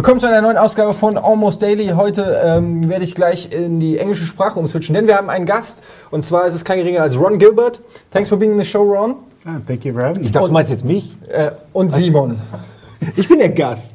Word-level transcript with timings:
Willkommen 0.00 0.18
zu 0.18 0.28
einer 0.28 0.40
neuen 0.40 0.56
Ausgabe 0.56 0.94
von 0.94 1.18
Almost 1.18 1.60
Daily. 1.60 1.88
Heute 1.88 2.40
ähm, 2.42 2.88
werde 2.88 3.04
ich 3.04 3.14
gleich 3.14 3.52
in 3.52 3.80
die 3.80 3.98
englische 3.98 4.24
Sprache 4.24 4.58
umswitchen, 4.58 4.94
denn 4.94 5.06
wir 5.06 5.14
haben 5.14 5.28
einen 5.28 5.44
Gast 5.44 5.82
und 6.10 6.24
zwar 6.24 6.46
ist 6.46 6.54
es 6.54 6.64
kein 6.64 6.78
geringer 6.78 7.02
als 7.02 7.20
Ron 7.20 7.38
Gilbert. 7.38 7.82
Thanks 8.10 8.30
for 8.30 8.38
being 8.38 8.52
in 8.52 8.58
the 8.58 8.64
show, 8.64 8.80
Ron. 8.80 9.16
Ah, 9.44 9.60
thank 9.66 9.84
you 9.84 9.92
for 9.92 10.02
having 10.02 10.22
me. 10.22 10.26
Ich 10.28 10.32
dachte, 10.32 10.46
du 10.46 10.54
meinst 10.54 10.70
jetzt 10.70 10.86
mich? 10.86 11.18
Äh, 11.28 11.50
und 11.74 11.92
Simon. 11.92 12.40
Ich 13.14 13.28
bin 13.28 13.40
der 13.40 13.50
Gast. 13.50 13.90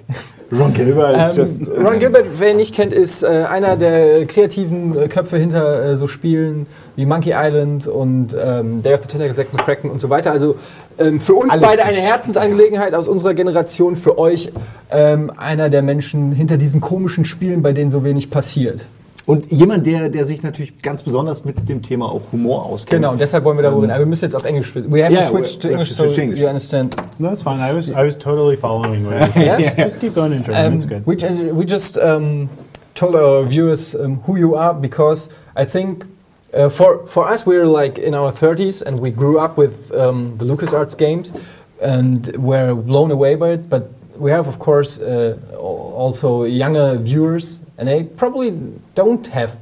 Ron 0.52 0.73
Gilbert 0.73 1.38
Ähm. 1.38 1.86
Ron 1.86 2.00
Gilbert, 2.00 2.25
wer 2.38 2.52
ihn 2.52 2.57
nicht 2.57 2.75
kennt, 2.75 2.94
ist 2.94 3.23
äh, 3.23 3.27
einer 3.50 3.75
der 3.75 4.25
kreativen 4.25 4.98
äh, 4.98 5.07
Köpfe 5.07 5.38
hinter 5.38 5.84
äh, 5.84 5.98
so 5.98 6.07
Spielen 6.07 6.68
wie 6.95 7.05
Monkey 7.05 7.34
Island 7.36 7.88
und 7.88 8.36
ähm, 8.39 8.84
Day 8.84 8.94
of 8.94 9.02
the 9.02 9.08
Tentacle, 9.08 9.36
Zack 9.36 9.54
McCracken 9.54 9.89
und 9.89 10.00
so 10.00 10.09
weiter. 10.09 10.31
Also 10.31 10.55
ähm, 11.00 11.20
für 11.20 11.34
uns 11.34 11.52
Alles 11.52 11.68
beide 11.68 11.84
eine 11.84 11.98
Herzensangelegenheit 11.98 12.94
aus 12.94 13.08
unserer 13.08 13.34
Generation, 13.34 13.95
für 13.95 14.18
euch 14.18 14.52
ähm, 14.91 15.31
einer 15.35 15.70
der 15.70 15.81
Menschen 15.81 16.31
hinter 16.31 16.57
diesen 16.57 16.80
komischen 16.80 17.26
Spielen, 17.26 17.62
bei 17.62 17.73
denen 17.73 17.90
so 17.90 18.04
wenig 18.04 18.30
passiert. 18.30 18.85
Und 19.25 19.52
jemand, 19.52 19.88
der, 19.88 20.09
der 20.09 20.25
sich 20.25 20.43
natürlich 20.43 20.81
ganz 20.84 21.02
besonders 21.02 21.43
mit 21.45 21.67
dem 21.67 21.81
Thema 21.81 22.05
auch 22.11 22.21
Humor 22.31 22.63
auskennt. 22.65 23.02
Genau, 23.02 23.11
und 23.13 23.20
deshalb 23.20 23.43
wollen 23.43 23.57
wir 23.57 23.63
darüber 23.63 23.81
reden. 23.81 23.91
Aber 23.91 24.01
wir 24.01 24.05
müssen 24.05 24.25
jetzt 24.25 24.35
auf 24.35 24.45
Englisch 24.45 24.67
sprechen. 24.67 24.91
We 24.91 25.03
have 25.03 25.11
Yeah, 25.13 25.23
to 25.29 25.35
switch 25.35 25.55
we- 25.55 25.59
to 25.61 25.70
English 25.70 25.91
so 25.95 26.03
English. 26.03 26.39
you 26.39 26.48
understand. 26.48 26.95
No, 27.17 27.29
that's 27.29 27.41
fine. 27.41 27.59
I 27.59 27.73
was 27.75 27.89
I 27.89 28.05
was 28.05 28.15
totally 28.17 28.55
following 28.55 29.03
what 29.05 29.35
you 29.35 29.41
Yeah? 29.45 29.57
just, 29.59 29.77
just 29.77 29.99
keep 29.99 30.13
going 30.13 30.31
in 30.31 30.43
German. 30.43 30.65
Um, 30.67 30.73
it's 30.75 30.85
good. 30.85 31.03
we, 31.07 31.15
ju- 31.15 31.53
we 31.55 31.65
just 31.65 31.98
um, 31.98 32.49
told 32.93 33.15
our 33.15 33.43
viewers 33.45 33.95
um, 33.95 34.20
who 34.27 34.38
you 34.38 34.53
are 34.55 34.75
because 34.75 35.29
I 35.55 35.65
think 35.65 36.05
uh, 36.53 36.70
for 36.70 37.07
for 37.07 37.27
us 37.27 37.48
we're 37.48 37.65
like 37.65 37.98
in 37.98 38.13
our 38.13 38.31
30s 38.31 38.84
and 38.84 38.99
we 38.99 39.09
grew 39.09 39.39
up 39.39 39.57
with 39.57 39.91
um, 39.95 40.37
the 40.37 40.45
LucasArts 40.45 40.95
games 40.95 41.34
and 41.81 42.27
were 42.37 42.76
blown 42.76 43.09
away 43.12 43.34
by 43.35 43.54
it. 43.54 43.70
But 43.70 43.89
we 44.18 44.32
have 44.32 44.48
of 44.48 44.60
course 44.60 44.99
uh, 44.99 45.38
also 45.58 46.44
younger 46.44 46.98
viewers 46.98 47.62
and 47.77 47.88
they 47.88 48.04
probably 48.04 48.52
don't 48.96 49.27
have 49.27 49.60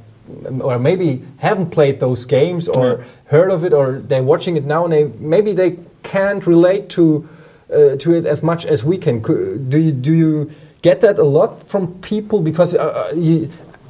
or 0.60 0.78
maybe 0.78 1.22
haven't 1.38 1.70
played 1.70 2.00
those 2.00 2.24
games 2.24 2.68
or 2.68 3.04
heard 3.26 3.50
of 3.50 3.64
it 3.64 3.72
or 3.72 3.98
they're 3.98 4.22
watching 4.22 4.56
it 4.56 4.64
now 4.64 4.84
and 4.84 4.92
they 4.92 5.04
maybe 5.18 5.52
they 5.52 5.78
can't 6.02 6.46
relate 6.46 6.88
to 6.88 7.28
uh, 7.72 7.96
to 7.96 8.14
it 8.14 8.26
as 8.26 8.42
much 8.42 8.66
as 8.66 8.84
we 8.84 8.96
can. 8.98 9.20
Do 9.68 9.78
you 9.78 9.92
do 9.92 10.12
you 10.12 10.50
get 10.82 11.00
that 11.00 11.18
a 11.18 11.24
lot 11.24 11.62
from 11.68 11.94
people? 12.00 12.40
Because 12.40 12.74
uh, 12.74 13.10
uh, 13.10 13.14
you, 13.14 13.48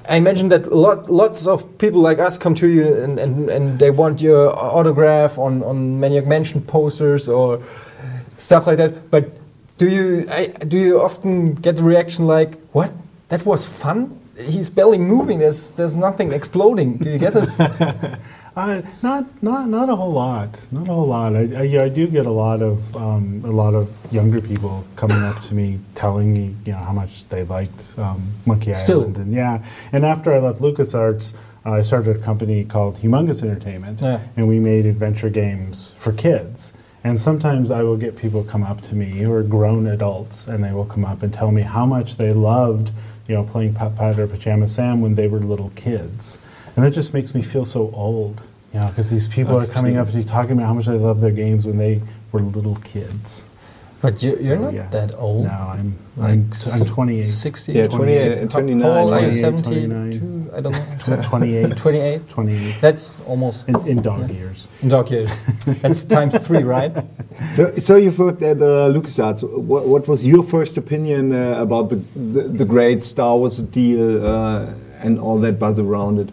I 0.08 0.16
imagine 0.16 0.48
that 0.48 0.72
lot 0.72 1.10
lots 1.10 1.46
of 1.46 1.78
people 1.78 2.00
like 2.00 2.18
us 2.18 2.38
come 2.38 2.54
to 2.56 2.66
you 2.66 3.02
and, 3.02 3.18
and, 3.18 3.50
and 3.50 3.78
they 3.78 3.90
want 3.90 4.20
your 4.20 4.56
autograph 4.56 5.38
on 5.38 5.62
on 5.62 6.00
Maniac 6.00 6.26
Mansion 6.26 6.60
posters 6.62 7.28
or 7.28 7.60
stuff 8.38 8.66
like 8.66 8.78
that. 8.78 9.10
But 9.10 9.30
do 9.76 9.88
you 9.88 10.26
I, 10.30 10.46
do 10.46 10.78
you 10.78 11.00
often 11.00 11.54
get 11.54 11.76
the 11.76 11.82
reaction 11.84 12.26
like, 12.26 12.58
"What? 12.72 12.92
That 13.28 13.44
was 13.44 13.66
fun." 13.66 14.20
He's 14.38 14.68
barely 14.70 14.98
moving. 14.98 15.38
There's 15.38 15.70
there's 15.70 15.96
nothing 15.96 16.32
exploding. 16.32 16.96
Do 16.98 17.10
you 17.10 17.18
get 17.18 17.34
it? 17.36 17.48
Uh, 18.56 18.82
not 19.02 19.24
not 19.42 19.68
not 19.68 19.88
a 19.88 19.96
whole 19.96 20.12
lot. 20.12 20.64
Not 20.70 20.86
a 20.86 20.92
whole 20.92 21.08
lot. 21.08 21.34
I, 21.34 21.40
I, 21.40 21.62
yeah, 21.62 21.82
I 21.82 21.88
do 21.88 22.06
get 22.06 22.24
a 22.24 22.30
lot 22.30 22.62
of 22.62 22.94
um, 22.94 23.42
a 23.44 23.50
lot 23.50 23.74
of 23.74 23.90
younger 24.12 24.40
people 24.40 24.84
coming 24.94 25.24
up 25.24 25.40
to 25.48 25.54
me 25.56 25.80
telling 25.96 26.32
me 26.32 26.54
you 26.64 26.70
know 26.70 26.78
how 26.78 26.92
much 26.92 27.28
they 27.30 27.42
liked 27.42 27.98
um, 27.98 28.22
Monkey 28.46 28.72
Still. 28.74 29.00
Island 29.00 29.16
and 29.18 29.32
yeah. 29.32 29.64
And 29.90 30.06
after 30.06 30.32
I 30.32 30.38
left 30.38 30.60
LucasArts, 30.60 31.34
uh, 31.66 31.72
I 31.72 31.80
started 31.80 32.14
a 32.14 32.18
company 32.20 32.64
called 32.64 32.98
Humongous 32.98 33.42
Entertainment, 33.42 34.00
Yeah. 34.00 34.20
and 34.36 34.46
we 34.46 34.60
made 34.60 34.86
adventure 34.86 35.30
games 35.30 35.92
for 35.98 36.12
kids. 36.12 36.74
And 37.06 37.20
sometimes 37.20 37.70
I 37.70 37.82
will 37.82 37.98
get 37.98 38.16
people 38.16 38.42
come 38.42 38.62
up 38.62 38.80
to 38.82 38.94
me 38.94 39.10
who 39.10 39.30
are 39.30 39.42
grown 39.42 39.86
adults, 39.86 40.46
and 40.48 40.64
they 40.64 40.72
will 40.72 40.86
come 40.86 41.04
up 41.04 41.22
and 41.22 41.30
tell 41.30 41.50
me 41.50 41.60
how 41.60 41.84
much 41.84 42.16
they 42.16 42.32
loved, 42.32 42.92
you 43.28 43.34
know, 43.34 43.44
playing 43.44 43.74
Putt-Putt 43.74 44.18
or 44.18 44.26
Pajama 44.26 44.66
Sam 44.68 45.02
when 45.02 45.14
they 45.14 45.28
were 45.28 45.38
little 45.38 45.70
kids. 45.76 46.38
And 46.74 46.84
that 46.84 46.92
just 46.92 47.12
makes 47.12 47.34
me 47.34 47.42
feel 47.42 47.66
so 47.66 47.90
old, 47.92 48.42
you 48.72 48.80
know, 48.80 48.88
because 48.88 49.10
these 49.10 49.28
people 49.28 49.58
That's 49.58 49.70
are 49.70 49.72
coming 49.74 49.98
up 49.98 50.10
to 50.12 50.16
you 50.16 50.24
talking 50.24 50.52
about 50.52 50.66
how 50.66 50.74
much 50.74 50.86
they 50.86 50.96
love 50.96 51.20
their 51.20 51.30
games 51.30 51.66
when 51.66 51.76
they 51.76 52.00
were 52.32 52.40
little 52.40 52.76
kids. 52.76 53.44
But 54.04 54.22
you, 54.22 54.36
you're 54.38 54.58
So, 54.58 54.64
not 54.64 54.74
yeah. 54.74 54.88
that 54.90 55.10
old. 55.16 55.44
No, 55.46 55.50
I'm 55.76 55.88
Like 56.16 56.30
I'm, 56.32 56.50
s- 56.52 56.80
I'm 56.80 56.86
28. 56.86 57.24
60? 57.24 57.72
Yeah, 57.72 57.86
28 57.88 58.32
and 58.42 58.52
How- 58.52 58.58
29, 58.60 58.82
How 58.82 59.00
old 59.00 59.12
are 59.14 59.20
you? 59.24 59.30
72? 59.32 60.50
I 60.56 60.60
don't 60.60 60.72
know. 61.08 61.22
28. 61.30 61.76
28? 61.76 62.28
28 62.28 62.80
That's 62.82 63.16
almost 63.26 63.66
in, 63.68 63.74
in 63.88 64.02
dog 64.02 64.28
years. 64.30 64.68
in 64.82 64.88
dog 64.90 65.10
years. 65.10 65.32
That's 65.80 66.04
times 66.16 66.36
three, 66.46 66.62
right? 66.76 66.92
So, 67.56 67.62
so 67.78 67.96
you've 67.96 68.18
worked 68.18 68.42
at 68.42 68.58
uh, 68.60 68.92
LucasArts. 68.94 69.40
What, 69.42 69.88
what 69.88 70.06
was 70.06 70.22
your 70.22 70.42
first 70.44 70.76
opinion 70.76 71.32
uh, 71.32 71.62
about 71.66 71.88
the, 71.88 71.96
the 72.32 72.42
the 72.60 72.66
great 72.74 73.02
Star 73.02 73.34
Wars 73.38 73.56
deal 73.78 74.04
uh, 74.26 74.74
and 75.04 75.18
all 75.18 75.38
that 75.40 75.58
buzz 75.58 75.78
around 75.80 76.18
it? 76.24 76.30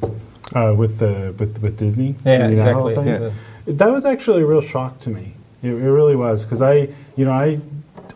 Uh, 0.53 0.75
with 0.81 0.93
the 0.99 1.13
with 1.39 1.53
with 1.63 1.77
Disney. 1.77 2.11
Yeah, 2.25 2.49
You 2.49 2.55
know, 2.57 2.63
that 2.65 2.75
whole 2.75 2.89
exactly. 2.89 3.27
Yeah. 3.65 3.73
That 3.81 3.89
was 3.95 4.03
actually 4.05 4.41
a 4.43 4.45
real 4.53 4.61
shock 4.73 4.99
to 5.05 5.09
me. 5.09 5.25
It, 5.63 5.69
it 5.69 5.91
really 5.91 6.15
was 6.15 6.43
because 6.43 6.61
I, 6.61 6.89
you 7.15 7.25
know, 7.25 7.31
I 7.31 7.59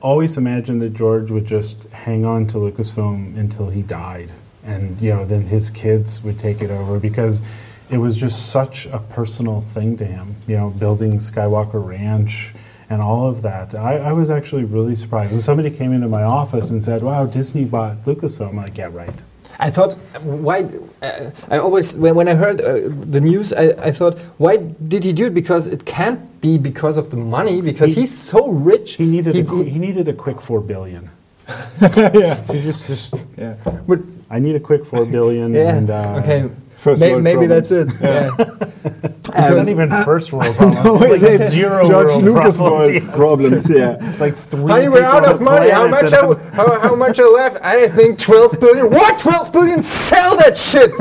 always 0.01 0.37
imagined 0.37 0.81
that 0.81 0.93
George 0.93 1.31
would 1.31 1.45
just 1.45 1.83
hang 1.89 2.25
on 2.25 2.47
to 2.47 2.57
Lucasfilm 2.57 3.37
until 3.37 3.69
he 3.69 3.81
died, 3.81 4.31
and 4.63 4.99
you 5.01 5.11
know, 5.11 5.25
then 5.25 5.43
his 5.43 5.69
kids 5.69 6.21
would 6.23 6.39
take 6.39 6.61
it 6.61 6.71
over 6.71 6.99
because 6.99 7.41
it 7.89 7.97
was 7.97 8.17
just 8.17 8.51
such 8.51 8.87
a 8.87 8.99
personal 8.99 9.61
thing 9.61 9.97
to 9.97 10.05
him. 10.05 10.35
You 10.47 10.57
know, 10.57 10.69
building 10.71 11.17
Skywalker 11.17 11.85
Ranch 11.85 12.53
and 12.89 13.01
all 13.01 13.27
of 13.27 13.41
that. 13.41 13.73
I, 13.75 13.97
I 13.97 14.13
was 14.13 14.29
actually 14.29 14.63
really 14.63 14.95
surprised 14.95 15.31
when 15.31 15.41
somebody 15.41 15.71
came 15.71 15.91
into 15.91 16.07
my 16.07 16.23
office 16.23 16.69
and 16.69 16.83
said, 16.83 17.03
"Wow, 17.03 17.25
Disney 17.25 17.65
bought 17.65 18.03
Lucasfilm." 18.05 18.49
I'm 18.49 18.57
like, 18.57 18.77
"Yeah, 18.77 18.89
right." 18.91 19.21
I 19.59 19.69
thought, 19.71 19.93
why? 20.21 20.65
Uh, 21.01 21.31
I 21.49 21.57
always, 21.59 21.95
when, 21.97 22.15
when 22.15 22.27
I 22.27 22.35
heard 22.35 22.59
uh, 22.61 22.73
the 23.11 23.21
news, 23.21 23.53
I, 23.53 23.69
I 23.87 23.91
thought, 23.91 24.17
why 24.37 24.57
did 24.87 25.03
he 25.03 25.13
do 25.13 25.27
it? 25.27 25.33
Because 25.33 25.67
it 25.67 25.85
can't 25.85 26.19
be 26.41 26.57
because 26.57 26.97
of 26.97 27.09
the 27.09 27.17
money, 27.17 27.61
because 27.61 27.93
He- 27.95 28.01
he's 28.01 28.17
so 28.17 28.49
rich. 28.49 28.95
He 28.95 29.05
needed 29.05 29.35
He- 29.35 29.41
a, 29.41 29.45
qu- 29.45 29.63
he- 29.63 29.69
he 29.71 29.79
needed 29.79 30.07
a 30.07 30.13
quick 30.13 30.41
four 30.41 30.59
billion. 30.61 31.09
yeah. 31.81 32.43
So 32.43 32.53
just 32.53 32.87
just 32.87 33.13
Yeah. 33.37 33.55
but, 33.87 33.99
I 34.29 34.39
need 34.39 34.55
a 34.55 34.59
quick 34.59 34.83
four 34.83 35.05
billion. 35.05 35.53
yeah, 35.53 35.75
And, 35.77 35.89
uh, 35.89 36.19
okay. 36.23 36.49
First 36.85 36.99
May- 36.99 37.13
world 37.13 37.23
maybe 37.23 37.47
problem. 37.47 37.49
that's 37.49 37.71
it. 37.71 37.87
Yeah. 37.99 39.49
Not 39.55 39.67
even 39.73 39.89
first 40.05 40.31
world 40.31 40.55
problem. 40.59 40.83
No, 40.83 40.93
like 40.93 41.19
it 41.19 41.41
is 41.41 41.49
zero 41.49 41.83
George 41.87 42.09
world 42.09 42.23
Lucas 42.23 42.57
problems. 42.57 42.89
world 43.01 43.13
problems. 43.21 43.69
Yeah. 43.71 43.97
It's 44.09 44.19
like 44.21 44.35
three. 44.35 44.71
Honey, 44.71 44.89
we're 44.89 45.01
out 45.03 45.25
of 45.25 45.41
money. 45.41 45.71
How 45.71 45.87
much? 45.87 46.11
that 46.11 46.23
Are, 46.23 46.35
how, 46.53 46.79
how 46.79 46.95
much 46.95 47.17
are 47.17 47.27
left? 47.27 47.57
I 47.63 47.87
think 47.87 48.19
12 48.19 48.59
billion. 48.59 48.91
What? 48.91 49.17
12 49.17 49.51
billion? 49.51 49.81
Sell 49.81 50.37
that 50.37 50.55
shit. 50.59 50.91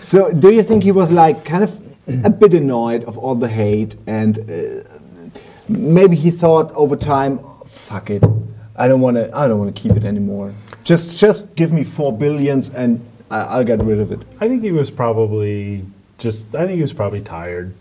So, 0.00 0.30
do 0.32 0.52
you 0.52 0.62
think 0.62 0.84
he 0.84 0.92
was 0.92 1.10
like 1.10 1.44
kind 1.44 1.64
of 1.64 1.72
a 2.24 2.30
bit 2.30 2.54
annoyed 2.54 3.02
of 3.02 3.18
all 3.18 3.34
the 3.34 3.48
hate, 3.48 3.96
and 4.06 4.38
uh, 4.38 4.84
maybe 5.68 6.14
he 6.14 6.30
thought 6.30 6.70
over 6.74 6.94
time, 6.94 7.40
"Fuck 7.66 8.10
it, 8.10 8.22
I 8.76 8.86
don't 8.86 9.00
want 9.00 9.16
to. 9.16 9.36
I 9.36 9.48
don't 9.48 9.58
want 9.58 9.74
to 9.74 9.82
keep 9.82 9.96
it 9.96 10.04
anymore. 10.04 10.52
Just, 10.84 11.18
just 11.18 11.56
give 11.56 11.72
me 11.72 11.82
four 11.82 12.16
billions, 12.16 12.70
and 12.70 13.00
I, 13.30 13.40
I'll 13.40 13.64
get 13.64 13.82
rid 13.82 14.00
of 14.00 14.12
it." 14.12 14.20
I 14.40 14.48
think 14.48 14.62
he 14.62 14.72
was 14.72 14.90
probably 14.90 15.84
just. 16.18 16.54
I 16.54 16.66
think 16.66 16.76
he 16.76 16.82
was 16.82 16.92
probably 16.92 17.20
tired. 17.20 17.74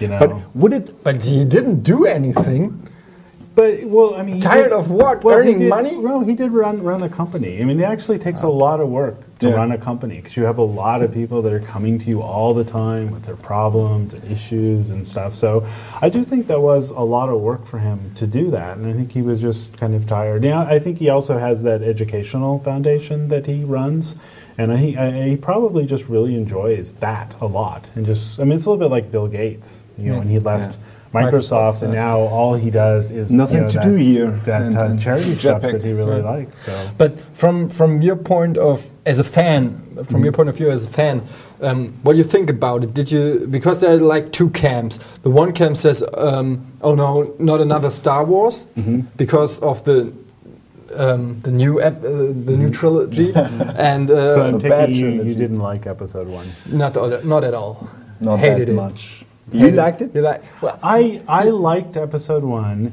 You 0.00 0.08
know. 0.08 0.18
But 0.18 0.56
would 0.56 0.72
it? 0.72 1.02
But 1.04 1.24
he 1.24 1.44
didn't 1.44 1.80
do 1.82 2.04
anything. 2.06 2.88
But 3.54 3.84
well, 3.84 4.16
I 4.16 4.22
mean, 4.24 4.34
he 4.36 4.40
Tired 4.40 4.70
did- 4.70 4.72
of 4.72 4.90
what? 4.90 5.22
he 5.22 5.28
Earning 5.30 5.58
did- 5.60 5.70
money? 5.70 5.96
Well, 5.96 6.20
he 6.22 6.34
did 6.34 6.50
run 6.50 6.82
run 6.82 7.04
a 7.04 7.08
company. 7.08 7.62
I 7.62 7.64
mean, 7.64 7.78
it 7.78 7.84
actually 7.84 8.18
takes 8.18 8.42
a 8.42 8.48
lot 8.48 8.80
of 8.80 8.88
work 8.88 9.14
to 9.38 9.48
Yeah. 9.50 9.54
run 9.54 9.70
a 9.70 9.78
company 9.78 10.16
because 10.16 10.36
you 10.36 10.44
have 10.44 10.58
a 10.58 10.64
lot 10.64 11.02
of 11.02 11.12
people 11.14 11.40
that 11.42 11.52
are 11.52 11.60
coming 11.60 11.96
to 12.00 12.06
you 12.10 12.20
all 12.20 12.52
the 12.52 12.64
time 12.64 13.12
with 13.12 13.22
their 13.22 13.36
problems 13.36 14.12
and 14.12 14.24
issues 14.28 14.90
and 14.90 15.06
stuff. 15.06 15.36
So, 15.36 15.62
I 16.02 16.08
do 16.08 16.24
think 16.24 16.48
that 16.48 16.60
was 16.62 16.90
a 16.90 17.00
lot 17.02 17.28
of 17.28 17.40
work 17.40 17.64
for 17.64 17.78
him 17.78 18.10
to 18.16 18.26
do 18.26 18.50
that, 18.50 18.76
and 18.76 18.86
I 18.88 18.92
think 18.92 19.12
he 19.12 19.22
was 19.22 19.40
just 19.40 19.78
kind 19.78 19.94
of 19.94 20.04
tired. 20.04 20.42
Yeah, 20.42 20.62
I 20.62 20.80
think 20.80 20.98
he 20.98 21.08
also 21.08 21.38
has 21.38 21.62
that 21.62 21.80
educational 21.80 22.58
foundation 22.58 23.28
that 23.28 23.46
he 23.46 23.62
runs. 23.62 24.16
And 24.56 24.72
I, 24.72 24.76
I, 24.98 25.10
he 25.30 25.36
probably 25.36 25.84
just 25.84 26.04
really 26.08 26.34
enjoys 26.36 26.92
that 26.94 27.34
a 27.40 27.46
lot, 27.46 27.90
and 27.96 28.06
just 28.06 28.40
I 28.40 28.44
mean 28.44 28.52
it's 28.52 28.66
a 28.66 28.70
little 28.70 28.84
bit 28.88 28.90
like 28.92 29.10
Bill 29.10 29.26
Gates, 29.26 29.84
you 29.98 30.06
know, 30.06 30.12
Yeah. 30.12 30.18
when 30.20 30.28
he 30.28 30.38
left 30.38 30.78
Yeah. 30.78 31.20
Microsoft, 31.22 31.82
and 31.82 31.92
now 31.92 32.18
all 32.18 32.54
he 32.54 32.70
does 32.70 33.10
is 33.10 33.30
you 33.30 33.38
Nothing 33.38 33.62
know, 33.62 33.70
to 33.70 33.76
that- 33.78 33.84
do 33.84 33.94
here. 33.94 34.30
That 34.44 34.62
And- 34.62 34.76
uh, 34.76 34.84
and 34.84 35.00
charity 35.00 35.34
stuff 35.42 35.62
Jetpack. 35.62 35.72
that 35.72 35.84
he 35.84 35.92
really 35.92 36.20
Right. 36.20 36.38
likes. 36.46 36.66
So 36.66 36.72
But 36.98 37.18
from 37.32 37.68
from 37.68 38.02
your 38.02 38.16
point 38.16 38.56
of 38.58 38.90
as 39.06 39.18
a 39.18 39.24
fan, 39.24 39.80
from 40.04 40.22
your 40.24 40.32
point 40.32 40.48
of 40.48 40.56
view 40.56 40.70
as 40.70 40.84
a 40.84 40.88
fan, 40.88 41.22
um, 41.60 41.92
what 42.02 42.12
do 42.12 42.18
you 42.18 42.24
think 42.24 42.50
about 42.50 42.82
it? 42.84 42.94
Did 42.94 43.10
you 43.12 43.46
because 43.50 43.78
there 43.80 43.92
are 43.92 43.96
like 44.16 44.30
two 44.32 44.50
camps. 44.50 44.98
The 45.22 45.30
one 45.30 45.52
camp 45.52 45.76
says, 45.76 46.02
um, 46.16 46.60
"Oh 46.82 46.94
no, 46.94 47.32
not 47.38 47.60
another 47.60 47.90
Star 47.90 48.24
Wars," 48.24 48.66
because 49.16 49.60
of 49.60 49.82
the 49.84 50.12
um, 50.96 51.40
the 51.40 51.50
new 51.50 51.80
ep- 51.80 52.04
uh, 52.04 52.08
the 52.48 52.56
new 52.56 52.70
trilogy, 52.70 53.32
and 53.34 54.10
uh, 54.10 54.32
so 54.34 54.42
I'm 54.46 54.58
the 54.58 54.68
bad 54.68 54.86
taking 54.88 55.16
you, 55.16 55.22
you 55.24 55.34
didn't 55.34 55.60
like 55.60 55.86
episode 55.86 56.28
one. 56.28 56.46
not 56.72 56.96
all- 56.96 57.20
not 57.24 57.44
at 57.44 57.54
all. 57.54 57.88
Not 58.20 58.38
Hated 58.38 58.68
that 58.68 58.72
it. 58.72 58.74
much. 58.74 59.24
You 59.52 59.70
liked 59.72 60.00
it? 60.02 60.14
You 60.14 60.22
like? 60.22 60.42
Well, 60.62 60.78
I 60.82 61.20
I 61.28 61.44
liked 61.44 61.96
episode 61.96 62.44
one. 62.44 62.92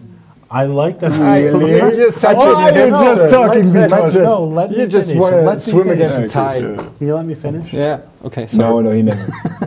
I 0.53 0.65
liked 0.65 1.01
it. 1.01 1.07
Really? 1.12 1.77
You're 1.77 1.95
just 1.95 2.18
such 2.18 2.36
Oh, 2.38 2.68
an 2.68 2.75
you're 2.75 2.88
hipster. 2.88 3.15
just 3.15 3.33
talking 3.33 3.59
Let's- 3.59 3.71
because- 3.71 3.92
let's 3.92 4.13
just- 4.15 4.25
No, 4.25 4.44
let 4.44 4.69
me 4.71 4.77
you 4.81 4.88
just 4.88 5.07
finish. 5.07 5.21
want 5.21 5.33
to 5.36 5.42
Let 5.44 5.62
swim 5.62 5.89
against 5.89 6.19
the 6.19 6.27
tide. 6.27 6.62
good. 6.63 6.77
Can 6.97 7.07
you 7.07 7.15
let 7.15 7.25
me 7.25 7.36
finish? 7.36 7.71
Yeah. 7.71 8.01
Okay. 8.25 8.42
No, 8.42 8.47
Sorry. 8.47 8.83
no, 8.83 8.92
he 8.92 9.01
never. 9.01 9.21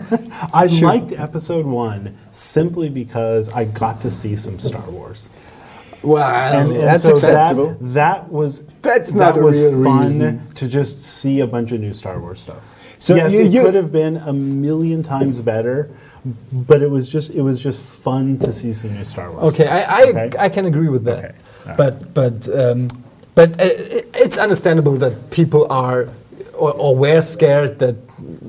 I 0.53 0.67
Sure. 0.67 0.89
liked 0.89 1.13
episode 1.13 1.65
one 1.65 2.15
simply 2.33 2.91
because 2.91 3.49
I 3.49 3.65
got 3.65 4.03
to 4.03 4.11
see 4.11 4.37
some 4.37 4.59
Star 4.59 4.85
Wars. 4.91 5.31
Well, 6.05 6.23
and, 6.23 6.73
and 6.73 6.81
that's 6.83 7.03
so 7.03 7.13
acceptable. 7.13 7.71
That, 7.81 7.95
that 7.95 8.33
was 8.33 8.67
That's 8.83 9.13
that 9.13 9.19
not 9.19 9.39
a 9.39 9.41
was 9.43 9.61
real 9.61 9.83
fun 9.85 10.03
reason. 10.07 10.49
to 10.55 10.69
just 10.69 11.03
see 11.03 11.41
a 11.41 11.47
bunch 11.47 11.73
of 11.73 11.81
new 11.81 11.93
Star 11.93 12.21
Wars 12.21 12.41
stuff. 12.41 12.63
So 12.99 13.15
yes, 13.15 13.33
you- 13.39 13.61
it 13.61 13.65
could 13.65 13.75
have 13.75 13.91
been 13.93 14.17
a 14.19 14.33
million 14.33 15.03
times 15.03 15.41
better, 15.41 15.91
but 16.53 16.83
it 16.83 16.91
was 16.91 17.09
just 17.09 17.31
it 17.35 17.43
was 17.43 17.61
just 17.63 17.81
fun 17.83 18.39
to 18.39 18.53
see 18.53 18.73
some 18.73 18.95
new 18.95 19.05
Star 19.05 19.31
Wars. 19.33 19.53
Okay. 19.55 19.67
I, 19.67 19.81
I, 19.83 20.03
Okay? 20.09 20.39
I 20.39 20.49
can 20.49 20.65
agree 20.67 20.89
with 20.89 21.05
that. 21.05 21.19
Okay, 21.19 21.35
alright. 21.63 21.77
But 21.77 22.15
but 22.15 22.49
um, 22.59 22.89
but 23.35 23.61
uh, 23.61 23.65
it, 23.65 24.09
it's 24.15 24.39
understandable 24.39 24.97
that 24.97 25.31
people 25.31 25.67
are 25.71 26.09
or, 26.55 26.73
or 26.73 26.95
were 26.97 27.21
scared 27.21 27.79
that 27.81 27.97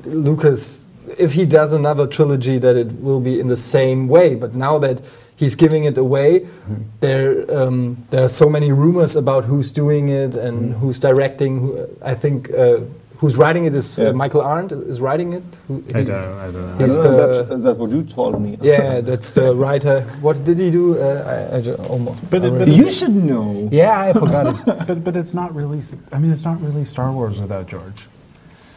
Lucas, 0.06 0.86
if 1.18 1.34
he 1.34 1.46
does 1.46 1.74
another 1.74 2.08
trilogy, 2.08 2.58
that 2.60 2.76
it 2.76 2.92
will 3.02 3.20
be 3.20 3.40
in 3.40 3.48
the 3.48 3.58
same 3.58 4.08
way. 4.08 4.36
But 4.36 4.56
now 4.56 4.78
that 4.80 5.02
he's 5.36 5.56
giving 5.56 5.84
it 5.86 5.98
away, 5.98 6.40
Mm-hmm. 6.40 6.76
there 7.00 7.46
um, 7.60 7.98
there 8.10 8.24
are 8.24 8.30
so 8.30 8.50
many 8.50 8.72
rumors 8.72 9.16
about 9.16 9.44
who's 9.46 9.72
doing 9.72 10.10
it 10.10 10.36
and 10.36 10.58
Mm-hmm. 10.58 10.80
who's 10.80 11.00
directing. 11.00 11.60
Who, 11.62 11.88
I 12.04 12.16
think. 12.16 12.50
Uh, 12.54 12.80
Who's 13.22 13.38
writing 13.38 13.64
it 13.66 13.74
is 13.74 13.98
Yeah. 13.98 14.10
uh, 14.10 14.14
Michael 14.14 14.42
Arndt 14.42 14.74
is 14.74 15.00
writing 15.00 15.32
it. 15.34 15.44
Who, 15.70 15.82
I 15.96 16.04
don't, 16.04 16.10
I 16.12 16.52
don't 16.52 16.54
know. 16.54 16.76
I 16.76 16.80
don't 16.80 17.04
know, 17.04 17.44
that, 17.44 17.64
that's 17.64 17.80
what 17.80 17.90
you 17.90 18.04
told 18.04 18.42
me. 18.42 18.58
Yeah, 18.62 19.00
that's 19.00 19.34
the 19.34 19.56
writer. 19.56 20.02
What 20.20 20.44
did 20.44 20.60
he 20.60 20.70
do? 20.70 21.00
Uh, 21.00 21.24
I, 21.52 21.58
I 21.58 21.62
ju- 21.62 21.76
almost. 21.90 22.30
But 22.30 22.44
it- 22.44 22.52
but 22.60 22.68
You 22.68 22.92
should 22.92 23.16
know. 23.16 23.70
yeah, 23.72 24.02
I 24.02 24.12
forgot 24.12 24.46
it. 24.52 24.58
but 24.88 25.02
but 25.06 25.16
it's 25.16 25.34
not 25.34 25.56
really. 25.56 25.80
I 26.12 26.20
mean, 26.20 26.30
it's 26.30 26.44
not 26.44 26.60
really 26.62 26.84
Star 26.84 27.10
Wars 27.14 27.40
without 27.40 27.68
George. 27.72 28.08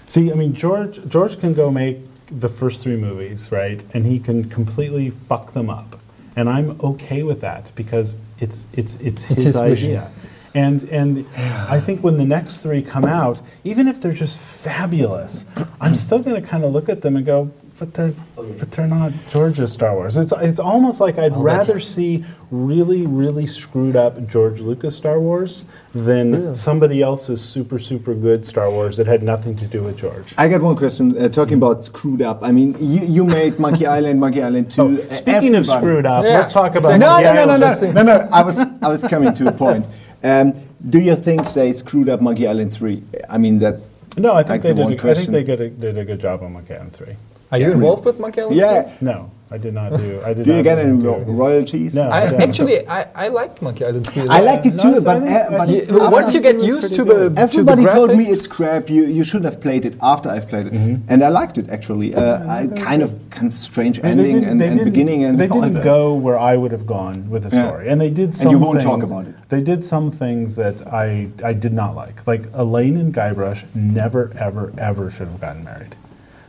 See, 0.06 0.30
I 0.30 0.34
mean, 0.36 0.54
George 0.54 1.00
George 1.08 1.34
can 1.40 1.52
go 1.52 1.68
make 1.72 1.98
the 2.30 2.48
first 2.48 2.82
three 2.84 2.96
movies, 2.96 3.50
right? 3.50 3.82
And 3.92 4.06
he 4.06 4.20
can 4.20 4.48
completely 4.48 5.10
fuck 5.10 5.52
them 5.52 5.68
up, 5.68 5.98
and 6.38 6.48
I'm 6.48 6.80
okay 6.80 7.24
with 7.24 7.40
that 7.40 7.72
because 7.74 8.16
it's 8.38 8.68
it's 8.72 8.94
it's 9.00 9.24
his, 9.24 9.42
his 9.42 9.58
vision. 9.58 9.90
idea. 9.90 10.12
And 10.54 10.84
and 10.84 11.26
I 11.36 11.80
think 11.80 12.04
when 12.04 12.16
the 12.16 12.24
next 12.24 12.60
three 12.60 12.80
come 12.80 13.04
out, 13.04 13.42
even 13.64 13.88
if 13.88 14.00
they're 14.00 14.12
just 14.12 14.38
fabulous, 14.38 15.44
I'm 15.80 15.96
still 15.96 16.20
going 16.20 16.40
to 16.40 16.48
kind 16.48 16.62
of 16.62 16.72
look 16.72 16.88
at 16.88 17.02
them 17.02 17.16
and 17.16 17.26
go, 17.26 17.50
but 17.78 17.94
they're 17.94 18.12
but 18.34 18.70
they're 18.72 18.86
not 18.88 19.12
George's 19.30 19.72
Star 19.72 19.94
Wars. 19.94 20.16
It's 20.16 20.32
it's 20.32 20.58
almost 20.58 21.00
like 21.00 21.18
I'd 21.18 21.32
Oh, 21.32 21.42
rather 21.42 21.78
see 21.80 22.24
really 22.50 23.06
really 23.06 23.46
screwed 23.46 23.94
up 23.96 24.26
George 24.26 24.60
Lucas 24.60 24.96
Star 24.96 25.20
Wars 25.20 25.64
than 25.94 26.32
Really? 26.32 26.54
somebody 26.54 27.02
else's 27.02 27.40
super 27.40 27.78
super 27.78 28.14
good 28.14 28.44
Star 28.46 28.70
Wars 28.70 28.96
that 28.96 29.06
had 29.06 29.22
nothing 29.22 29.54
to 29.56 29.66
do 29.66 29.82
with 29.82 29.96
George. 29.98 30.34
I 30.38 30.48
got 30.48 30.62
one 30.62 30.76
question. 30.76 31.16
Uh, 31.16 31.28
talking 31.28 31.54
about 31.58 31.84
screwed 31.84 32.22
up. 32.22 32.42
I 32.42 32.50
mean, 32.52 32.74
you, 32.80 33.00
you 33.06 33.24
made 33.24 33.58
Monkey 33.58 33.86
Island, 33.96 34.18
Monkey 34.20 34.42
Island 34.42 34.70
2. 34.72 34.82
Oh, 34.82 34.94
uh, 34.96 35.14
speaking 35.14 35.54
of 35.54 35.64
screwed 35.66 36.06
up, 36.06 36.24
Yeah, 36.24 36.38
let's 36.38 36.52
talk 36.52 36.74
about 36.74 36.94
exactly. 36.94 36.98
No, 36.98 37.10
Monkey 37.10 37.24
no, 37.24 37.44
no, 37.46 37.56
no, 37.56 38.02
no, 38.02 38.02
no, 38.02 38.18
no. 38.24 38.28
I 38.32 38.42
was, 38.42 38.58
I 38.58 38.88
was 38.88 39.02
coming 39.02 39.34
to 39.34 39.48
a 39.48 39.52
point. 39.52 39.86
Um, 40.20 40.52
do 40.88 40.98
you 40.98 41.14
think 41.14 41.46
they 41.52 41.72
screwed 41.72 42.08
up 42.08 42.20
Monkey 42.20 42.48
Island 42.48 42.72
3? 42.72 43.04
I 43.30 43.38
mean, 43.38 43.60
that's. 43.60 43.92
No, 44.16 44.32
I 44.34 44.42
think 44.42 44.50
like 44.50 44.62
they 44.62 44.68
the 44.70 44.74
did. 44.74 45.00
one 45.00 45.08
A, 45.08 45.10
I 45.12 45.14
think 45.14 45.30
they 45.46 45.68
did 45.68 45.96
a 45.96 46.04
good 46.04 46.18
job 46.18 46.42
on 46.42 46.54
Monkey 46.54 46.74
Island 46.74 46.92
Three. 46.92 47.14
Are 47.50 47.58
you 47.58 47.72
involved 47.72 48.04
with 48.04 48.20
Monkey 48.20 48.40
Island? 48.42 48.56
Yeah. 48.56 48.92
No, 49.00 49.30
I 49.50 49.56
did 49.56 49.72
not 49.72 49.90
do. 49.96 50.20
I 50.24 50.34
did 50.34 50.44
Do 50.44 50.50
not 50.50 50.56
you 50.58 50.62
get 50.62 50.78
any 50.78 50.98
do- 50.98 51.06
ro- 51.08 51.24
royalties? 51.26 51.94
No. 51.94 52.02
I, 52.02 52.24
Yeah. 52.30 52.42
actually, 52.46 52.86
I, 52.86 53.06
I 53.14 53.28
liked 53.28 53.62
Monkey 53.62 53.84
Island 53.86 54.06
3. 54.06 54.28
I 54.28 54.40
liked 54.40 54.66
it 54.66 54.78
too, 54.78 54.96
I 54.96 55.00
but, 55.00 55.16
uh, 55.22 55.58
but 55.58 55.68
You- 55.70 56.00
I 56.02 56.08
once 56.10 56.34
you 56.34 56.42
get 56.42 56.62
used 56.62 56.92
to 56.98 57.04
the 57.04 57.14
good. 57.30 57.38
Everybody 57.38 57.82
to 57.84 57.88
the 57.88 57.94
told 57.94 58.10
me 58.18 58.24
it's 58.34 58.46
crap. 58.46 58.90
You 58.90 59.02
you 59.18 59.24
should 59.24 59.44
have 59.48 59.58
played 59.62 59.84
it 59.86 59.94
after 60.02 60.28
I've 60.28 60.46
played 60.52 60.66
it, 60.66 60.74
and 61.08 61.18
I 61.24 61.30
liked 61.40 61.56
it 61.56 61.66
actually. 61.76 62.08
Uh, 62.14 62.44
I 62.58 62.66
kind 62.88 63.00
of 63.06 63.10
kind 63.30 63.46
of 63.50 63.56
strange 63.58 63.96
I 64.04 64.08
ending 64.12 64.44
and, 64.44 64.60
and 64.60 64.84
beginning 64.84 65.20
and 65.24 65.40
they 65.40 65.48
all 65.48 65.62
didn't 65.62 65.82
go 65.94 66.00
where 66.26 66.38
I 66.38 66.54
would 66.60 66.72
have 66.76 66.86
gone 66.86 67.16
with 67.32 67.42
the 67.48 67.52
Yeah. 67.56 67.62
story, 67.68 67.84
and 67.88 67.96
they 68.04 68.10
did 68.10 68.34
some. 68.34 68.40
And 68.40 68.42
some. 68.42 68.52
you 68.52 68.58
won't 68.66 68.78
things, 68.80 68.90
talk 68.90 69.02
about 69.10 69.24
it. 69.30 69.34
They 69.48 69.62
did 69.62 69.80
some 69.92 70.06
things 70.22 70.56
that 70.62 70.76
I 71.04 71.08
I 71.50 71.54
did 71.64 71.72
not 71.72 71.90
like. 72.02 72.16
Like 72.32 72.42
Elaine 72.52 72.96
and 73.02 73.10
Guybrush 73.14 73.60
never 73.74 74.22
ever 74.48 74.64
ever 74.76 75.08
should 75.08 75.28
have 75.32 75.40
gotten 75.40 75.64
married. 75.64 75.94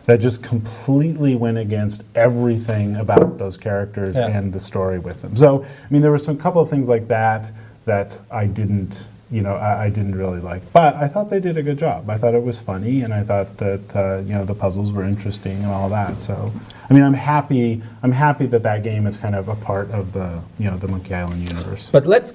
That 0.06 0.20
just 0.20 0.42
completely 0.42 1.36
went 1.36 1.58
against 1.60 2.04
everything 2.16 2.96
about 2.96 3.38
those 3.38 3.58
characters 3.58 4.16
Yeah. 4.16 4.28
and 4.28 4.52
the 4.54 4.60
story 4.60 4.98
with 4.98 5.22
them. 5.22 5.36
So 5.36 5.64
I 5.64 5.68
mean, 5.92 6.02
there 6.02 6.10
were 6.12 6.18
some 6.18 6.38
couple 6.38 6.62
of 6.62 6.70
things 6.70 6.90
like 6.90 7.08
that 7.10 7.52
that 7.86 8.20
I 8.32 8.46
didn't. 8.48 9.08
You 9.32 9.44
know, 9.44 9.54
I, 9.58 9.84
I 9.86 9.90
didn't 9.92 10.16
really 10.16 10.40
like, 10.40 10.64
but 10.74 10.96
I 10.96 11.08
thought 11.08 11.30
they 11.30 11.40
did 11.40 11.56
a 11.56 11.62
good 11.62 11.78
job. 11.78 12.10
I 12.10 12.18
thought 12.18 12.34
it 12.34 12.42
was 12.42 12.60
funny, 12.60 13.02
and 13.02 13.14
I 13.14 13.22
thought 13.24 13.58
that 13.58 13.96
uh, 13.96 14.24
you 14.26 14.34
know 14.34 14.44
the 14.44 14.56
puzzles 14.56 14.92
were 14.92 15.04
interesting 15.04 15.58
and 15.58 15.68
all 15.68 15.88
that. 15.90 16.20
So, 16.24 16.52
I 16.90 16.94
mean, 16.96 17.04
I'm 17.04 17.14
happy. 17.14 17.84
I'm 18.02 18.12
happy 18.12 18.48
that 18.48 18.64
that 18.64 18.82
game 18.82 19.06
is 19.06 19.18
kind 19.18 19.36
of 19.36 19.48
a 19.48 19.56
part 19.56 19.92
of 19.92 20.14
the 20.14 20.42
you 20.58 20.72
know 20.72 20.78
the 20.78 20.88
Monkey 20.88 21.14
Island 21.14 21.48
universe. 21.48 21.92
But 21.92 22.08
let's 22.08 22.34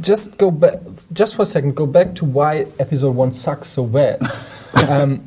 just 0.00 0.36
go 0.36 0.50
back, 0.50 0.80
just 1.14 1.34
for 1.34 1.42
a 1.42 1.46
second, 1.46 1.76
go 1.76 1.86
back 1.86 2.14
to 2.16 2.26
why 2.26 2.66
episode 2.78 3.16
one 3.16 3.32
sucks 3.32 3.68
so 3.68 3.86
bad. 3.86 4.20
um, 4.90 5.22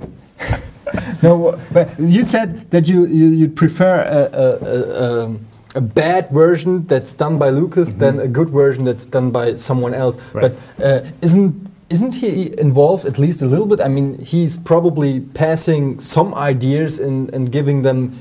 no, 1.24 1.58
but 1.74 1.88
you 2.00 2.24
said 2.24 2.70
that 2.72 2.88
you, 2.88 3.06
you 3.06 3.28
you'd 3.28 3.56
prefer 3.56 4.02
a, 4.02 4.38
a, 4.44 4.48
a, 4.72 5.24
um, 5.26 5.46
a 5.76 5.82
bad 5.82 6.30
version 6.30 6.86
that's 6.88 7.14
done 7.14 7.38
by 7.38 7.50
Lucas 7.50 7.92
than 7.92 8.20
a 8.20 8.28
good 8.28 8.50
version 8.50 8.84
that's 8.86 9.06
done 9.06 9.32
by 9.32 9.56
someone 9.56 9.94
else. 9.94 10.18
Right. 10.34 10.42
But 10.78 10.84
uh, 10.86 11.06
isn't 11.22 11.54
isn't 11.90 12.16
he 12.16 12.52
involved 12.60 13.06
at 13.06 13.18
least 13.18 13.42
a 13.42 13.46
little 13.46 13.66
bit? 13.68 13.80
I 13.80 13.88
mean, 13.88 14.18
he's 14.20 14.58
probably 14.58 15.22
passing 15.22 16.00
some 16.00 16.34
ideas 16.36 17.00
and, 17.00 17.34
and 17.34 17.50
giving 17.52 17.84
them. 17.84 18.12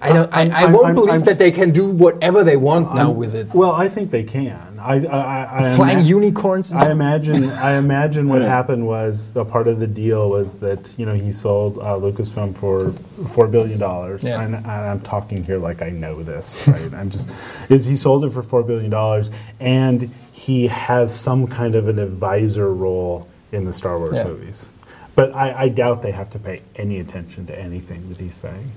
I 0.00 0.12
don't. 0.12 0.32
I, 0.32 0.40
I'm- 0.42 0.52
I 0.52 0.60
I'm- 0.62 0.72
won't 0.72 0.86
I'm- 0.86 0.94
believe 0.94 1.24
that 1.24 1.38
they 1.38 1.50
can 1.50 1.70
do 1.72 1.84
whatever 2.04 2.44
they 2.44 2.56
want 2.56 2.94
now 2.94 3.10
with 3.10 3.34
it. 3.34 3.46
Well, 3.54 3.72
I 3.72 3.88
think 3.88 4.10
they 4.12 4.22
can. 4.22 4.67
I, 4.80 5.04
I, 5.06 5.18
I, 5.18 5.72
I 5.72 5.76
Flying 5.76 5.98
ima- 5.98 6.06
unicorns. 6.06 6.72
I 6.72 6.90
imagine. 6.90 7.50
I 7.50 7.76
imagine 7.76 8.28
what 8.28 8.42
Yeah. 8.42 8.48
happened 8.48 8.86
was 8.86 9.36
a 9.36 9.44
part 9.44 9.68
of 9.68 9.80
the 9.80 9.86
deal 9.86 10.30
was 10.30 10.58
that 10.60 10.94
you 10.98 11.06
know 11.06 11.14
he 11.14 11.32
sold 11.32 11.78
uh, 11.78 11.96
Lucasfilm 11.98 12.56
for 12.56 12.92
four 13.28 13.46
billion 13.48 13.78
dollars. 13.78 14.22
Yeah. 14.24 14.40
And, 14.40 14.54
and 14.54 14.66
I'm 14.66 15.00
talking 15.00 15.42
here 15.44 15.58
like 15.58 15.82
I 15.82 15.90
know 15.90 16.22
this, 16.22 16.66
right? 16.68 16.92
I'm 16.94 17.10
just 17.10 17.30
is 17.70 17.86
he 17.86 17.96
sold 17.96 18.24
it 18.24 18.30
for 18.30 18.42
four 18.42 18.62
billion 18.62 18.90
dollars, 18.90 19.30
and 19.60 20.10
he 20.32 20.68
has 20.68 21.14
some 21.14 21.46
kind 21.46 21.74
of 21.74 21.88
an 21.88 21.98
advisor 21.98 22.72
role 22.72 23.28
in 23.52 23.64
the 23.64 23.72
Star 23.72 23.98
Wars 23.98 24.14
Yeah. 24.14 24.24
movies. 24.24 24.70
But 25.14 25.34
I, 25.34 25.62
I 25.64 25.68
doubt 25.68 26.02
they 26.02 26.12
have 26.12 26.30
to 26.30 26.38
pay 26.38 26.62
any 26.76 27.00
attention 27.00 27.44
to 27.46 27.58
anything 27.58 28.08
that 28.10 28.20
he's 28.20 28.36
saying. 28.36 28.70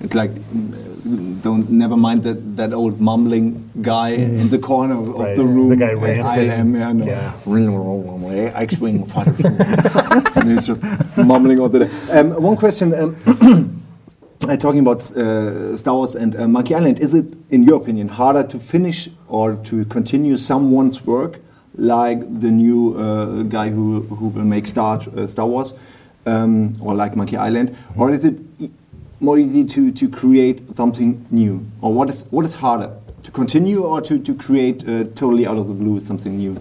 It's 0.00 0.14
like 0.14 0.30
mm, 0.30 1.42
don't 1.42 1.70
never 1.70 1.96
mind 1.96 2.22
that, 2.24 2.56
that 2.56 2.72
old 2.72 3.00
mumbling 3.00 3.70
guy 3.80 4.10
in 4.10 4.48
the 4.48 4.58
corner 4.58 4.98
of, 5.00 5.08
Right. 5.08 5.36
the 5.36 5.44
room. 5.44 5.68
The 5.70 5.76
guy 5.76 5.92
ranting. 5.92 6.24
ILM, 6.24 6.78
yeah, 6.78 6.92
no. 6.92 7.04
Yeah. 7.06 7.32
X-wing 8.54 9.06
fighter. 9.06 9.34
and 10.36 10.48
he's 10.50 10.66
just 10.66 10.82
mumbling 11.16 11.60
all 11.60 11.68
the 11.68 11.80
day. 11.86 11.90
Um, 12.18 12.42
one 12.42 12.56
question. 12.56 12.92
Um, 12.94 13.16
uh, 14.48 14.56
talking 14.56 14.80
about 14.80 15.00
uh, 15.16 15.76
Star 15.76 15.94
Wars 15.94 16.14
and 16.14 16.36
uh, 16.36 16.46
Monkey 16.48 16.74
Island, 16.74 16.98
is 16.98 17.14
it, 17.14 17.26
in 17.50 17.62
your 17.64 17.76
opinion, 17.76 18.08
harder 18.08 18.42
to 18.44 18.58
finish 18.58 19.08
or 19.28 19.54
to 19.64 19.84
continue 19.86 20.36
someone's 20.36 21.04
work, 21.06 21.40
like 21.76 22.20
the 22.40 22.50
new 22.50 22.96
uh, 22.98 23.42
guy 23.44 23.70
who 23.70 24.02
who 24.02 24.28
will 24.28 24.44
make 24.44 24.66
Star 24.66 25.00
uh, 25.16 25.26
Star 25.26 25.46
Wars, 25.46 25.74
um, 26.26 26.74
or 26.80 26.94
like 26.94 27.16
Monkey 27.16 27.36
Island, 27.36 27.76
or 27.96 28.10
is 28.12 28.24
it 28.24 28.36
more 29.20 29.38
easy 29.38 29.64
to, 29.64 29.90
to 29.92 30.08
create 30.08 30.76
something 30.76 31.26
new, 31.30 31.66
or 31.80 31.92
what 31.92 32.10
is 32.10 32.24
what 32.30 32.44
is 32.44 32.54
harder 32.54 32.92
to 33.22 33.30
continue 33.30 33.82
or 33.82 34.00
to 34.02 34.18
to 34.18 34.34
create 34.34 34.82
uh, 34.88 35.04
totally 35.14 35.46
out 35.46 35.56
of 35.56 35.68
the 35.68 35.74
blue 35.74 36.00
something 36.00 36.36
new? 36.36 36.56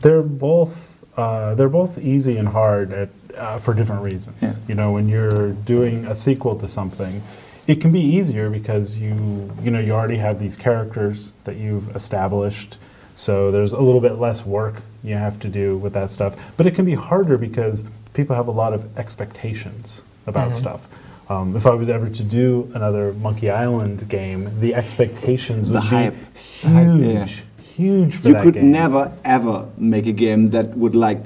They're 0.00 0.22
both 0.22 1.04
uh, 1.16 1.54
they're 1.54 1.68
both 1.68 1.98
easy 1.98 2.36
and 2.36 2.48
hard 2.48 2.92
at, 2.92 3.10
uh, 3.36 3.58
for 3.58 3.74
different 3.74 4.02
reasons. 4.02 4.42
Yeah. 4.42 4.54
You 4.66 4.74
know, 4.74 4.92
when 4.92 5.08
you're 5.08 5.52
doing 5.52 6.06
a 6.06 6.14
sequel 6.14 6.56
to 6.56 6.68
something, 6.68 7.22
it 7.66 7.80
can 7.80 7.92
be 7.92 8.00
easier 8.00 8.50
because 8.50 8.98
you 8.98 9.52
you 9.62 9.70
know 9.70 9.78
you 9.80 9.92
already 9.92 10.16
have 10.16 10.38
these 10.38 10.56
characters 10.56 11.34
that 11.44 11.56
you've 11.56 11.94
established. 11.94 12.78
So 13.14 13.50
there's 13.50 13.72
a 13.72 13.80
little 13.80 14.00
bit 14.00 14.14
less 14.14 14.44
work 14.44 14.82
you 15.04 15.16
have 15.16 15.38
to 15.40 15.48
do 15.48 15.76
with 15.76 15.92
that 15.92 16.08
stuff. 16.08 16.34
But 16.56 16.66
it 16.66 16.74
can 16.74 16.84
be 16.84 16.94
harder 16.94 17.36
because 17.36 17.84
people 18.14 18.36
have 18.36 18.48
a 18.48 18.52
lot 18.52 18.72
of 18.72 18.96
expectations 18.98 20.02
about 20.26 20.54
stuff. 20.54 20.88
Um, 21.28 21.56
if 21.56 21.66
I 21.66 21.74
was 21.74 21.88
ever 21.88 22.08
to 22.08 22.22
do 22.24 22.70
another 22.74 23.12
Monkey 23.14 23.48
Island 23.50 24.08
game, 24.08 24.50
the 24.60 24.74
expectations 24.74 25.68
The 25.68 25.74
would 25.74 25.82
hype. 25.84 26.14
be 26.14 26.20
The 26.62 26.68
hype, 26.68 26.86
huge, 26.86 27.06
yeah. 27.06 27.62
huge 27.76 28.14
for 28.16 28.28
you 28.28 28.34
that 28.34 28.42
could 28.42 28.54
game. 28.54 28.72
never 28.72 29.12
ever 29.24 29.66
make 29.78 30.06
a 30.06 30.12
game 30.12 30.50
that 30.50 30.76
would 30.76 30.94
like 30.94 31.20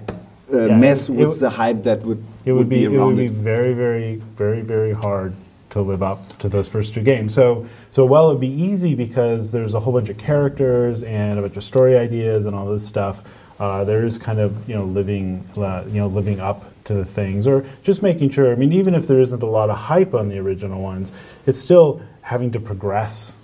uh, 0.53 0.67
Yeah, 0.67 0.77
mess 0.77 1.09
it- 1.09 1.13
it 1.13 1.17
with 1.17 1.29
would- 1.29 1.41
the 1.41 1.51
hype 1.51 1.83
that 1.85 2.05
would 2.05 2.23
It 2.45 2.53
would 2.53 2.69
be, 2.69 2.85
it 2.85 2.89
would 2.89 3.17
be 3.17 3.27
it. 3.27 3.33
very, 3.33 3.75
very, 3.75 4.21
very, 4.37 4.61
very 4.61 4.93
hard 4.93 5.33
to 5.71 5.81
live 5.83 6.03
up 6.03 6.39
to 6.39 6.49
those 6.49 6.69
first 6.69 6.95
two 6.95 7.03
games. 7.03 7.35
So, 7.35 7.67
so 7.91 8.07
while 8.07 8.29
it'd 8.29 8.41
be 8.41 8.47
easy 8.71 8.95
because 8.95 9.51
there's 9.51 9.75
a 9.75 9.81
whole 9.81 9.93
bunch 9.93 10.09
of 10.09 10.17
characters 10.19 11.03
and 11.03 11.39
a 11.39 11.43
bunch 11.43 11.57
of 11.57 11.65
story 11.65 11.99
ideas 11.99 12.45
and 12.47 12.55
all 12.55 12.67
this 12.67 12.87
stuff, 12.87 13.25
uh, 13.59 13.83
there 13.85 14.05
is 14.05 14.17
kind 14.19 14.39
of 14.39 14.69
you 14.69 14.75
know 14.77 14.85
living 14.85 15.43
uh, 15.57 15.83
you 15.89 15.99
know 16.01 16.07
living 16.07 16.39
up 16.39 16.71
to 16.87 16.95
the 16.95 17.05
things 17.05 17.47
or 17.47 17.65
just 17.83 18.03
making 18.03 18.31
sure. 18.31 18.51
I 18.51 18.55
mean, 18.55 18.73
even 18.73 18.95
if 18.95 19.07
there 19.07 19.21
isn't 19.21 19.43
a 19.43 19.47
lot 19.47 19.71
of 19.71 19.77
hype 19.77 20.15
on 20.15 20.29
the 20.29 20.39
original 20.39 20.83
ones, 20.83 21.13
it's 21.47 21.59
still 21.59 22.01
having 22.23 22.51
to 22.53 22.61
progress 22.61 23.37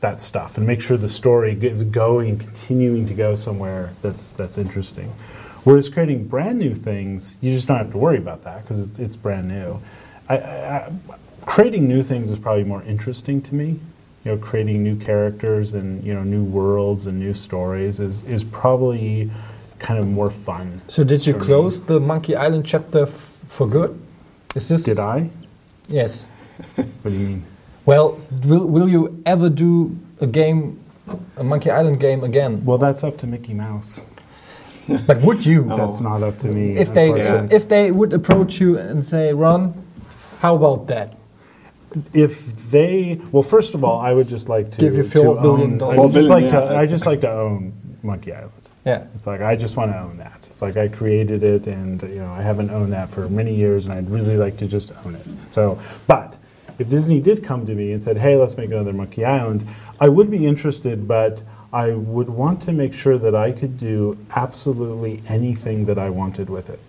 that 0.00 0.22
stuff 0.22 0.56
and 0.56 0.66
make 0.66 0.80
sure 0.80 0.96
the 0.96 1.08
story 1.08 1.58
is 1.60 1.84
going, 1.84 2.38
continuing 2.38 3.06
to 3.06 3.14
go 3.14 3.34
somewhere 3.34 3.92
that's 4.00 4.34
that's 4.34 4.56
interesting. 4.56 5.12
Whereas 5.64 5.88
creating 5.88 6.28
brand 6.28 6.58
new 6.58 6.74
things, 6.74 7.36
you 7.40 7.52
just 7.52 7.66
don't 7.68 7.78
have 7.78 7.90
to 7.90 7.98
worry 7.98 8.18
about 8.18 8.44
that 8.44 8.62
because 8.62 8.78
it's 8.78 8.98
it's 8.98 9.16
brand 9.16 9.48
new. 9.48 9.80
I, 10.28 10.36
I, 10.36 10.92
creating 11.44 11.88
new 11.88 12.02
things 12.02 12.30
is 12.30 12.38
probably 12.38 12.64
more 12.64 12.82
interesting 12.84 13.42
to 13.42 13.54
me. 13.54 13.80
You 14.24 14.32
know, 14.32 14.38
creating 14.38 14.82
new 14.82 14.96
characters 14.96 15.74
and 15.74 16.02
you 16.04 16.14
know 16.14 16.22
new 16.22 16.44
worlds 16.44 17.06
and 17.06 17.18
new 17.18 17.34
stories 17.34 17.98
is 17.98 18.22
is 18.24 18.44
probably 18.44 19.30
kind 19.78 19.98
of 19.98 20.06
more 20.06 20.30
fun. 20.30 20.80
So 20.88 21.04
did 21.04 21.26
you 21.26 21.34
for 21.34 21.38
me. 21.40 21.46
close 21.46 21.80
the 21.80 22.00
Monkey 22.00 22.36
Island 22.36 22.66
chapter 22.66 23.02
f- 23.02 23.10
for 23.46 23.66
good? 23.68 23.98
Is 24.54 24.68
this? 24.68 24.84
Did 24.84 24.98
I? 24.98 25.30
Yes. 25.88 26.26
What 26.76 27.10
do 27.10 27.16
you 27.16 27.26
mean? 27.28 27.44
Well, 27.86 28.18
will 28.44 28.66
will 28.66 28.88
you 28.88 29.22
ever 29.24 29.48
do 29.48 29.96
a 30.20 30.26
game, 30.26 30.80
a 31.36 31.44
Monkey 31.44 31.70
Island 31.70 32.00
game 32.00 32.24
again? 32.24 32.64
Well, 32.64 32.78
that's 32.78 33.04
up 33.04 33.16
to 33.18 33.26
Mickey 33.26 33.54
Mouse. 33.54 34.06
But 35.06 35.20
would 35.20 35.44
you? 35.44 35.64
That's 35.64 36.00
oh. 36.00 36.04
not 36.04 36.22
up 36.22 36.38
to 36.40 36.48
me. 36.48 36.78
if 36.78 36.94
they 36.94 37.10
unfortunately. 37.10 37.56
if 37.56 37.68
they 37.68 37.90
would 37.92 38.12
approach 38.12 38.58
you 38.58 38.78
and 38.78 39.04
say, 39.04 39.34
Ron, 39.34 39.74
how 40.40 40.56
about 40.56 40.86
that? 40.88 41.18
if 42.12 42.70
they 42.70 43.18
well 43.32 43.42
first 43.42 43.74
of 43.74 43.82
all 43.82 43.98
i 44.00 44.12
would 44.12 44.28
just 44.28 44.48
like 44.48 44.70
to 44.70 44.80
Give 44.80 44.94
you 44.94 45.02
to 45.02 45.08
four 45.08 45.40
billion 45.40 45.78
dollars. 45.78 45.98
I 45.98 46.02
just 46.02 46.14
billion, 46.14 46.30
like 46.30 46.50
to 46.50 46.76
i 46.76 46.86
just 46.86 47.06
like 47.06 47.20
to 47.22 47.30
own 47.30 47.72
monkey 48.02 48.32
island 48.32 48.52
Yeah. 48.84 49.04
it's 49.14 49.26
like 49.26 49.40
i 49.42 49.54
just 49.56 49.76
want 49.76 49.92
to 49.92 49.98
own 49.98 50.16
that 50.18 50.46
it's 50.48 50.62
like 50.62 50.76
i 50.76 50.88
created 50.88 51.42
it 51.44 51.66
and 51.66 52.00
you 52.02 52.20
know 52.20 52.32
i 52.32 52.40
haven't 52.42 52.70
owned 52.70 52.92
that 52.92 53.10
for 53.10 53.28
many 53.28 53.54
years 53.54 53.86
and 53.86 53.94
i'd 53.94 54.08
really 54.08 54.36
like 54.36 54.56
to 54.58 54.66
just 54.66 54.92
own 55.04 55.14
it 55.14 55.26
so 55.50 55.78
but 56.06 56.38
if 56.78 56.88
disney 56.88 57.20
did 57.20 57.42
come 57.44 57.66
to 57.66 57.74
me 57.74 57.92
and 57.92 58.02
said 58.02 58.16
hey 58.18 58.36
let's 58.36 58.56
make 58.56 58.70
another 58.70 58.92
monkey 58.94 59.24
island 59.24 59.64
i 60.00 60.08
would 60.08 60.30
be 60.30 60.46
interested 60.46 61.06
but 61.06 61.42
i 61.72 61.90
would 61.90 62.30
want 62.30 62.62
to 62.62 62.72
make 62.72 62.94
sure 62.94 63.18
that 63.18 63.34
i 63.34 63.52
could 63.52 63.76
do 63.76 64.16
absolutely 64.36 65.22
anything 65.28 65.84
that 65.84 65.98
i 65.98 66.08
wanted 66.08 66.48
with 66.48 66.70
it 66.70 66.80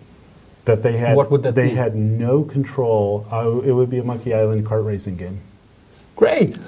that 0.64 0.82
they 0.82 0.96
had 0.96 1.16
What 1.16 1.30
would 1.30 1.42
that 1.42 1.54
they 1.54 1.70
be? 1.70 1.74
had 1.74 1.94
no 1.96 2.44
control 2.44 3.26
uh, 3.30 3.60
it 3.62 3.72
would 3.72 3.90
be 3.90 3.98
a 3.98 4.04
monkey 4.04 4.32
island 4.32 4.64
kart 4.64 4.84
racing 4.86 5.16
game 5.16 5.40
Great. 6.16 6.58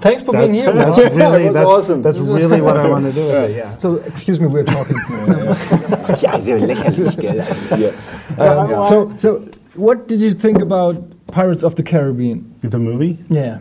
Thanks 0.00 0.22
for 0.22 0.32
being 0.32 0.52
here. 0.54 0.72
that's 0.72 0.98
Ron. 0.98 1.16
really 1.16 1.48
That 1.52 1.54
was 1.54 1.54
that's, 1.54 1.70
awesome. 1.70 2.02
that's 2.02 2.18
really 2.18 2.60
what 2.60 2.76
I 2.76 2.88
want 2.94 3.04
to 3.06 3.12
do 3.12 3.20
with 3.24 3.50
it. 3.50 3.56
Yeah. 3.56 3.76
So 3.78 3.96
excuse 3.96 4.40
me, 4.40 4.46
we're 4.46 4.64
talking. 4.64 4.96
Ja, 6.20 6.38
sehr 6.40 6.58
lächerlich, 6.58 7.16
gell? 7.18 7.40
Also 7.40 7.76
hier. 7.76 7.92
Um, 8.38 8.82
So 8.84 9.12
so 9.16 9.40
what 9.74 10.08
did 10.08 10.20
you 10.20 10.32
think 10.32 10.60
about 10.60 10.96
Pirates 11.32 11.62
of 11.62 11.74
the 11.74 11.82
Caribbean? 11.82 12.44
The 12.62 12.78
movie, 12.78 13.18
Yeah. 13.28 13.58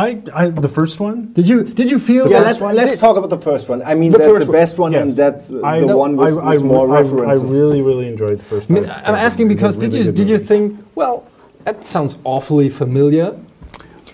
I, 0.00 0.22
I 0.32 0.50
the 0.50 0.68
first 0.68 1.00
one. 1.00 1.32
Did 1.32 1.48
you 1.48 1.64
did 1.64 1.90
you 1.90 1.98
feel 1.98 2.28
Yeah, 2.30 2.44
that- 2.44 2.60
let's, 2.60 2.76
let's 2.76 2.96
talk 2.96 3.16
about 3.16 3.30
the 3.30 3.38
first 3.50 3.68
one. 3.68 3.82
I 3.82 3.94
mean, 3.96 4.12
The 4.12 4.18
that's 4.18 4.30
first 4.30 4.46
the 4.46 4.52
best 4.52 4.78
one, 4.78 4.94
and 4.94 5.08
that's 5.08 5.50
uh, 5.50 5.60
I- 5.64 5.80
the 5.80 5.86
no, 5.86 5.96
one 5.98 6.16
with, 6.16 6.38
I, 6.38 6.50
with 6.52 6.62
I, 6.62 6.64
more 6.64 6.86
I, 6.96 7.00
references. 7.00 7.50
I 7.50 7.56
really, 7.58 7.82
really 7.82 8.06
enjoyed 8.06 8.38
the 8.38 8.44
first. 8.44 8.70
I 8.70 8.74
mean, 8.74 8.84
I'm 8.84 9.14
the 9.14 9.20
asking 9.20 9.48
because 9.48 9.76
It 9.76 9.80
did 9.80 9.92
a 9.94 9.96
you 9.96 10.02
really 10.04 10.14
did 10.14 10.28
you 10.30 10.38
think 10.38 10.78
well 10.94 11.24
that 11.64 11.84
sounds 11.84 12.16
awfully 12.22 12.68
familiar? 12.70 13.34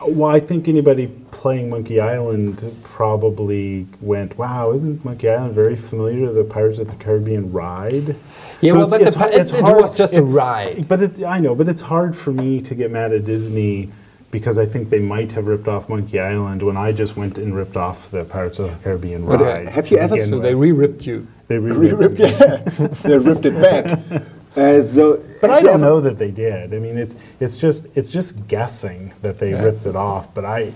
Well, 0.07 0.31
I 0.31 0.41
think 0.41 0.69
anybody 0.69 1.09
playing 1.45 1.69
Monkey 1.69 2.01
Island 2.01 2.65
probably 2.83 3.87
went, 4.01 4.39
"Wow, 4.39 4.73
isn't 4.73 5.05
Monkey 5.05 5.29
Island 5.29 5.53
very 5.55 5.77
familiar 5.77 6.27
to 6.29 6.33
the 6.33 6.43
Pirates 6.43 6.79
of 6.79 6.87
the 6.89 6.95
Caribbean 7.05 7.53
ride?" 7.53 8.17
Yeah, 8.63 8.73
well, 8.73 8.89
but 8.89 9.01
the 9.05 9.11
hu- 9.11 9.19
pi- 9.19 9.29
it- 9.41 9.53
it 9.55 9.63
was 9.85 9.93
just 9.93 10.15
a 10.15 10.21
it's- 10.25 10.35
ride. 10.35 10.89
But 10.89 11.03
it, 11.03 11.23
I 11.23 11.41
know, 11.41 11.55
but 11.55 11.69
it's 11.69 11.83
hard 11.83 12.17
for 12.17 12.33
me 12.33 12.63
to 12.63 12.75
get 12.75 12.91
mad 12.91 13.13
at 13.13 13.27
Disney 13.27 13.91
because 14.31 14.57
I 14.57 14.65
think 14.65 14.89
they 14.89 15.01
might 15.01 15.33
have 15.33 15.47
ripped 15.47 15.69
off 15.69 15.87
Monkey 15.91 16.19
Island 16.19 16.63
when 16.63 16.79
I 16.79 16.93
just 16.93 17.15
went 17.15 17.37
and 17.37 17.55
ripped 17.55 17.77
off 17.77 18.11
the 18.11 18.25
Pirates 18.25 18.59
of 18.59 18.71
the 18.71 18.77
Caribbean 18.83 19.27
But, 19.27 19.43
uh, 19.43 19.45
ride. 19.45 19.67
have 19.69 19.89
you 19.91 19.99
ever- 19.99 20.25
So 20.25 20.37
with. 20.37 20.45
they 20.45 20.55
re-ripped 20.55 21.07
you. 21.07 21.27
They 21.49 21.59
Re- 21.59 21.73
re-ripped 21.73 22.19
ripped, 22.19 22.21
it. 22.21 22.41
yeah. 22.81 22.87
they 23.03 23.19
ripped 23.19 23.45
it 23.45 23.55
back. 23.61 23.87
Uh, 24.57 24.81
so, 24.83 25.19
But 25.41 25.51
I 25.51 25.61
don't 25.63 25.81
know 25.81 26.01
that 26.01 26.17
they 26.17 26.31
did. 26.31 26.73
I 26.75 26.79
mean, 26.79 26.97
it's 26.97 27.17
it's 27.41 27.57
just 27.57 27.89
it's 27.97 28.11
just 28.13 28.47
guessing 28.47 29.13
that 29.21 29.41
they 29.41 29.51
Yeah. 29.51 29.65
ripped 29.65 29.85
it 29.85 29.97
off. 29.97 30.33
But 30.33 30.45
I, 30.45 30.71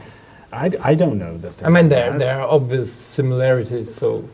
I, 0.52 0.70
I 0.82 0.94
don't 0.94 1.18
know 1.18 1.36
that. 1.38 1.64
I 1.64 1.68
mean, 1.68 1.88
there 1.88 2.10
that. 2.10 2.18
there 2.18 2.40
are 2.40 2.48
obvious 2.48 2.92
similarities. 2.92 3.94
So 3.94 4.28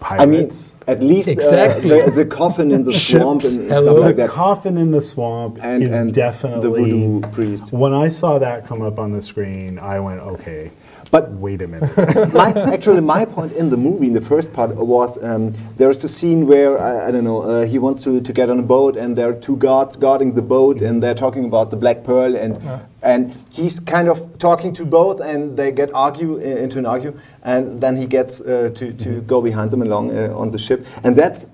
pirates. 0.00 0.76
I 0.86 0.92
mean, 0.94 0.98
at 0.98 1.02
least 1.04 1.28
uh, 1.28 1.32
Exactly. 1.32 1.90
the, 2.02 2.10
the 2.10 2.26
coffin 2.26 2.70
in 2.70 2.82
the 2.82 2.92
swamp 3.06 3.42
and, 3.44 3.60
and 3.60 3.68
hello. 3.70 3.82
stuff 3.82 3.94
the 3.96 4.00
like 4.00 4.16
that. 4.16 4.30
coffin 4.30 4.76
in 4.78 4.90
the 4.90 5.00
swamp 5.00 5.58
And- 5.62 5.82
is 5.82 5.94
and 5.94 6.12
definitely 6.12 6.90
the 6.90 6.96
voodoo 6.96 7.20
priest. 7.32 7.72
When 7.72 7.92
I 7.92 8.08
saw 8.08 8.38
that 8.38 8.66
come 8.66 8.82
up 8.82 8.98
on 8.98 9.12
the 9.12 9.22
screen, 9.22 9.78
I 9.78 10.00
went, 10.00 10.20
okay. 10.20 10.70
But- 11.10 11.30
wait 11.30 11.62
a 11.62 11.66
minute. 11.66 11.90
my, 12.34 12.50
actually, 12.74 13.00
my 13.00 13.24
point 13.24 13.52
in 13.52 13.70
the 13.70 13.76
movie, 13.78 14.08
in 14.08 14.12
the 14.12 14.20
first 14.20 14.52
part, 14.52 14.74
was 14.76 15.22
um, 15.24 15.54
there's 15.78 16.04
a 16.04 16.08
scene 16.08 16.46
where 16.46 16.78
I, 16.78 17.08
I 17.08 17.10
don't 17.10 17.24
know 17.24 17.42
uh, 17.42 17.64
he 17.64 17.78
wants 17.78 18.02
to, 18.04 18.20
to 18.20 18.32
get 18.32 18.50
on 18.50 18.58
a 18.58 18.62
boat, 18.62 18.96
and 18.96 19.16
there 19.16 19.28
are 19.30 19.32
two 19.40 19.56
guards 19.56 19.96
guarding 19.96 20.34
the 20.34 20.42
boat, 20.42 20.82
and 20.82 21.02
they're 21.02 21.14
talking 21.14 21.46
about 21.46 21.70
the 21.70 21.76
Black 21.76 22.04
Pearl, 22.04 22.36
and 22.36 22.58
and 23.02 23.32
he's 23.50 23.80
kind 23.80 24.08
of 24.08 24.38
talking 24.38 24.74
to 24.74 24.84
both, 24.84 25.20
and 25.20 25.56
they 25.56 25.72
get 25.72 25.90
argue 25.94 26.36
uh, 26.36 26.62
into 26.64 26.78
an 26.78 26.84
argue, 26.86 27.18
and 27.42 27.80
then 27.80 27.96
he 27.96 28.06
gets 28.06 28.40
uh, 28.42 28.70
to 28.74 28.92
to 28.92 29.20
go 29.22 29.40
behind 29.40 29.70
them 29.70 29.80
along 29.82 30.10
uh, 30.16 30.36
on 30.36 30.50
the 30.50 30.58
ship, 30.58 30.84
and 31.04 31.16
that's. 31.16 31.46
uh, 31.46 31.50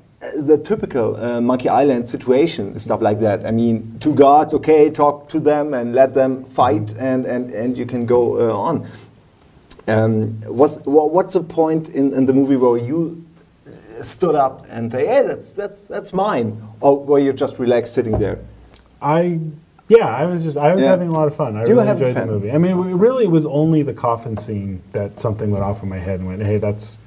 The 0.53 0.59
typical 0.59 1.17
uh, 1.17 1.41
Monkey 1.41 1.69
Island 1.69 2.09
situation, 2.09 2.81
stuff 2.81 3.03
like 3.03 3.19
that. 3.21 3.45
I 3.47 3.51
mean, 3.53 3.99
two 4.01 4.15
guards, 4.15 4.55
okay, 4.55 4.91
talk 4.91 5.29
to 5.29 5.39
them 5.41 5.75
and 5.75 5.95
let 5.95 6.15
them 6.15 6.45
fight, 6.45 6.95
and, 6.99 7.27
and, 7.27 7.51
and 7.55 7.77
you 7.79 7.87
can 7.87 8.07
go 8.07 8.21
uh, 8.41 8.69
on. 8.69 8.87
Um, 9.87 10.41
what's 10.47 10.79
wha- 10.87 11.07
what's 11.07 11.35
the 11.35 11.43
point 11.43 11.89
in, 11.91 12.13
in 12.15 12.27
the 12.27 12.33
movie 12.33 12.57
where 12.57 12.79
you 12.79 13.25
stood 14.01 14.35
up 14.35 14.67
and 14.71 14.91
say, 14.91 15.07
"Hey, 15.07 15.23
that's 15.27 15.53
that's 15.53 15.85
that's 15.85 16.13
mine," 16.13 16.61
or 16.81 16.99
were 17.05 17.19
you 17.19 17.33
just 17.33 17.59
relaxed 17.59 17.93
sitting 17.95 18.19
there? 18.19 18.39
I 19.03 19.41
yeah, 19.89 20.09
I 20.09 20.25
was 20.25 20.43
just 20.43 20.57
I 20.57 20.75
was 20.75 20.83
Yeah. 20.83 20.91
having 20.91 21.09
a 21.09 21.13
lot 21.13 21.27
of 21.29 21.35
fun. 21.35 21.57
I 21.57 21.67
You 21.67 21.75
really 21.75 21.89
enjoyed 21.89 22.17
the 22.17 22.25
movie. 22.27 22.51
I 22.51 22.57
mean, 22.59 22.73
it 22.79 22.95
really 22.97 23.27
was 23.27 23.45
only 23.45 23.83
the 23.83 23.93
coffin 23.93 24.37
scene 24.39 24.83
that 24.93 25.21
something 25.21 25.51
went 25.51 25.63
off 25.65 25.83
in 25.83 25.89
my 25.91 25.99
head 25.99 26.21
and 26.21 26.29
went, 26.29 26.43
"Hey, 26.43 26.57
that's 26.57 26.99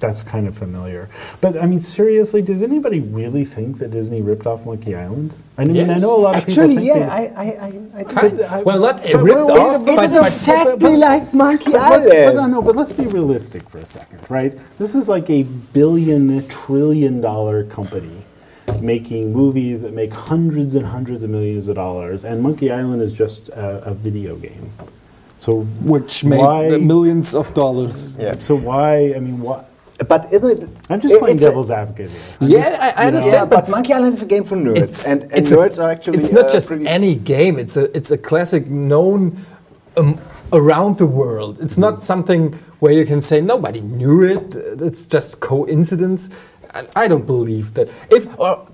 that's 0.00 0.22
kind 0.22 0.46
of 0.46 0.56
familiar." 0.56 1.08
But 1.40 1.60
I 1.62 1.66
mean, 1.66 1.80
seriously, 1.80 2.42
does 2.42 2.62
anybody 2.62 3.00
really 3.00 3.44
think 3.44 3.78
that 3.78 3.90
Disney 3.90 4.20
ripped 4.22 4.46
off 4.46 4.66
Monkey 4.66 4.94
Island? 4.94 5.36
I 5.58 5.64
mean, 5.64 5.88
I 5.90 5.98
know 5.98 6.14
a 6.16 6.20
lot 6.20 6.36
of 6.36 6.42
Actually, 6.42 6.76
people 6.76 6.84
think 6.84 7.00
yeah, 7.00 7.16
they, 7.18 7.34
I 7.34 7.44
I 7.44 7.46
I, 7.66 8.00
I 8.00 8.04
Kind- 8.04 8.40
I- 8.40 8.60
uh, 8.60 8.62
well, 8.64 8.80
not 8.80 9.02
but- 9.02 9.22
ripped 9.22 9.46
but- 9.48 9.58
off, 9.58 9.86
but- 9.86 9.96
but, 9.96 10.04
it's 10.04 10.12
but- 10.12 10.20
but 10.20 10.26
exactly 10.26 10.96
like 10.96 11.32
Monkey 11.34 11.72
But 11.72 11.90
let's, 11.90 12.10
but 12.10 12.18
Island. 12.18 12.36
no, 12.36 12.46
no, 12.46 12.62
but 12.62 12.76
let's 12.76 12.92
be 12.92 13.06
realistic 13.06 13.68
for 13.70 13.78
a 13.78 13.86
second, 13.86 14.20
right? 14.28 14.52
This 14.78 14.94
is 14.94 15.08
like 15.08 15.28
a 15.30 15.42
billion, 15.72 16.46
trillion 16.48 17.20
dollar 17.20 17.64
company 17.64 18.10
making 18.82 19.32
movies 19.32 19.80
that 19.80 19.94
make 19.94 20.12
hundreds 20.12 20.74
and 20.74 20.84
hundreds 20.84 21.22
of 21.22 21.30
millions 21.30 21.68
of 21.68 21.76
dollars, 21.76 22.24
and 22.24 22.42
Monkey 22.42 22.70
Island 22.70 23.00
is 23.00 23.12
just 23.12 23.48
a, 23.50 23.90
a 23.90 23.94
video 23.94 24.36
game. 24.36 24.70
So, 25.38 25.60
which 25.82 26.24
made 26.24 26.38
Why- 26.40 26.76
millions 26.78 27.34
of 27.34 27.52
dollars. 27.54 28.14
Yeah. 28.18 28.38
so 28.38 28.56
why? 28.56 29.14
I 29.14 29.20
mean, 29.20 29.38
what? 29.40 29.70
But 30.08 30.30
isn't 30.32 30.62
it? 30.62 30.68
I'm 30.90 31.00
just 31.00 31.14
it- 31.14 31.20
playing 31.20 31.36
it's 31.36 31.44
a- 31.44 31.48
devil's 31.48 31.70
advocate 31.70 32.10
here. 32.10 32.20
Yeah, 32.48 32.62
just, 32.64 32.80
I- 32.82 32.90
I 32.90 33.06
understand. 33.06 33.32
Yeah, 33.34 33.44
but 33.46 33.68
Monkey 33.68 33.92
Island 33.94 34.12
is 34.12 34.22
a 34.22 34.26
game 34.26 34.44
for 34.44 34.56
nerds, 34.56 34.76
It's, 34.82 35.06
and, 35.08 35.22
and 35.22 35.32
it's 35.34 35.50
nerds 35.50 35.78
a, 35.78 35.82
are 35.84 35.90
actually. 35.90 36.18
It's 36.18 36.32
not 36.32 36.46
uh, 36.46 36.50
just 36.50 36.68
pretty- 36.68 36.86
any 36.86 37.14
game. 37.16 37.58
It's 37.58 37.76
a 37.78 37.84
it's 37.96 38.10
a 38.10 38.18
classic 38.18 38.66
known 38.66 39.38
um, 39.96 40.18
around 40.52 40.98
the 40.98 41.06
world. 41.06 41.58
It's 41.60 41.78
not 41.78 42.02
something 42.02 42.52
where 42.80 42.92
you 42.92 43.06
can 43.06 43.22
say 43.22 43.40
nobody 43.40 43.80
knew 43.80 44.22
it. 44.22 44.54
It's 44.82 45.06
just 45.06 45.40
coincidence. 45.40 46.28
And 46.74 46.88
I 46.94 47.08
don't 47.08 47.24
believe 47.26 47.72
that. 47.74 47.88
If 48.10 48.26
or 48.38 48.66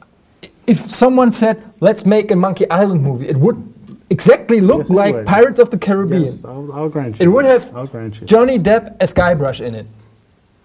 if 0.67 0.79
someone 0.81 1.31
said, 1.31 1.63
"Let's 1.79 2.05
make 2.05 2.33
a 2.33 2.37
Monkey 2.37 2.69
Island 2.69 3.03
movie," 3.05 3.29
it 3.29 3.37
would 3.39 3.63
exactly 4.11 4.61
look 4.61 4.81
Yes, 4.81 4.91
like 4.91 5.15
would. 5.15 5.27
Pirates 5.27 5.61
of 5.61 5.71
the 5.71 5.79
Caribbean. 5.79 6.23
Yes, 6.23 6.45
I'll, 6.45 6.69
I'll 6.73 6.89
grant 6.89 7.21
you. 7.21 7.27
It 7.27 7.29
would 7.29 7.45
have 7.45 7.75
I'll 7.77 7.87
grant 7.87 8.21
you. 8.21 8.27
Johnny 8.27 8.59
Depp 8.59 8.97
as 9.01 9.15
Guybrush 9.15 9.61
in 9.65 9.77
it. 9.77 9.87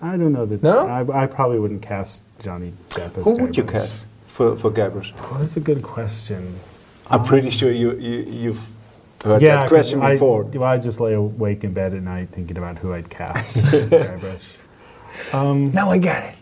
I 0.01 0.11
don't 0.17 0.33
know 0.33 0.45
that. 0.45 0.61
No? 0.63 0.87
I, 0.87 1.23
I 1.23 1.27
probably 1.27 1.59
wouldn't 1.59 1.81
cast 1.81 2.21
Johnny 2.39 2.73
Depp 2.89 3.17
as. 3.17 3.25
Who 3.25 3.35
would 3.37 3.57
you 3.57 3.63
cast 3.63 3.99
for 4.27 4.55
for 4.57 4.71
Guybrush? 4.71 5.13
Well, 5.31 5.39
that's 5.39 5.57
a 5.57 5.59
good 5.61 5.81
question. 5.81 6.59
I'm 7.09 7.23
pretty 7.23 7.49
sure 7.49 7.71
you, 7.71 7.95
you 7.97 8.17
you've 8.29 8.67
heard 9.23 9.41
yeah, 9.41 9.55
that 9.55 9.61
'cause 9.63 9.69
question 9.69 10.01
I, 10.01 10.13
before. 10.13 10.43
well, 10.43 10.63
I 10.63 10.77
just 10.77 10.99
lay 10.99 11.13
awake 11.13 11.63
in 11.63 11.73
bed 11.73 11.93
at 11.93 12.03
night 12.03 12.29
thinking 12.31 12.57
about 12.57 12.77
who 12.77 12.93
I'd 12.93 13.09
cast 13.09 13.57
as 13.73 13.91
Guybrush. 13.91 14.57
Um, 15.33 15.71
Now 15.71 15.89
I 15.89 15.97
get 15.97 16.33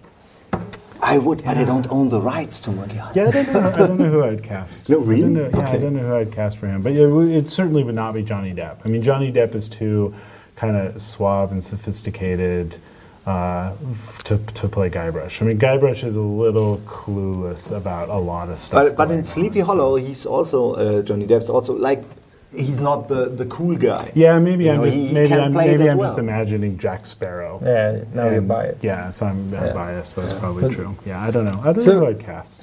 it. 0.54 0.60
I 1.02 1.18
would, 1.20 1.44
but 1.46 1.56
I 1.58 1.64
don't 1.64 1.88
own 1.92 2.10
the 2.10 2.20
rights 2.20 2.60
to 2.62 2.72
Monty 2.72 2.96
Yeah, 2.96 3.28
I 3.28 3.32
don't 3.32 3.54
know. 3.54 3.60
I 3.70 3.78
don't 3.78 3.98
know 4.00 4.10
who 4.10 4.24
I'd 4.24 4.42
cast. 4.54 4.90
No, 4.90 4.96
I 4.98 5.00
don't 5.00 5.08
really? 5.08 5.30
know- 5.34 5.50
yeah, 5.54 5.70
I 5.70 5.78
don't 5.78 5.94
know 5.94 6.00
who 6.08 6.16
I'd 6.16 6.32
cast 6.32 6.58
for 6.58 6.68
him. 6.68 6.82
But 6.82 6.94
it, 6.94 7.08
it 7.08 7.50
certainly 7.52 7.84
would 7.84 7.96
not 7.96 8.14
be 8.16 8.24
Johnny 8.24 8.54
Depp. 8.54 8.78
I 8.84 8.88
mean, 8.90 9.02
Johnny 9.04 9.32
Depp 9.32 9.54
is 9.56 9.70
too 9.70 10.14
kind 10.56 10.76
of 10.76 11.00
suave 11.00 11.52
and 11.52 11.64
sophisticated 11.64 12.78
uh, 13.26 13.74
to, 14.26 14.38
to 14.38 14.68
play 14.68 14.90
Guybrush. 14.90 15.42
I 15.42 15.46
mean, 15.46 15.58
Guybrush 15.58 16.04
is 16.04 16.16
a 16.16 16.22
little 16.22 16.78
clueless 16.86 17.76
about 17.76 18.10
a 18.10 18.18
lot 18.18 18.50
of 18.50 18.58
stuff. 18.58 18.90
But, 18.90 18.96
but 18.98 19.12
in 19.12 19.24
Sleepy 19.24 19.62
on, 19.62 19.68
so- 19.68 19.74
Hollow, 19.74 19.96
he's 19.96 20.26
also 20.26 20.74
uh, 20.76 21.02
Johnny 21.02 21.26
Depp's 21.26 21.50
also 21.50 21.74
like 21.76 22.04
he's 22.56 22.80
not 22.80 23.08
the, 23.10 23.26
the 23.30 23.46
cool 23.48 23.76
guy. 23.76 24.12
Yeah, 24.16 24.40
maybe 24.40 24.66
You 24.66 24.72
I'm 24.72 24.78
know, 24.78 24.86
just 24.86 24.98
he- 24.98 25.08
he 25.08 25.14
maybe 25.14 25.34
I'm 25.34 25.54
maybe 25.54 25.90
I'm 25.90 25.98
well. 25.98 26.08
just 26.10 26.20
imagining 26.20 26.78
Jack 26.78 27.06
Sparrow. 27.06 27.60
Yeah, 27.64 28.04
now 28.14 28.26
you're 28.26 28.38
And- 28.38 28.48
biased. 28.48 28.84
Yeah, 28.84 29.10
so 29.10 29.26
I'm 29.26 29.54
uh, 29.54 29.58
Yeah. 29.66 29.74
biased. 29.74 30.16
That's 30.16 30.34
probably 30.34 30.64
But- 30.64 30.72
true. 30.74 30.96
Yeah, 31.06 31.22
I 31.22 31.32
don't 31.32 31.46
know. 31.46 31.60
I 31.62 31.74
don't 31.74 31.80
So- 31.80 31.94
know 31.94 32.00
who 32.00 32.08
I'd 32.08 32.20
cast. 32.20 32.62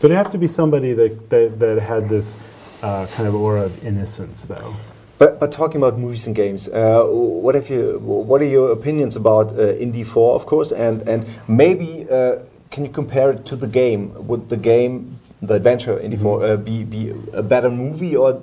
But 0.00 0.06
it'd 0.06 0.16
have 0.16 0.30
to 0.30 0.38
be 0.38 0.46
somebody 0.46 0.92
that, 0.94 1.28
that, 1.30 1.58
that 1.60 1.78
had 1.78 2.08
this 2.08 2.36
uh, 2.82 3.06
kind 3.14 3.28
of 3.28 3.34
aura 3.34 3.62
of 3.64 3.84
innocence, 3.84 4.46
though. 4.46 4.74
But, 5.20 5.38
but 5.38 5.52
talking 5.52 5.76
about 5.82 5.98
movies 5.98 6.26
and 6.26 6.34
games, 6.34 6.66
uh, 6.68 7.04
what 7.04 7.54
have 7.54 7.68
you? 7.68 7.98
What 8.00 8.40
are 8.40 8.46
your 8.58 8.72
opinions 8.72 9.16
about 9.16 9.48
uh, 9.52 9.76
Indie 9.84 10.06
Four, 10.06 10.34
of 10.34 10.46
course, 10.46 10.72
and 10.72 11.06
and 11.06 11.26
maybe 11.46 12.06
uh, 12.10 12.36
can 12.70 12.86
you 12.86 12.90
compare 12.90 13.30
it 13.32 13.44
to 13.50 13.54
the 13.56 13.66
game? 13.66 14.02
Would 14.28 14.48
the 14.48 14.56
game, 14.56 15.18
the 15.42 15.54
adventure 15.60 15.96
Indie 15.98 16.18
Four, 16.18 16.42
uh, 16.42 16.56
be 16.56 16.84
be 16.84 17.12
a 17.34 17.42
better 17.42 17.68
movie? 17.70 18.16
Or, 18.16 18.40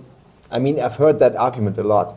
I 0.52 0.60
mean, 0.60 0.80
I've 0.80 0.98
heard 0.98 1.18
that 1.20 1.36
argument 1.36 1.80
a 1.80 1.84
lot. 1.84 2.14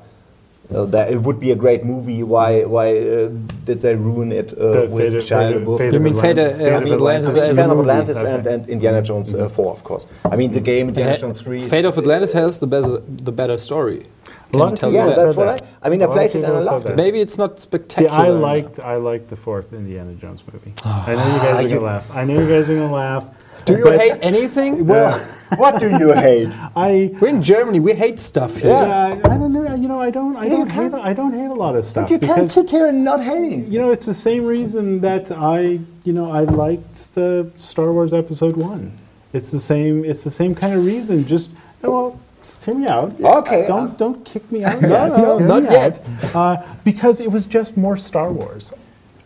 Uh, 0.70 0.84
that 0.84 1.10
it 1.10 1.20
would 1.22 1.40
be 1.40 1.50
a 1.50 1.56
great 1.56 1.82
movie. 1.82 2.22
Why? 2.22 2.62
Why 2.64 2.88
uh, 2.98 3.30
did 3.64 3.80
they 3.80 3.94
ruin 3.96 4.30
it 4.30 4.52
uh, 4.52 4.72
The 4.72 4.86
with 4.92 5.04
Fate 5.10 5.18
of- 5.18 5.24
Shia 5.24 5.38
Fate 5.48 5.56
of- 5.56 5.62
LaBeouf? 5.62 5.78
Fate 5.78 5.92
You 5.92 5.98
of 5.98 6.04
mean 6.04 6.14
Fate 6.14 6.38
Atlantis. 6.38 6.52
of- 6.52 6.60
Fate 6.60 6.72
of 6.72 6.82
of 6.84 6.92
Atlantis 6.92 7.34
I'm 7.34 7.40
a 7.40 7.48
as 7.48 7.58
a 7.58 7.60
fan 7.60 7.70
of. 7.70 7.78
Atlantis 7.80 8.16
Okay. 8.18 8.34
and, 8.34 8.46
and 8.46 8.68
Indiana 8.68 9.02
Jones 9.02 9.34
uh, 9.34 9.48
4, 9.48 9.72
of 9.72 9.82
course. 9.82 10.06
I 10.30 10.36
mean, 10.36 10.52
the 10.52 10.60
game 10.60 10.88
Indiana 10.88 11.16
Jones 11.18 11.40
3 11.40 11.62
Fate 11.64 11.86
of 11.86 11.98
Atlantis 11.98 12.32
has 12.34 12.60
the 12.60 12.66
better, 12.68 12.98
the 12.98 13.32
better 13.32 13.58
story. 13.58 14.04
A 14.50 14.52
Can 14.52 14.60
lot 14.60 14.66
you 14.66 14.72
of 14.72 14.78
tell 14.80 14.90
people 14.90 15.02
Yeah, 15.04 15.08
me 15.10 15.14
that's 15.14 15.18
said 15.20 15.36
what 15.36 15.58
that. 15.58 15.62
I- 15.82 15.86
I 15.86 15.88
mean, 15.90 16.02
I 16.02 16.04
A 16.04 16.08
lot 16.08 16.14
played 16.14 16.30
it 16.30 16.34
and 16.36 16.46
I 16.46 16.54
have 16.56 16.64
loved 16.64 16.86
it. 16.86 16.96
Maybe 16.96 17.20
it's 17.20 17.38
not 17.38 17.58
See, 17.58 17.62
spectacular. 17.62 18.10
I 18.10 18.28
enough. 18.28 18.42
liked 18.42 18.80
I 18.80 18.96
liked 18.96 19.28
the 19.28 19.36
fourth 19.36 19.72
Indiana 19.72 20.12
Jones 20.14 20.42
movie. 20.52 20.72
I 20.84 21.14
know 21.14 21.26
you 21.34 21.38
guys 21.38 21.54
are 21.64 21.66
ah, 21.66 21.68
gonna 21.68 21.80
laugh. 21.80 22.10
I 22.14 22.24
know 22.24 22.34
you 22.40 22.48
guys 22.48 22.68
are 22.68 22.74
gonna 22.74 22.92
laugh. 22.92 23.24
Do 23.66 23.76
you 23.78 23.90
hate 23.92 24.18
anything? 24.22 24.86
Well, 24.90 25.18
what 25.56 25.78
do 25.80 25.88
you 25.88 26.12
hate? 26.28 26.48
I 26.76 27.12
We're 27.20 27.28
in 27.28 27.42
Germany. 27.42 27.78
We 27.80 27.92
hate 27.94 28.18
stuff 28.18 28.56
here. 28.56 28.70
yeah, 28.70 29.20
I 29.24 29.36
don't 29.38 29.52
know. 29.52 29.74
You 29.74 29.88
know, 29.88 30.00
I 30.00 30.10
don't. 30.10 30.34
I 30.36 30.44
You 30.44 30.50
don't 30.50 30.68
hate. 30.70 30.94
I 30.94 31.12
don't 31.12 31.32
hate 31.32 31.50
a 31.50 31.54
lot 31.64 31.76
of 31.76 31.84
stuff 31.84 32.04
But 32.04 32.10
you 32.10 32.18
can't 32.18 32.48
sit 32.48 32.70
here 32.70 32.86
and 32.86 33.04
not 33.04 33.22
hating. 33.22 33.70
you 33.72 33.78
know 33.78 33.90
it's 33.90 34.06
the 34.06 34.14
same 34.28 34.44
reason 34.46 35.00
that 35.00 35.30
I 35.30 35.80
you 36.04 36.12
know 36.12 36.30
I 36.30 36.40
liked 36.64 37.14
the 37.14 37.50
Star 37.56 37.92
Wars 37.92 38.12
Episode 38.12 38.56
One. 38.56 38.92
It's 39.32 39.50
the 39.52 39.60
same. 39.60 40.04
It's 40.04 40.24
the 40.24 40.30
same 40.40 40.54
kind 40.54 40.74
of 40.74 40.84
reason. 40.84 41.24
Just 41.26 41.50
well, 41.82 42.08
just 42.10 42.29
hear 42.64 42.74
me 42.74 42.86
out. 42.86 43.12
Okay, 43.20 43.66
Don't 43.66 43.90
uh, 43.90 43.94
don't 43.96 44.24
kick 44.24 44.50
me 44.50 44.64
out. 44.64 44.80
No, 44.82 44.88
yet. 44.88 45.08
no, 45.18 45.38
Hear 45.38 45.46
not 45.46 45.62
yet. 45.64 46.00
Uh, 46.34 46.56
because 46.84 47.20
it 47.20 47.30
was 47.30 47.46
just 47.46 47.76
more 47.76 47.96
Star 47.96 48.32
Wars. 48.32 48.72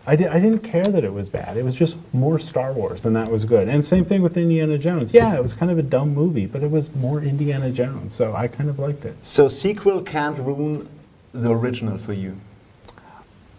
I, 0.07 0.17
did, 0.17 0.27
I 0.29 0.39
didn't 0.39 0.59
care 0.59 0.87
that 0.89 1.03
it 1.03 1.15
was 1.15 1.31
bad. 1.31 1.57
It 1.57 1.65
was 1.65 1.75
just 1.75 1.97
more 2.13 2.39
Star 2.39 2.75
Wars, 2.75 3.07
and 3.07 3.17
that 3.17 3.31
was 3.31 3.47
good. 3.47 3.69
And 3.69 3.83
same 3.83 4.05
thing 4.05 4.21
with 4.21 4.37
Indiana 4.37 4.77
Jones. 4.77 5.15
Yeah, 5.15 5.35
it 5.35 5.41
was 5.41 5.55
kind 5.55 5.73
of 5.73 5.79
a 5.79 5.83
dumb 5.83 6.13
movie, 6.13 6.45
but 6.45 6.63
it 6.63 6.71
was 6.71 6.95
more 6.95 7.23
Indiana 7.23 7.71
Jones, 7.71 8.15
so 8.15 8.35
I 8.35 8.47
kind 8.49 8.69
of 8.69 8.79
liked 8.79 9.07
it. 9.07 9.17
So 9.25 9.49
sequel 9.49 10.03
can't 10.03 10.39
ruin 10.39 10.87
the 11.33 11.51
original 11.53 11.97
for 11.97 12.13
you. 12.13 12.37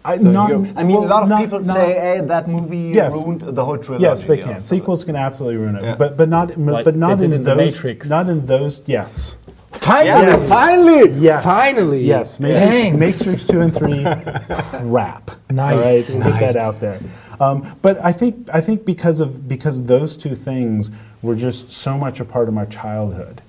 I, 0.04 0.18
So 0.18 0.22
not- 0.22 0.50
you- 0.50 0.72
I 0.76 0.84
mean, 0.84 0.98
well, 0.98 1.04
a 1.06 1.08
lot 1.08 1.22
of 1.24 1.28
not- 1.28 1.40
people 1.40 1.58
not- 1.58 1.74
say, 1.74 1.92
"Hey, 1.94 2.20
that 2.20 2.46
movie 2.48 2.92
Yes. 2.94 3.12
ruined 3.24 3.40
the 3.40 3.64
whole 3.64 3.76
trilogy." 3.78 4.04
Yes, 4.04 4.24
they 4.26 4.36
you 4.36 4.44
can. 4.44 4.60
so- 4.60 4.76
Sequels 4.76 5.02
can 5.02 5.16
absolutely 5.16 5.56
ruin 5.56 5.74
it, 5.74 5.82
Yeah. 5.82 5.96
but 5.96 6.16
but 6.16 6.28
not 6.28 6.56
Like 6.56 6.84
but 6.84 6.94
not 6.94 7.18
they 7.18 7.24
in 7.24 7.30
did 7.32 7.36
in 7.40 7.42
The 7.44 7.54
those. 7.56 7.74
Matrix. 7.74 8.08
Not 8.08 8.28
in 8.28 8.46
those. 8.46 8.82
Yes. 8.86 9.36
Finally, 9.80 10.26
Yes. 10.26 10.48
finally, 10.48 11.10
Yes. 11.10 11.44
finally. 11.44 12.02
Yes. 12.02 12.40
Matrix, 12.40 12.66
Thanks. 12.66 12.98
Matrix 13.26 13.44
two 13.46 13.60
and 13.60 13.74
three. 13.74 14.02
crap. 14.90 15.30
Nice, 15.50 16.10
All 16.14 16.20
right, 16.20 16.30
nice. 16.30 16.40
get 16.40 16.52
that 16.54 16.56
out 16.56 16.80
there. 16.80 16.98
Um, 17.40 17.76
but 17.82 18.02
I 18.04 18.12
think 18.12 18.48
I 18.52 18.60
think 18.60 18.84
because 18.84 19.20
of 19.20 19.46
because 19.48 19.84
those 19.84 20.16
two 20.16 20.34
things 20.34 20.90
were 21.22 21.36
just 21.36 21.70
so 21.70 21.96
much 21.98 22.20
a 22.20 22.24
part 22.24 22.48
of 22.48 22.54
my 22.54 22.64
childhood. 22.64 23.42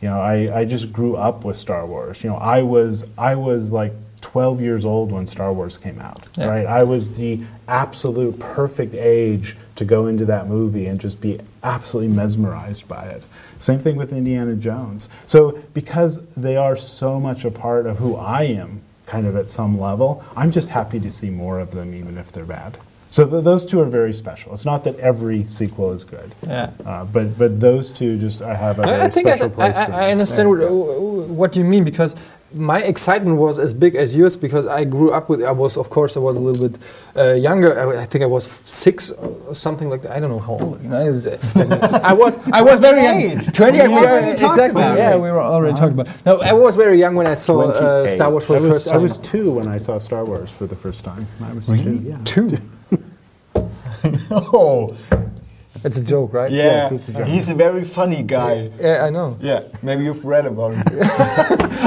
You 0.00 0.08
know, 0.10 0.20
I, 0.20 0.60
I 0.60 0.64
just 0.64 0.92
grew 0.92 1.16
up 1.16 1.44
with 1.44 1.56
Star 1.56 1.86
Wars. 1.86 2.22
You 2.22 2.30
know, 2.30 2.36
I 2.36 2.62
was 2.62 3.10
I 3.16 3.34
was 3.34 3.72
like 3.72 3.92
12 4.26 4.60
years 4.60 4.84
old 4.84 5.12
when 5.12 5.24
Star 5.24 5.52
Wars 5.52 5.76
came 5.76 6.00
out. 6.00 6.28
Yeah. 6.36 6.46
Right? 6.48 6.66
I 6.66 6.82
was 6.82 7.12
the 7.12 7.42
absolute 7.68 8.40
perfect 8.40 8.92
age 8.92 9.56
to 9.76 9.84
go 9.84 10.08
into 10.08 10.24
that 10.24 10.48
movie 10.48 10.86
and 10.86 11.00
just 11.00 11.20
be 11.20 11.38
absolutely 11.62 12.12
mesmerized 12.12 12.88
by 12.88 13.04
it. 13.06 13.22
Same 13.60 13.78
thing 13.78 13.94
with 13.94 14.12
Indiana 14.12 14.56
Jones. 14.56 15.08
So 15.26 15.62
because 15.74 16.26
they 16.36 16.56
are 16.56 16.76
so 16.76 17.20
much 17.20 17.44
a 17.44 17.52
part 17.52 17.86
of 17.86 17.98
who 17.98 18.16
I 18.16 18.42
am, 18.42 18.80
kind 19.06 19.28
of 19.28 19.36
at 19.36 19.48
some 19.48 19.78
level, 19.78 20.24
I'm 20.36 20.50
just 20.50 20.70
happy 20.70 20.98
to 20.98 21.10
see 21.12 21.30
more 21.30 21.60
of 21.60 21.70
them, 21.70 21.94
even 21.94 22.18
if 22.18 22.32
they're 22.32 22.44
bad. 22.44 22.78
So 23.10 23.24
th- 23.30 23.44
those 23.44 23.64
two 23.64 23.80
are 23.80 23.86
very 23.88 24.12
special. 24.12 24.52
It's 24.52 24.64
not 24.64 24.82
that 24.84 24.98
every 24.98 25.46
sequel 25.46 25.92
is 25.92 26.02
good, 26.02 26.32
Yeah. 26.44 26.70
uh, 26.84 27.04
but 27.04 27.38
but 27.38 27.60
those 27.60 27.92
two 27.92 28.18
just 28.18 28.42
I 28.42 28.54
have 28.56 28.80
a 28.80 28.82
very 28.82 29.00
I, 29.00 29.04
I 29.04 29.08
think 29.08 29.28
I, 29.28 29.48
place 29.48 29.76
I, 29.76 29.84
I 29.84 30.06
me. 30.06 30.12
understand 30.12 30.48
Yeah. 30.50 30.68
what, 30.68 31.28
what 31.28 31.56
you 31.56 31.62
mean 31.64 31.84
because 31.84 32.16
my 32.54 32.80
excitement 32.82 33.38
was 33.38 33.58
as 33.58 33.74
big 33.74 33.94
as 33.96 34.16
yours 34.16 34.36
because 34.36 34.66
I 34.66 34.84
grew 34.84 35.10
up 35.12 35.28
with. 35.28 35.42
I 35.42 35.50
was, 35.50 35.76
of 35.76 35.90
course, 35.90 36.16
I 36.16 36.20
was 36.20 36.36
a 36.36 36.40
little 36.40 36.68
bit 36.68 36.80
uh, 37.16 37.32
younger. 37.34 37.78
I, 37.78 38.02
I 38.02 38.06
think 38.06 38.22
I 38.22 38.26
was 38.26 38.44
six 38.46 39.10
or 39.10 39.54
something 39.54 39.90
like 39.90 40.02
that. 40.02 40.12
I 40.12 40.20
don't 40.20 40.30
know 40.30 40.38
how 40.38 40.52
old. 40.58 40.82
You 40.82 40.88
know, 40.88 41.08
it's, 41.08 41.26
uh, 41.56 42.00
I 42.02 42.12
was. 42.12 42.38
I 42.52 42.62
was 42.62 42.78
very 42.80 43.02
young. 43.02 43.40
28. 43.40 43.54
Twenty. 43.54 43.78
We 43.82 43.88
we 43.88 44.06
are- 44.06 44.30
exactly. 44.30 44.70
about 44.82 44.96
Yeah, 44.98 45.14
it. 45.14 45.20
we 45.20 45.30
were 45.32 45.42
already 45.42 45.76
talking 45.76 45.98
about. 45.98 46.24
No, 46.24 46.40
I 46.40 46.52
was 46.52 46.76
very 46.76 46.98
young 46.98 47.14
when 47.16 47.26
I 47.26 47.34
saw 47.34 47.68
uh, 47.70 48.06
Star 48.06 48.30
Wars 48.30 48.46
for 48.46 48.56
I 48.56 48.60
the 48.60 48.68
was 48.68 48.84
first 48.84 48.94
I 48.94 48.98
was 48.98 49.18
two 49.18 49.50
when 49.50 49.68
I 49.68 49.78
saw 49.78 49.98
Star 49.98 50.24
Wars 50.24 50.50
for 50.50 50.66
the 50.66 50.76
first 50.76 51.04
time. 51.04 51.26
I 51.42 51.52
was 51.52 51.66
two. 51.66 52.00
Yeah. 52.04 52.18
two. 52.24 52.48
Oh, 54.30 54.96
It's 55.84 55.98
a 55.98 56.04
joke, 56.04 56.32
right? 56.32 56.50
yeah. 56.50 56.64
Yes, 56.64 56.92
it's 56.92 57.08
a 57.08 57.12
joke. 57.12 57.26
He's 57.26 57.48
a 57.48 57.54
very 57.54 57.84
funny 57.84 58.22
guy. 58.22 58.70
Yeah, 58.80 59.04
I 59.06 59.10
know. 59.10 59.38
Yeah, 59.40 59.62
maybe 59.82 60.04
you've 60.04 60.24
read 60.24 60.46
about 60.46 60.74
him. 60.74 60.82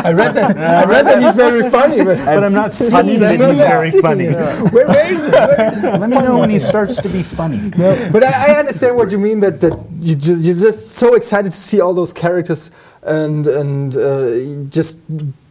I 0.03 0.11
read 0.13 0.33
that. 0.35 0.57
I 0.57 0.85
read 0.85 1.05
that 1.07 1.21
he's 1.23 1.35
very 1.35 1.69
funny. 1.69 2.03
But 2.03 2.17
But 2.25 2.43
I'm 2.43 2.53
not 2.53 2.71
saying 2.71 3.19
that 3.19 3.39
he's 3.39 3.57
very 3.59 3.91
funny. 4.01 4.27
where, 4.27 4.87
where 4.87 5.11
is 5.11 5.23
it? 5.23 5.31
Where- 5.33 5.97
Let 5.99 6.09
me 6.09 6.17
know 6.17 6.39
when 6.39 6.49
he 6.49 6.59
starts 6.59 6.97
to 7.01 7.09
be 7.09 7.23
funny. 7.23 7.69
but 8.11 8.23
I, 8.23 8.53
I 8.53 8.59
understand 8.59 8.95
what 8.95 9.11
you 9.11 9.17
mean 9.17 9.39
that, 9.41 9.59
that 9.61 9.73
you 10.01 10.15
just, 10.15 10.43
you're 10.45 10.55
just 10.71 10.91
so 10.91 11.15
excited 11.15 11.51
to 11.51 11.57
see 11.57 11.81
all 11.81 11.93
those 11.93 12.13
characters 12.13 12.71
and 13.03 13.47
and 13.47 13.95
uh, 13.95 14.69
just 14.69 14.97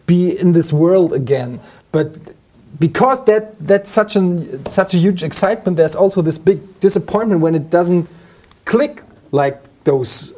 be 0.07 0.39
in 0.39 0.53
this 0.53 0.73
world 0.73 1.13
again. 1.13 1.61
But 1.93 2.09
because 2.79 3.25
that 3.25 3.59
that's 3.59 3.91
such 3.91 4.17
an 4.17 4.65
such 4.67 4.95
a 4.95 4.99
huge 4.99 5.23
excitement, 5.23 5.77
there's 5.77 5.97
also 5.97 6.23
this 6.23 6.39
big 6.39 6.59
disappointment 6.81 7.41
when 7.41 7.55
it 7.55 7.71
doesn't 7.71 8.11
click 8.73 8.95
like 9.33 9.57
those 9.85 10.35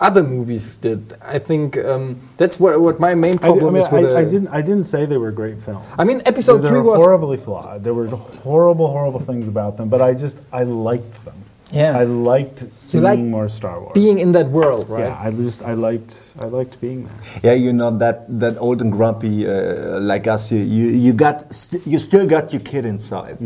other 0.00 0.22
movies 0.22 0.78
did. 0.78 1.00
I 1.36 1.38
think 1.48 1.76
um, 1.90 2.16
that's 2.40 2.56
what 2.62 2.80
what 2.80 2.96
my 3.06 3.14
main 3.14 3.34
I, 3.34 3.36
di- 3.36 3.46
I 3.46 3.48
problem 3.50 3.74
mean, 3.74 3.82
is 3.82 3.88
with. 3.92 4.16
I, 4.16 4.20
I 4.22 4.24
didn't. 4.32 4.50
I 4.58 4.60
didn't 4.68 4.86
say 4.92 5.00
they 5.12 5.20
were 5.24 5.32
great 5.42 5.58
films. 5.66 5.84
I 6.00 6.04
mean, 6.08 6.18
episode 6.32 6.58
they 6.62 6.68
three 6.70 6.80
were 6.80 6.92
was- 6.92 7.02
horribly 7.02 7.36
flawed. 7.46 7.84
There 7.84 7.94
were 8.00 8.08
horrible, 8.46 8.86
horrible 8.96 9.20
things 9.30 9.46
about 9.54 9.76
them. 9.76 9.88
But 9.94 10.00
I 10.00 10.14
just, 10.24 10.36
I 10.52 10.62
liked 10.64 11.16
them. 11.26 11.34
Yeah. 11.70 12.00
I 12.00 12.04
liked 12.04 12.58
seeing 12.72 13.04
like 13.04 13.18
more 13.20 13.48
Star 13.50 13.76
Wars. 13.80 13.92
being 13.92 14.18
in 14.24 14.32
that 14.32 14.48
world, 14.48 14.88
right? 14.88 15.04
Yeah, 15.12 15.26
I 15.26 15.30
just, 15.30 15.60
I 15.60 15.74
liked, 15.88 16.14
I 16.40 16.46
liked 16.58 16.80
being 16.80 17.04
there. 17.04 17.20
Yeah, 17.46 17.54
you're 17.62 17.76
not 17.84 17.98
that 18.04 18.24
that 18.40 18.56
old 18.56 18.80
and 18.80 18.90
grumpy 18.98 19.44
uh, 19.46 20.00
like 20.00 20.24
us. 20.34 20.42
You 20.52 20.60
you, 20.76 20.86
you 21.04 21.12
got 21.12 21.36
st 21.52 21.84
you 21.92 21.98
still 21.98 22.26
got 22.26 22.44
your 22.54 22.62
kid 22.70 22.84
inside. 22.94 23.36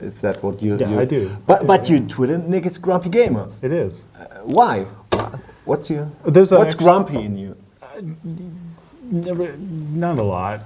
Is 0.00 0.20
that 0.20 0.42
what 0.42 0.62
you? 0.62 0.76
Yeah, 0.76 0.90
you 0.90 1.00
I 1.00 1.04
do. 1.04 1.36
But 1.46 1.66
but 1.66 1.88
you 1.90 2.00
Twitter 2.06 2.38
Nick 2.38 2.66
is 2.66 2.78
grumpy 2.78 3.08
gamer. 3.10 3.48
It 3.62 3.72
is. 3.72 4.06
Uh, 4.18 4.24
why? 4.44 4.84
What's 5.64 5.90
your? 5.90 6.10
There's 6.24 6.52
what's 6.52 6.74
actu- 6.74 6.84
grumpy 6.84 7.20
in 7.22 7.36
you? 7.38 7.56
Never, 9.02 9.56
not 9.56 10.18
a 10.18 10.22
lot. 10.22 10.60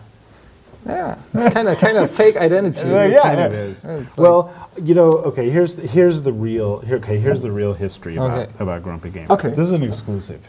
Yeah, 0.84 1.16
it's 1.32 1.54
kind 1.54 1.68
of 1.68 1.78
kind 1.78 1.96
of 1.96 2.10
fake 2.10 2.36
identity. 2.36 2.80
Uh, 2.92 3.04
yeah, 3.06 3.22
kind 3.22 3.38
yeah. 3.38 3.46
of 3.46 3.52
is. 3.54 3.84
It's 3.84 3.86
like- 3.86 4.18
well, 4.18 4.68
you 4.82 4.94
know, 4.94 5.10
okay. 5.30 5.48
Here's 5.48 5.76
the, 5.76 5.86
here's 5.86 6.22
the 6.22 6.32
real. 6.32 6.80
Here, 6.80 6.96
okay, 6.96 7.18
here's 7.18 7.42
the 7.42 7.52
real 7.52 7.72
history 7.74 8.16
about, 8.16 8.30
Okay. 8.38 8.52
about 8.58 8.82
Grumpy 8.82 9.10
Gamer. 9.10 9.32
Okay. 9.32 9.50
this 9.50 9.58
is 9.60 9.72
an 9.72 9.82
exclusive. 9.84 10.46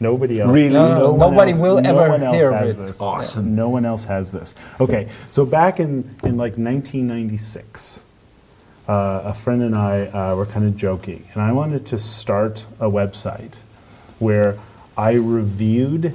Nobody 0.00 0.40
else. 0.40 0.50
Really? 0.52 0.72
No, 0.72 0.94
no, 1.14 1.16
nobody 1.16 1.52
else- 1.52 1.60
will 1.62 1.80
no 1.80 1.90
ever 1.90 2.10
one 2.10 2.22
else 2.22 2.36
hear 2.36 2.52
has 2.52 2.78
it. 2.78 2.82
This. 2.82 3.00
Awesome. 3.00 3.54
No 3.54 3.68
one 3.68 3.84
else 3.84 4.04
has 4.04 4.32
this. 4.32 4.54
Okay, 4.80 5.08
so 5.30 5.44
back 5.46 5.78
in 5.78 6.16
in 6.24 6.36
like 6.36 6.54
1996, 6.58 8.02
uh, 8.90 9.22
a 9.24 9.34
friend 9.34 9.62
and 9.62 9.76
I 9.76 10.06
uh, 10.06 10.34
were 10.34 10.46
kind 10.46 10.66
of 10.66 10.74
joking, 10.74 11.24
and 11.32 11.40
I 11.40 11.52
wanted 11.52 11.86
to 11.86 11.98
start 11.98 12.66
a 12.80 12.90
website 12.90 13.58
where 14.18 14.58
I 14.98 15.12
reviewed 15.12 16.12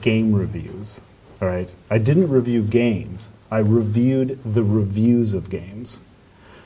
game 0.00 0.32
reviews. 0.32 1.00
All 1.40 1.48
right, 1.48 1.74
I 1.90 1.98
didn't 1.98 2.28
review 2.30 2.62
games. 2.62 3.32
I 3.50 3.58
reviewed 3.58 4.38
the 4.44 4.62
reviews 4.62 5.34
of 5.34 5.50
games. 5.50 6.02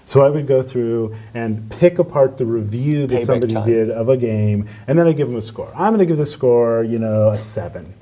So 0.04 0.20
I 0.20 0.28
would 0.28 0.46
go 0.46 0.62
through 0.62 1.16
and 1.32 1.70
pick 1.70 1.98
apart 1.98 2.36
the 2.36 2.44
review 2.44 3.06
that 3.06 3.22
Payback 3.22 3.24
somebody 3.24 3.54
time. 3.54 3.66
did 3.66 3.90
of 3.90 4.10
a 4.10 4.18
game, 4.18 4.68
and 4.86 4.98
then 4.98 5.06
I 5.06 5.12
give 5.12 5.28
them 5.28 5.38
a 5.38 5.42
score. 5.42 5.72
I'm 5.74 5.94
going 5.94 6.00
to 6.00 6.06
give 6.06 6.18
the 6.18 6.26
score, 6.26 6.84
you 6.84 6.98
know, 6.98 7.30
a 7.30 7.38
seven. 7.38 7.94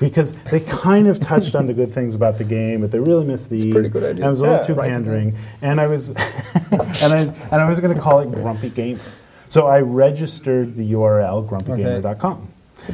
Because 0.00 0.32
they 0.50 0.60
kind 0.60 1.06
of 1.06 1.20
touched 1.20 1.54
on 1.54 1.66
the 1.66 1.74
good 1.74 1.90
things 1.90 2.14
about 2.14 2.38
the 2.38 2.44
game, 2.44 2.80
but 2.80 2.90
they 2.90 2.98
really 2.98 3.24
missed 3.26 3.50
these. 3.50 3.70
pretty 3.72 3.90
good 3.90 4.02
idea. 4.02 4.14
And 4.16 4.24
I 4.24 4.28
was 4.30 4.40
a 4.40 4.44
little 4.44 4.56
Yeah, 4.58 4.62
too 4.66 4.74
right. 4.74 4.90
pandering, 4.90 5.36
and 5.60 5.78
I 5.80 5.86
was, 5.86 6.08
and 6.72 7.12
I, 7.12 7.20
and 7.20 7.52
I 7.52 7.68
was 7.68 7.80
going 7.80 7.94
to 7.94 8.00
call 8.00 8.20
it 8.20 8.32
Grumpy 8.32 8.70
Gamer. 8.70 8.98
So 9.48 9.66
I 9.66 9.80
registered 9.80 10.74
the 10.74 10.92
URL 10.92 11.46
grumpygamer.com. 11.46 12.48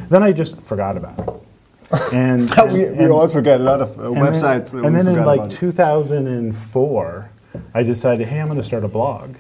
Then 0.09 0.23
I 0.25 0.33
just 0.33 0.61
forgot 0.63 0.97
about 0.97 1.19
it. 1.21 1.31
And, 2.13 2.51
we, 2.73 2.85
and- 2.87 2.99
we 2.99 3.05
and- 3.05 3.13
also 3.13 3.41
get 3.41 3.61
a 3.61 3.63
lot 3.63 3.81
of 3.81 3.99
uh, 4.01 4.11
and 4.11 4.17
websites. 4.17 4.73
Then, 4.73 4.85
and 4.87 4.97
then 4.97 5.07
in 5.07 5.25
like 5.25 5.49
2004, 5.51 7.31
I 7.75 7.83
decided, 7.83 8.27
hey, 8.27 8.41
I'm 8.41 8.47
going 8.49 8.59
to 8.59 8.65
start 8.65 8.83
a 8.85 8.89
blog. 8.89 9.37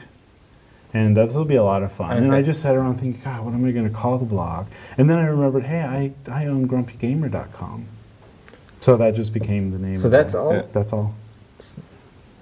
And 0.95 1.17
this 1.17 1.35
will 1.35 1.45
be 1.45 1.57
a 1.57 1.63
lot 1.65 1.83
of 1.83 1.93
fun. 1.93 2.17
And 2.17 2.33
I 2.33 2.43
just 2.43 2.63
sat 2.63 2.75
around 2.75 2.99
thinking, 3.01 3.21
God, 3.23 3.45
what 3.45 3.53
am 3.53 3.65
I 3.67 3.71
going 3.73 3.87
to 3.89 3.95
call 3.95 4.17
the 4.19 4.25
blog? 4.25 4.67
And 4.97 5.11
then 5.11 5.19
I 5.19 5.27
remembered, 5.27 5.65
hey, 5.65 5.83
I, 5.83 6.13
I 6.33 6.47
own 6.47 6.67
grumpygamer.com. 6.67 7.87
So 8.81 8.97
that 8.97 9.15
just 9.15 9.33
became 9.35 9.71
the 9.73 9.79
name. 9.79 9.99
So 9.99 10.07
of 10.07 10.11
that's 10.13 10.35
it. 10.35 10.39
all? 10.39 10.55
Yeah, 10.55 10.63
that's 10.73 10.93
all. 10.93 11.15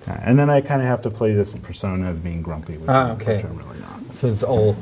Yeah, 0.06 0.20
and 0.22 0.38
then 0.38 0.50
I 0.50 0.60
kind 0.60 0.82
of 0.82 0.88
have 0.88 1.00
to 1.02 1.10
play 1.10 1.32
this 1.32 1.52
persona 1.54 2.10
of 2.10 2.22
being 2.22 2.42
grumpy, 2.42 2.76
which, 2.76 2.88
Ah, 2.90 3.06
I'm, 3.06 3.10
okay. 3.12 3.36
which 3.36 3.44
I'm 3.46 3.56
really 3.56 3.80
not. 3.80 4.14
So 4.14 4.28
it's 4.28 4.42
all 4.42 4.76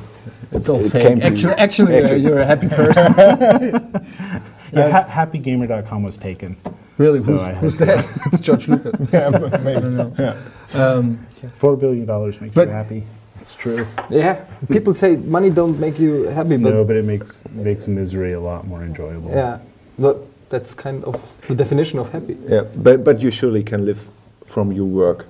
it's 0.50 0.68
all 0.68 0.84
It 0.84 0.90
fake. 0.90 1.06
came 1.06 1.20
to 1.20 1.28
you. 1.30 1.50
Actually, 1.50 1.94
actually, 1.94 1.94
uh, 1.94 2.02
Actually. 2.02 2.20
you're 2.22 2.38
a 2.38 2.46
happy 2.46 2.68
person. 2.68 4.02
Yeah, 4.74 4.88
ha- 4.88 5.26
happygamer.com 5.26 6.02
was 6.02 6.16
taken. 6.16 6.56
really? 6.96 7.20
So 7.20 7.32
who's 7.32 7.46
who's 7.58 7.78
that? 7.78 7.98
it's 8.32 8.40
George 8.40 8.68
Lucas. 8.68 8.98
Yeah, 9.12 9.26
I 9.28 9.30
don't 9.30 9.94
know. 10.16 10.36
Um, 10.72 11.26
Four 11.56 11.76
billion 11.76 12.06
dollars 12.06 12.40
makes 12.40 12.54
But- 12.54 12.68
you 12.68 12.74
happy. 12.74 13.06
It's 13.42 13.54
true. 13.56 13.84
yeah, 14.08 14.34
people 14.70 14.94
say 14.94 15.16
money 15.16 15.50
don't 15.50 15.78
make 15.80 15.98
you 15.98 16.30
happy, 16.30 16.56
but 16.56 16.72
No, 16.72 16.84
but 16.84 16.94
it 16.94 17.04
makes 17.04 17.42
makes 17.50 17.88
misery 17.88 18.32
a 18.34 18.40
lot 18.40 18.64
more 18.68 18.82
enjoyable. 18.84 19.30
yeah, 19.34 19.58
but 19.98 20.16
that's 20.48 20.74
kind 20.74 21.02
of 21.04 21.16
the 21.48 21.54
definition 21.56 21.98
of 21.98 22.12
happy. 22.12 22.36
Yeah, 22.46 22.64
but 22.84 23.02
but 23.02 23.20
you 23.20 23.30
surely 23.32 23.64
can 23.64 23.84
live 23.84 23.98
from 24.46 24.70
your 24.70 24.86
work, 24.86 25.26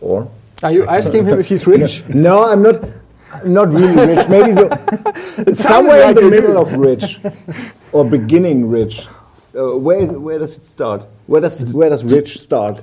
or 0.00 0.28
Are 0.62 0.70
you 0.70 0.86
asking 0.86 1.26
him 1.26 1.40
if 1.40 1.48
he's 1.48 1.66
rich? 1.76 2.04
no? 2.08 2.34
I'm 2.50 2.62
not. 2.62 2.78
Not 3.44 3.72
really 3.72 3.98
rich. 4.14 4.28
Maybe 4.28 4.52
the, 4.54 4.68
somewhere 5.68 6.06
like 6.06 6.16
in 6.16 6.24
the 6.24 6.30
middle 6.30 6.56
of 6.56 6.70
rich, 6.78 7.18
or 7.90 8.04
beginning 8.08 8.70
rich. 8.70 9.08
Uh, 9.58 9.74
where 9.86 9.98
is, 9.98 10.10
where 10.12 10.38
does 10.38 10.56
it 10.56 10.62
start? 10.62 11.00
Where 11.26 11.40
does 11.40 11.74
where 11.74 11.90
does 11.90 12.04
rich 12.04 12.38
start? 12.38 12.78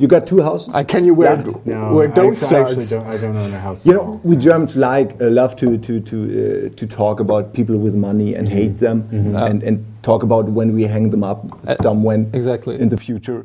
You 0.00 0.08
got 0.08 0.26
two 0.26 0.40
houses. 0.40 0.74
I 0.74 0.82
can 0.82 1.04
you 1.04 1.12
wear, 1.12 1.36
Yeah. 1.36 1.52
No, 1.74 1.92
where 1.94 2.08
I 2.10 2.14
don't 2.14 2.32
actu- 2.32 2.44
I 2.46 2.48
starts? 2.48 2.90
don't, 2.90 3.06
I 3.06 3.16
don't 3.18 3.36
own 3.36 3.52
a 3.52 3.58
house. 3.60 3.84
You 3.84 3.92
know, 3.92 4.00
all. 4.00 4.20
we 4.24 4.34
Germans 4.36 4.74
like 4.74 5.10
uh, 5.20 5.28
love 5.40 5.54
to 5.56 5.76
to 5.86 6.00
to 6.00 6.16
uh, 6.16 6.68
to 6.80 6.86
talk 6.86 7.20
about 7.20 7.52
people 7.52 7.76
with 7.76 7.94
money 7.94 8.34
and 8.38 8.48
hate 8.48 8.78
them, 8.78 8.98
and 9.12 9.62
and 9.62 9.84
talk 10.02 10.22
about 10.22 10.44
when 10.58 10.72
we 10.74 10.84
hang 10.94 11.10
them 11.10 11.22
up 11.22 11.38
somewhere 11.82 12.24
exactly. 12.32 12.80
in 12.80 12.88
the 12.88 12.96
future. 12.96 13.44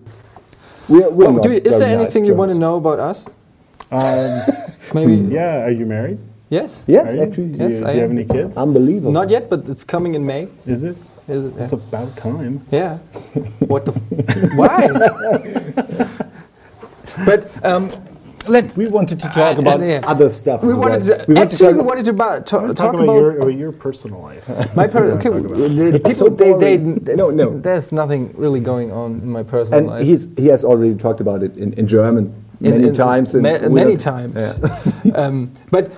We're, 0.88 1.10
we're 1.10 1.28
Oh, 1.28 1.40
do 1.42 1.50
you, 1.50 1.56
is 1.58 1.64
very 1.64 1.80
there 1.80 1.98
nice 1.98 2.06
anything 2.06 2.26
you 2.26 2.36
want 2.36 2.52
to 2.52 2.58
know 2.58 2.76
about 2.78 3.00
us? 3.00 3.26
Um, 3.92 4.42
Maybe 4.94 5.16
yeah, 5.40 5.66
are 5.66 5.72
you 5.80 5.86
married? 5.86 6.20
yes. 6.50 6.86
Yes, 6.88 7.14
you? 7.16 7.22
actually, 7.24 7.48
Do 7.52 7.58
you, 7.64 7.70
Yes, 7.70 7.80
do 7.80 7.86
I 7.88 7.92
you 7.94 8.02
have 8.02 8.12
any 8.12 8.24
kids? 8.24 8.56
unbelievable. 8.56 9.12
Not 9.12 9.30
yet, 9.30 9.50
but 9.50 9.68
it's 9.68 9.84
coming 9.84 10.16
in 10.16 10.24
May. 10.26 10.48
Is 10.66 10.84
it? 10.84 10.96
Is 11.28 11.44
it? 11.46 11.54
It's 11.60 11.74
about 11.74 12.16
time. 12.16 12.62
Yeah. 12.72 13.00
what 13.72 13.84
the? 13.86 13.92
F- 13.92 14.54
why? 14.62 14.80
but 17.26 17.48
um, 17.66 17.90
let 18.48 18.76
We 18.78 18.86
wanted 18.88 19.20
to 19.22 19.28
talk 19.30 19.58
Uh, 19.58 19.62
about 19.62 19.80
yeah. 19.80 20.02
other 20.06 20.30
stuff. 20.30 20.62
we 20.64 20.74
wanted 20.74 21.02
to 21.02 21.26
We 21.28 21.34
want 21.34 21.50
to 21.52 21.56
actually 21.56 21.58
talk 21.58 21.66
we 21.66 21.80
about- 21.80 21.86
wanted 21.88 22.06
to 22.06 22.12
about, 22.12 22.46
to, 22.46 22.52
Talk, 22.52 22.76
talk 22.76 22.94
about, 22.94 23.04
about, 23.04 23.14
your, 23.16 23.38
about 23.38 23.54
your 23.56 23.72
personal 23.72 24.22
life. 24.22 24.48
my 24.76 24.86
That's 24.86 24.94
what 24.94 25.02
per- 25.02 25.12
okay. 25.18 25.30
wanna 25.30 25.42
talk 25.50 25.58
about. 25.58 25.70
The 25.76 25.88
It's 25.88 25.98
people 25.98 26.12
so 26.12 26.30
they, 26.30 26.54
they 26.54 26.78
boring. 26.78 27.18
No, 27.18 27.30
no. 27.32 27.60
There's 27.60 27.92
nothing 27.92 28.34
really 28.38 28.60
going 28.60 28.92
on 28.92 29.22
in 29.24 29.30
my 29.32 29.42
personal 29.44 29.80
and 29.80 29.88
life. 29.88 30.04
he's, 30.06 30.28
he 30.38 30.48
has 30.48 30.64
already 30.64 30.94
talked 30.96 31.22
about 31.22 31.42
it 31.42 31.58
in, 31.58 31.74
in 31.74 31.88
German 31.88 32.34
In- 32.62 32.72
many 32.72 32.88
in- 32.90 32.94
times. 32.94 33.34
and 33.34 33.42
ma- 33.44 33.68
many 33.70 33.96
don't- 33.98 34.14
times. 34.14 34.36
Yeah. 35.04 35.14
um, 35.26 35.50
but 35.72 35.90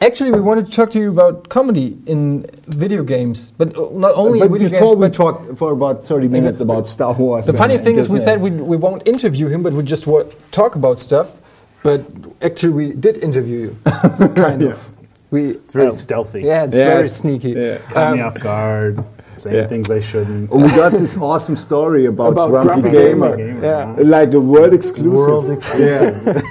actually, 0.00 0.32
we 0.32 0.40
wanted 0.40 0.66
to 0.66 0.72
talk 0.72 0.90
to 0.92 0.98
you 0.98 1.10
about 1.10 1.48
comedy 1.48 1.96
in 2.06 2.46
video 2.66 3.02
games, 3.04 3.52
but 3.58 3.76
uh, 3.76 3.88
not 3.92 4.12
only 4.14 4.38
but 4.40 4.50
video 4.50 4.68
before 4.68 4.88
games. 4.94 4.96
we 5.00 5.06
but 5.08 5.14
talk 5.14 5.56
for 5.58 5.72
about 5.72 6.04
30 6.04 6.28
minutes 6.28 6.60
about 6.60 6.86
Star 6.88 7.12
Wars. 7.14 7.46
the 7.46 7.52
funny 7.52 7.74
and 7.76 7.84
thing 7.84 7.96
is, 7.96 8.08
we 8.08 8.18
said 8.18 8.40
we, 8.40 8.50
we 8.50 8.76
won't 8.76 9.06
interview 9.06 9.48
him, 9.48 9.62
but 9.62 9.72
we 9.72 9.82
just 9.82 10.06
wa- 10.06 10.24
talk 10.50 10.74
about 10.76 10.98
stuff. 10.98 11.36
But 11.82 12.04
actually, 12.42 12.72
we 12.72 12.92
did 12.92 13.18
interview 13.18 13.58
you, 13.58 13.76
kind 14.34 14.62
of. 14.62 14.90
We 15.30 15.50
It's 15.50 15.72
very 15.72 15.86
um, 15.88 15.92
stealthy. 15.92 16.42
Yeah, 16.42 16.64
it's 16.64 16.74
Yes. 16.76 16.94
very 16.94 17.08
sneaky. 17.08 17.50
Yeah. 17.50 17.78
Caught 17.90 18.14
me 18.14 18.20
Um, 18.20 18.26
off 18.26 18.40
guard, 18.40 19.04
saying 19.40 19.56
yeah. 19.56 19.66
things 19.66 19.90
I 19.90 20.00
shouldn't. 20.00 20.50
Oh, 20.52 20.58
we 20.58 20.68
got 20.68 20.92
this 20.92 21.16
awesome 21.16 21.56
story 21.56 22.06
about, 22.06 22.32
About 22.32 22.50
Grumpy, 22.50 22.82
Grumpy 22.82 22.90
Gamer. 22.90 23.36
Gamer. 23.36 23.62
Yeah. 23.62 23.94
Like 23.98 24.32
a 24.32 24.40
world 24.40 24.74
exclusive. 24.74 25.12
World 25.12 25.50
exclusive. 25.50 26.42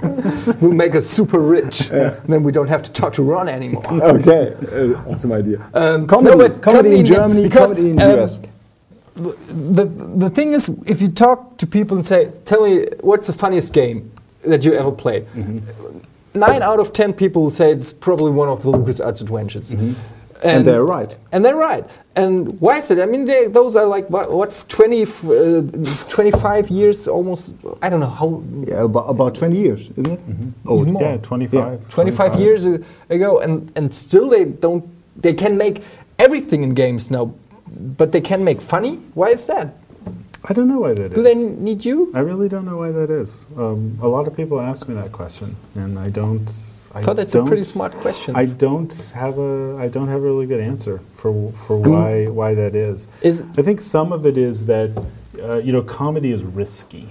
We'll 0.62 0.74
make 0.74 0.96
us 0.96 1.08
super 1.08 1.40
rich. 1.40 1.90
Then 1.90 2.44
we 2.44 2.52
don't 2.52 2.68
have 2.68 2.84
to 2.84 2.92
talk 2.92 3.14
to 3.14 3.24
Ron 3.24 3.48
anymore. 3.50 3.84
Okay, 3.92 4.54
uh, 4.72 5.12
awesome 5.12 5.32
idea. 5.32 5.58
Um, 5.74 6.06
comedy, 6.06 6.38
no, 6.38 6.48
but 6.48 6.62
comedy 6.62 7.00
in 7.00 7.06
Germany, 7.06 7.44
because, 7.44 7.72
comedy 7.72 7.90
in 7.90 8.02
um, 8.02 8.10
the 8.10 8.24
US. 8.24 8.40
the 9.16 9.86
the 9.86 10.30
thing 10.30 10.54
is, 10.54 10.70
if 10.86 11.02
you 11.02 11.08
talk 11.08 11.58
to 11.58 11.68
people 11.68 11.98
and 11.98 12.06
say, 12.06 12.32
"Tell 12.46 12.64
me 12.68 12.86
what's 13.02 13.28
the 13.28 13.34
funniest 13.34 13.74
game 13.74 14.12
that 14.44 14.64
you 14.64 14.74
ever 14.74 14.92
played," 14.92 15.26
nine 16.36 16.62
out 16.62 16.80
of 16.80 16.94
ten 16.94 17.14
people 17.14 17.50
say 17.50 17.72
it's 17.72 17.92
probably 17.92 18.32
one 18.32 18.50
of 18.50 18.62
the 18.62 18.72
LucasArts 18.72 19.22
adventures. 19.22 19.76
And 20.44 20.66
they're 20.66 20.84
right. 20.84 21.16
And 21.32 21.44
they're 21.44 21.56
right. 21.56 21.86
And 22.16 22.60
why 22.60 22.78
is 22.78 22.92
it? 22.92 23.00
I 23.00 23.06
mean, 23.06 23.26
they, 23.26 23.48
those 23.48 23.76
are 23.76 23.86
like 23.86 24.10
what, 24.10 24.32
what 24.32 24.66
20, 24.68 25.04
uh, 25.04 25.62
25 26.10 26.70
years 26.70 27.08
almost. 27.08 27.52
I 27.82 27.90
don't 27.90 28.00
know 28.00 28.10
how. 28.10 28.44
Yeah, 28.68 28.84
about, 28.84 29.10
about 29.10 29.36
20 29.36 29.58
years, 29.58 29.90
isn't 29.92 30.08
it? 30.08 30.20
Oh, 30.66 30.80
Old. 30.80 30.88
more. 30.88 31.02
Yeah, 31.02 31.18
25. 31.18 31.90
25 31.90 32.36
years 32.40 32.66
ago, 33.10 33.40
and, 33.40 33.72
and 33.76 33.94
still 33.94 34.30
they 34.30 34.46
don't. 34.46 34.86
They 35.22 35.34
can 35.34 35.58
make 35.58 35.84
everything 36.20 36.64
in 36.64 36.74
games 36.74 37.10
now, 37.10 37.34
but 37.98 38.12
they 38.12 38.22
can 38.22 38.44
make 38.44 38.62
funny. 38.62 38.96
Why 39.14 39.30
is 39.30 39.46
that? 39.48 39.76
I 40.48 40.54
don't 40.54 40.68
know 40.68 40.80
why 40.80 40.94
that 40.94 41.12
is. 41.12 41.14
Do 41.14 41.24
they 41.24 41.36
need 41.36 41.84
you? 41.84 42.12
I 42.14 42.20
really 42.20 42.50
don't 42.50 42.66
know 42.66 42.78
why 42.78 42.92
that 42.92 43.10
is. 43.10 43.48
Um, 43.58 43.98
a 44.02 44.08
lot 44.08 44.28
of 44.28 44.36
people 44.36 44.62
ask 44.62 44.88
me 44.88 44.94
that 44.96 45.12
question, 45.12 45.56
and 45.76 45.98
I 45.98 46.10
don't. 46.10 46.48
I 46.96 47.02
thought 47.02 47.18
that's 47.18 47.36
a 47.36 47.44
pretty 47.44 47.66
smart 47.66 47.92
question. 47.92 48.38
I 48.38 48.46
don't 48.46 49.12
have 49.14 49.38
a. 49.38 49.76
I 49.78 49.90
don't 49.90 50.08
have 50.08 50.20
a 50.22 50.26
really 50.26 50.46
good 50.46 50.62
answer 50.62 51.02
for 51.16 51.52
for 51.52 51.78
why 51.78 52.28
why 52.28 52.54
that 52.54 52.74
is. 52.74 53.10
Is 53.22 53.42
I 53.58 53.62
think 53.64 53.82
some 53.82 54.14
of 54.14 54.26
it 54.26 54.38
is 54.38 54.66
that 54.68 54.92
uh, 55.44 55.58
you 55.58 55.74
know 55.74 55.82
comedy 55.82 56.32
is 56.32 56.44
risky. 56.44 57.10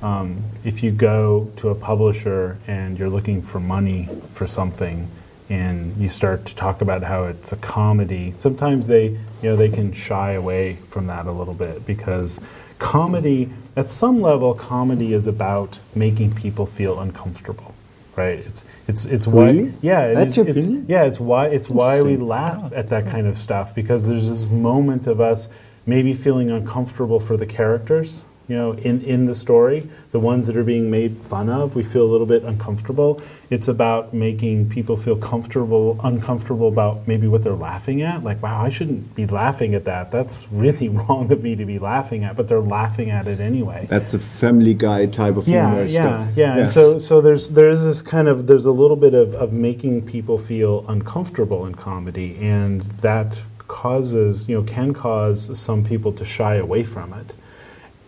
Um, 0.00 0.44
if 0.64 0.84
you 0.84 0.92
go 0.92 1.50
to 1.56 1.70
a 1.70 1.74
publisher 1.74 2.58
and 2.68 2.98
you're 2.98 3.10
looking 3.10 3.42
for 3.42 3.58
money 3.58 4.08
for 4.32 4.46
something, 4.46 5.08
and 5.48 5.96
you 5.96 6.08
start 6.08 6.46
to 6.46 6.54
talk 6.54 6.80
about 6.80 7.02
how 7.02 7.24
it's 7.24 7.52
a 7.52 7.56
comedy, 7.56 8.32
sometimes 8.36 8.86
they 8.86 9.06
you 9.08 9.18
know 9.42 9.56
they 9.56 9.68
can 9.68 9.92
shy 9.92 10.32
away 10.32 10.76
from 10.86 11.08
that 11.08 11.26
a 11.26 11.32
little 11.32 11.54
bit 11.54 11.84
because 11.84 12.38
comedy, 12.78 13.50
at 13.74 13.88
some 13.88 14.22
level, 14.22 14.54
comedy 14.54 15.12
is 15.12 15.26
about 15.26 15.80
making 15.96 16.32
people 16.32 16.64
feel 16.64 17.00
uncomfortable. 17.00 17.74
Right? 18.20 18.38
It's 18.38 18.64
it's 18.88 19.04
it's 19.06 19.26
why 19.26 19.46
Really? 19.50 19.72
yeah 19.82 20.06
it 20.10 20.14
That's 20.14 20.30
is- 20.32 20.36
your 20.38 20.46
it's- 20.48 20.64
opinion? 20.64 20.84
yeah 20.88 21.04
it's 21.04 21.20
why 21.20 21.46
it's 21.46 21.70
why 21.70 22.02
we 22.02 22.16
laugh 22.16 22.72
at 22.74 22.88
that 22.88 23.06
kind 23.06 23.26
of 23.26 23.36
stuff 23.36 23.74
because 23.74 24.06
there's 24.08 24.28
this 24.28 24.48
moment 24.48 25.06
of 25.06 25.20
us 25.20 25.48
maybe 25.86 26.12
feeling 26.12 26.50
uncomfortable 26.50 27.18
for 27.20 27.36
the 27.36 27.46
characters 27.46 28.24
you 28.50 28.56
know 28.56 28.72
in, 28.72 29.00
in 29.02 29.26
the 29.26 29.34
story 29.34 29.88
the 30.10 30.20
ones 30.20 30.46
that 30.48 30.56
are 30.56 30.64
being 30.64 30.90
made 30.90 31.16
fun 31.22 31.48
of 31.48 31.74
we 31.76 31.82
feel 31.82 32.02
a 32.02 32.10
little 32.10 32.26
bit 32.26 32.42
uncomfortable 32.42 33.22
it's 33.48 33.68
about 33.68 34.12
making 34.12 34.68
people 34.68 34.96
feel 34.96 35.16
comfortable 35.16 35.98
uncomfortable 36.02 36.68
about 36.68 37.06
maybe 37.06 37.26
what 37.28 37.42
they're 37.42 37.52
laughing 37.52 38.02
at 38.02 38.24
like 38.24 38.42
wow 38.42 38.60
i 38.62 38.68
shouldn't 38.68 39.14
be 39.14 39.26
laughing 39.26 39.74
at 39.74 39.84
that 39.84 40.10
that's 40.10 40.46
really 40.50 40.88
wrong 41.00 41.30
of 41.30 41.42
me 41.42 41.54
to 41.54 41.64
be 41.64 41.78
laughing 41.78 42.24
at 42.24 42.34
but 42.36 42.48
they're 42.48 42.60
laughing 42.60 43.10
at 43.10 43.28
it 43.28 43.40
anyway 43.40 43.86
That's 43.88 44.14
a 44.14 44.18
family 44.18 44.74
guy 44.74 45.06
type 45.06 45.36
of 45.36 45.46
yeah, 45.46 45.70
humor 45.70 45.84
yeah, 45.84 46.00
stuff. 46.00 46.36
yeah. 46.36 46.58
And 46.58 46.70
so, 46.70 46.98
so 46.98 47.20
there's 47.20 47.50
there's 47.50 47.82
this 47.82 48.02
kind 48.02 48.28
of 48.28 48.46
there's 48.46 48.66
a 48.66 48.72
little 48.72 48.96
bit 48.96 49.14
of, 49.14 49.34
of 49.34 49.52
making 49.52 50.06
people 50.06 50.38
feel 50.38 50.84
uncomfortable 50.88 51.66
in 51.66 51.74
comedy, 51.74 52.36
and 52.40 52.82
that 53.02 53.42
causes 53.68 54.48
you 54.48 54.56
know 54.56 54.64
can 54.64 54.92
cause 54.92 55.58
some 55.58 55.84
people 55.84 56.12
to 56.12 56.24
shy 56.24 56.56
away 56.56 56.82
from 56.82 57.12
it. 57.14 57.34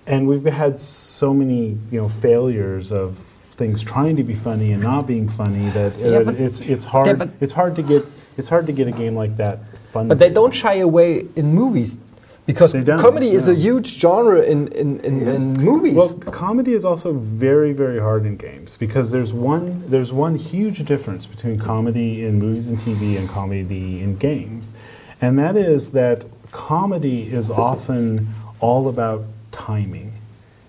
And 0.07 0.27
we've 0.27 0.45
had 0.45 0.81
so 0.81 1.33
many 1.33 1.79
you 1.91 2.01
know 2.01 2.09
failures 2.09 2.93
of 2.93 3.19
things 3.19 3.83
trying 3.83 4.17
to 4.17 4.25
be 4.25 4.35
funny 4.35 4.73
and 4.73 4.83
not 4.83 5.07
being 5.07 5.29
funny 5.29 5.69
that 5.71 5.97
Yeah, 5.99 6.19
uh, 6.19 6.25
but- 6.25 6.35
it's 6.41 6.61
it's 6.61 6.85
hard 6.85 7.19
but- 7.19 7.31
it's 7.41 7.53
hard 7.53 7.77
to 7.77 7.83
get 7.83 8.05
it's 8.37 8.49
hard 8.49 8.67
to 8.67 8.73
get 8.73 8.89
a 8.89 8.93
game 8.93 9.15
like 9.15 9.37
that 9.37 9.59
fun. 9.93 10.09
But 10.09 10.19
they 10.19 10.31
don't 10.31 10.55
shy 10.55 10.77
away 10.77 11.27
in 11.37 11.55
movies. 11.55 11.99
because 12.47 12.73
They 12.73 12.83
don't, 12.83 12.99
comedy 12.99 13.31
is 13.39 13.47
a 13.47 13.55
huge 13.55 13.89
genre 14.03 14.41
in 14.43 14.67
in, 14.83 14.89
in, 15.09 15.15
in 15.35 15.43
movies. 15.73 15.95
Well, 15.95 16.13
comedy 16.45 16.73
is 16.73 16.85
also 16.85 17.13
very, 17.13 17.73
very 17.73 18.01
hard 18.01 18.27
in 18.27 18.35
games 18.37 18.77
because 18.77 19.07
there's 19.15 19.33
one 19.33 19.67
there's 19.93 20.13
one 20.13 20.35
huge 20.35 20.79
difference 20.93 21.25
between 21.35 21.57
comedy 21.73 22.25
in 22.27 22.33
movies 22.45 22.67
and 22.71 22.77
TV 22.87 23.17
and 23.19 23.29
comedy 23.29 24.01
in 24.05 24.17
games, 24.17 24.73
and 25.21 25.39
that 25.39 25.57
is 25.57 25.93
that 25.93 26.25
comedy 26.51 27.19
is 27.39 27.47
often 27.49 28.27
all 28.59 28.89
about 28.89 29.21
timing. 29.53 30.15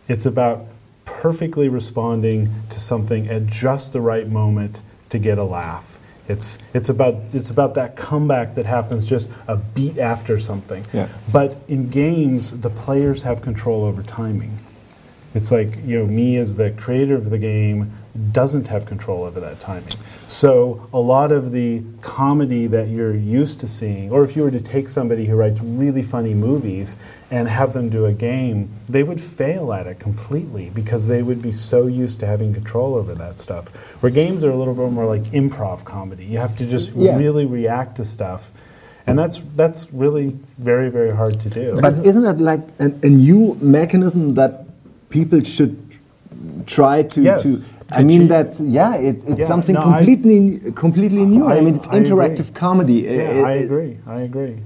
It's 0.08 0.26
about 0.26 0.66
perfectly 1.06 1.70
responding 1.70 2.50
to 2.70 2.80
something 2.80 3.28
at 3.28 3.46
just 3.46 3.94
the 3.94 4.02
right 4.02 4.28
moment 4.28 4.82
to 5.10 5.20
get 5.20 5.38
a 5.38 5.44
laugh. 5.44 6.00
It's 6.28 6.60
it's 6.74 6.90
about 6.90 7.16
it's 7.34 7.50
about 7.50 7.74
that 7.74 7.98
comeback 7.98 8.56
that 8.56 8.66
happens 8.66 9.06
just 9.06 9.30
a 9.48 9.58
beat 9.58 9.98
after 9.98 10.40
something. 10.40 10.86
Yeah. 10.94 11.10
But 11.32 11.58
in 11.68 11.90
games, 11.90 12.60
the 12.60 12.70
players 12.70 13.24
have 13.24 13.42
control 13.42 13.84
over 13.84 14.02
timing. 14.04 14.60
It's 15.34 15.52
like, 15.52 15.78
you 15.84 16.00
know, 16.00 16.06
me 16.06 16.38
as 16.38 16.56
the 16.56 16.72
creator 16.72 17.16
of 17.16 17.30
the 17.30 17.40
game 17.40 17.92
doesn't 18.32 18.68
have 18.68 18.86
control 18.86 19.24
over 19.24 19.40
that 19.40 19.60
timing. 19.60 19.90
So 20.28 20.88
a 20.94 21.00
lot 21.00 21.32
of 21.32 21.52
the 21.52 21.82
comedy 22.02 22.68
that 22.68 22.88
you're 22.88 23.16
used 23.16 23.60
to 23.62 23.68
seeing, 23.68 24.12
or 24.12 24.24
if 24.24 24.36
you 24.36 24.44
were 24.44 24.52
to 24.52 24.62
take 24.62 24.88
somebody 24.90 25.26
who 25.26 25.36
writes 25.36 25.60
really 25.62 26.04
funny 26.04 26.34
movies 26.34 26.96
and 27.32 27.48
have 27.48 27.74
them 27.74 27.90
do 27.90 28.06
a 28.06 28.14
game, 28.14 28.70
they 28.88 29.02
would 29.02 29.20
fail 29.20 29.74
at 29.74 29.88
it 29.88 30.00
completely 30.00 30.70
because 30.70 31.08
they 31.08 31.24
would 31.24 31.42
be 31.42 31.52
so 31.52 31.88
used 31.88 32.20
to 32.20 32.28
having 32.28 32.54
control 32.54 32.94
over 32.96 33.16
that 33.16 33.40
stuff. 33.40 33.70
Where 34.02 34.12
games 34.12 34.44
are 34.44 34.52
a 34.52 34.56
little 34.56 34.76
bit 34.76 34.92
more 34.92 35.06
like 35.06 35.24
improv 35.32 35.84
comedy. 35.84 36.26
You 36.26 36.38
have 36.38 36.56
to 36.58 36.66
just 36.68 36.94
Yeah. 36.94 37.18
really 37.18 37.46
react 37.46 37.96
to 37.98 38.06
stuff. 38.06 38.52
And 39.06 39.20
that's 39.20 39.42
that's 39.58 39.92
really 39.92 40.38
very, 40.60 40.90
very 40.90 41.14
hard 41.14 41.40
to 41.42 41.50
do. 41.50 41.78
But 41.82 42.00
isn't 42.06 42.22
that 42.24 42.40
like 42.40 42.62
a, 42.80 42.86
a 43.04 43.10
new 43.10 43.58
mechanism 43.60 44.36
that 44.36 44.66
people 45.10 45.42
should 45.44 45.76
try 46.66 47.04
to? 47.04 47.22
Yes, 47.22 47.44
to 47.44 47.74
to 47.80 47.83
I 47.98 48.04
mean, 48.04 48.28
that's 48.28 48.60
yeah, 48.60 48.96
it's, 48.96 49.24
it's 49.24 49.40
Yeah, 49.40 49.46
something 49.46 49.76
no, 49.76 49.82
I- 49.82 49.98
completely 50.06 50.72
completely 50.74 51.26
new. 51.26 51.46
I, 51.46 51.58
I- 51.58 51.62
mean, 51.62 51.76
it's 51.76 51.88
interactive 51.88 52.54
comedy. 52.54 53.02
Yeah, 53.02 53.12
It- 53.12 53.46
I 53.46 53.52
agree. 53.54 53.98
I 54.08 54.22
agree. 54.22 54.58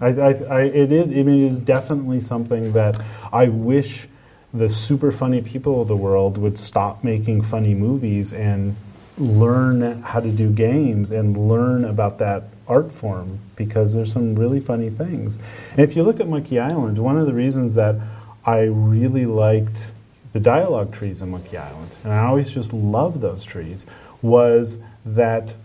I, 0.00 0.08
I, 0.08 0.30
I, 0.58 0.60
it 0.62 0.92
is. 0.92 1.10
I 1.10 1.22
mean, 1.22 1.42
it 1.42 1.46
is 1.46 1.58
definitely 1.58 2.20
something 2.20 2.72
that 2.72 2.98
I 3.32 3.48
wish 3.48 4.08
the 4.52 4.68
super 4.68 5.10
funny 5.12 5.40
people 5.42 5.82
of 5.82 5.88
the 5.88 5.96
world 5.96 6.38
would 6.38 6.58
stop 6.58 7.02
making 7.04 7.42
funny 7.42 7.74
movies 7.74 8.32
and 8.32 8.76
learn 9.18 10.02
how 10.02 10.20
to 10.20 10.30
do 10.30 10.50
games 10.50 11.10
and 11.10 11.36
learn 11.48 11.84
about 11.84 12.18
that 12.18 12.44
art 12.68 12.92
form 12.92 13.38
because 13.54 13.94
there's 13.94 14.12
some 14.12 14.34
really 14.34 14.60
funny 14.60 14.90
things. 14.90 15.38
And 15.70 15.80
if 15.80 15.96
you 15.96 16.02
look 16.02 16.20
at 16.20 16.28
Monkey 16.28 16.58
Island, 16.58 16.98
one 16.98 17.16
of 17.16 17.26
the 17.26 17.32
reasons 17.32 17.74
that 17.74 17.96
I 18.44 18.60
really 18.62 19.24
liked 19.26 19.92
the 20.36 20.40
dialogue 20.40 20.92
trees 20.92 21.22
in 21.22 21.30
Monkey 21.30 21.56
Island, 21.56 21.96
and 22.04 22.12
I 22.12 22.26
always 22.26 22.52
just 22.52 22.74
loved 22.74 23.22
those 23.22 23.42
trees, 23.42 23.86
was 24.20 24.76
that 25.06 25.56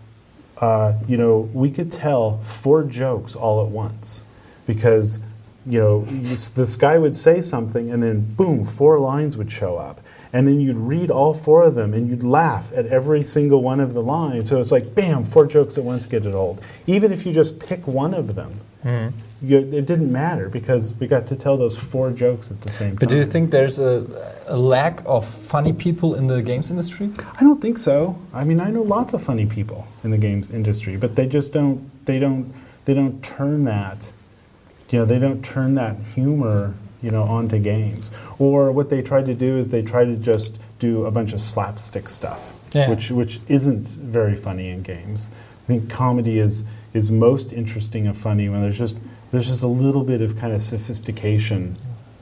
uh, 0.62 0.94
you 1.06 1.18
know 1.18 1.40
we 1.52 1.70
could 1.70 1.92
tell 1.92 2.38
four 2.38 2.82
jokes 2.82 3.36
all 3.36 3.62
at 3.62 3.70
once 3.70 4.24
because 4.66 5.18
you 5.66 5.78
know 5.78 6.04
this, 6.06 6.48
this 6.48 6.74
guy 6.76 6.96
would 6.96 7.18
say 7.18 7.42
something 7.42 7.90
and 7.90 8.02
then 8.02 8.22
boom, 8.22 8.64
four 8.64 8.98
lines 8.98 9.36
would 9.36 9.50
show 9.50 9.76
up. 9.76 10.00
And 10.32 10.46
then 10.46 10.58
you'd 10.62 10.78
read 10.78 11.10
all 11.10 11.34
four 11.34 11.64
of 11.64 11.74
them 11.74 11.92
and 11.92 12.08
you'd 12.08 12.22
laugh 12.22 12.72
at 12.74 12.86
every 12.86 13.22
single 13.22 13.62
one 13.62 13.78
of 13.78 13.92
the 13.92 14.02
lines. 14.02 14.48
So 14.48 14.58
it's 14.58 14.72
like, 14.72 14.94
bam, 14.94 15.24
four 15.26 15.46
jokes 15.46 15.76
at 15.76 15.84
once 15.84 16.06
get 16.06 16.24
it 16.24 16.32
old. 16.32 16.64
Even 16.86 17.12
if 17.12 17.26
you 17.26 17.34
just 17.34 17.60
pick 17.60 17.86
one 17.86 18.14
of 18.14 18.34
them, 18.34 18.60
Mm-hmm. 18.84 19.46
you, 19.46 19.58
it 19.58 19.86
didn't 19.86 20.10
matter 20.10 20.48
because 20.48 20.94
we 20.98 21.06
got 21.06 21.26
to 21.28 21.36
tell 21.36 21.56
those 21.56 21.78
four 21.78 22.10
jokes 22.10 22.50
at 22.50 22.62
the 22.62 22.70
same 22.70 22.90
time. 22.90 22.96
but 22.96 23.08
do 23.08 23.16
you 23.16 23.24
think 23.24 23.50
there's 23.50 23.78
a, 23.78 24.04
a 24.48 24.56
lack 24.56 25.02
of 25.06 25.24
funny 25.24 25.72
people 25.72 26.14
in 26.16 26.26
the 26.26 26.42
games 26.42 26.70
industry? 26.70 27.10
I 27.38 27.40
don't 27.40 27.60
think 27.60 27.78
so. 27.78 28.18
I 28.34 28.42
mean, 28.44 28.60
I 28.60 28.70
know 28.70 28.82
lots 28.82 29.14
of 29.14 29.22
funny 29.22 29.46
people 29.46 29.86
in 30.02 30.10
the 30.10 30.18
games 30.18 30.50
industry, 30.50 30.96
but 30.96 31.14
they 31.16 31.26
just 31.26 31.52
don't. 31.52 31.90
They 32.06 32.18
don't. 32.18 32.52
They 32.84 32.94
don't 32.94 33.22
turn 33.22 33.64
that. 33.64 34.12
You 34.90 34.98
know, 35.00 35.04
they 35.04 35.18
don't 35.18 35.44
turn 35.44 35.74
that 35.76 35.96
humor. 36.14 36.74
You 37.02 37.10
know, 37.10 37.22
onto 37.24 37.58
games. 37.58 38.12
Or 38.38 38.70
what 38.70 38.88
they 38.88 39.02
try 39.02 39.22
to 39.24 39.34
do 39.34 39.58
is 39.58 39.68
they 39.70 39.82
try 39.82 40.04
to 40.04 40.14
just 40.16 40.58
do 40.78 41.04
a 41.04 41.10
bunch 41.10 41.32
of 41.32 41.40
slapstick 41.40 42.08
stuff, 42.08 42.54
Yeah. 42.72 42.88
which 42.90 43.10
which 43.10 43.40
isn't 43.48 43.88
very 43.88 44.36
funny 44.36 44.68
in 44.70 44.82
games. 44.82 45.30
I 45.72 45.78
think 45.78 45.90
comedy 45.90 46.38
is 46.38 46.64
is 46.92 47.10
most 47.10 47.52
interesting 47.52 48.06
and 48.06 48.14
funny 48.16 48.48
when 48.50 48.60
there's 48.60 48.78
just 48.78 48.98
there's 49.30 49.46
just 49.46 49.62
a 49.62 49.66
little 49.84 50.04
bit 50.04 50.20
of 50.20 50.36
kind 50.36 50.52
of 50.52 50.60
sophistication 50.60 51.74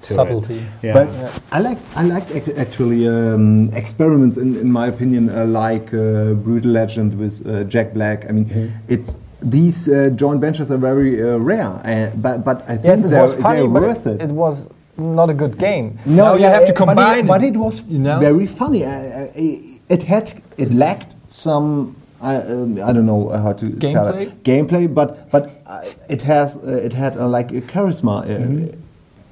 to 0.03 0.13
Subtlety. 0.15 0.55
it. 0.55 0.63
Yeah. 0.83 0.93
But 0.95 1.09
I 1.51 1.59
like 1.61 1.79
I 1.97 2.05
like 2.05 2.49
actually 2.57 3.09
um, 3.09 3.69
experiments 3.75 4.37
in, 4.39 4.57
in 4.57 4.71
my 4.71 4.87
opinion 4.87 5.29
uh, 5.29 5.45
like 5.47 5.93
uh, 5.93 6.35
Brutal 6.35 6.71
Legend 6.71 7.19
with 7.19 7.45
uh, 7.47 7.65
Jack 7.65 7.93
Black. 7.93 8.25
I 8.29 8.33
mean, 8.33 8.45
Mm-hmm. 8.47 8.93
it's 8.95 9.17
these 9.43 9.89
uh, 9.89 10.11
joint 10.15 10.41
ventures 10.41 10.71
are 10.71 10.79
very 10.79 11.21
uh, 11.21 11.39
rare, 11.39 11.71
uh, 11.85 12.17
but 12.17 12.45
but 12.45 12.57
I 12.69 12.75
think 12.77 12.85
Yes, 12.85 13.05
it 13.05 13.09
they're, 13.11 13.23
was 13.23 13.35
funny, 13.43 13.61
they're 13.63 13.69
but 13.69 13.83
worth 13.83 14.07
it, 14.07 14.21
it. 14.21 14.31
it 14.31 14.33
was 14.45 14.69
not 14.97 15.29
a 15.29 15.35
good 15.35 15.59
game. 15.59 15.99
No, 16.07 16.15
now 16.15 16.35
you 16.35 16.43
yeah, 16.43 16.51
have 16.59 16.67
to 16.67 16.83
uh, 16.83 16.87
but 16.87 16.93
it- 16.93 16.95
combine. 16.97 17.27
But 17.27 17.43
it, 17.43 17.57
was 17.57 17.83
you 17.89 17.99
know? 17.99 18.21
very 18.21 18.47
funny. 18.47 18.85
Uh, 18.85 18.91
uh, 18.91 19.95
it 19.95 20.03
had 20.05 20.41
it 20.57 20.71
lacked 20.73 21.17
some. 21.29 21.97
I 22.23 22.37
um, 22.37 22.79
I 22.83 22.93
don't 22.93 23.07
know 23.07 23.29
how 23.31 23.53
to 23.55 23.71
tell 23.79 24.13
Gameplay? 24.13 24.23
it. 24.27 24.45
Gameplay, 24.45 24.95
but 24.95 25.31
but 25.31 25.51
uh, 25.67 25.85
it 26.09 26.23
has 26.23 26.57
uh, 26.57 26.87
it 26.87 26.93
had 26.93 27.17
uh, 27.17 27.27
like 27.29 27.51
a 27.53 27.61
charisma. 27.63 28.23
Uh, 28.25 28.27
Mm-hmm. 28.29 28.81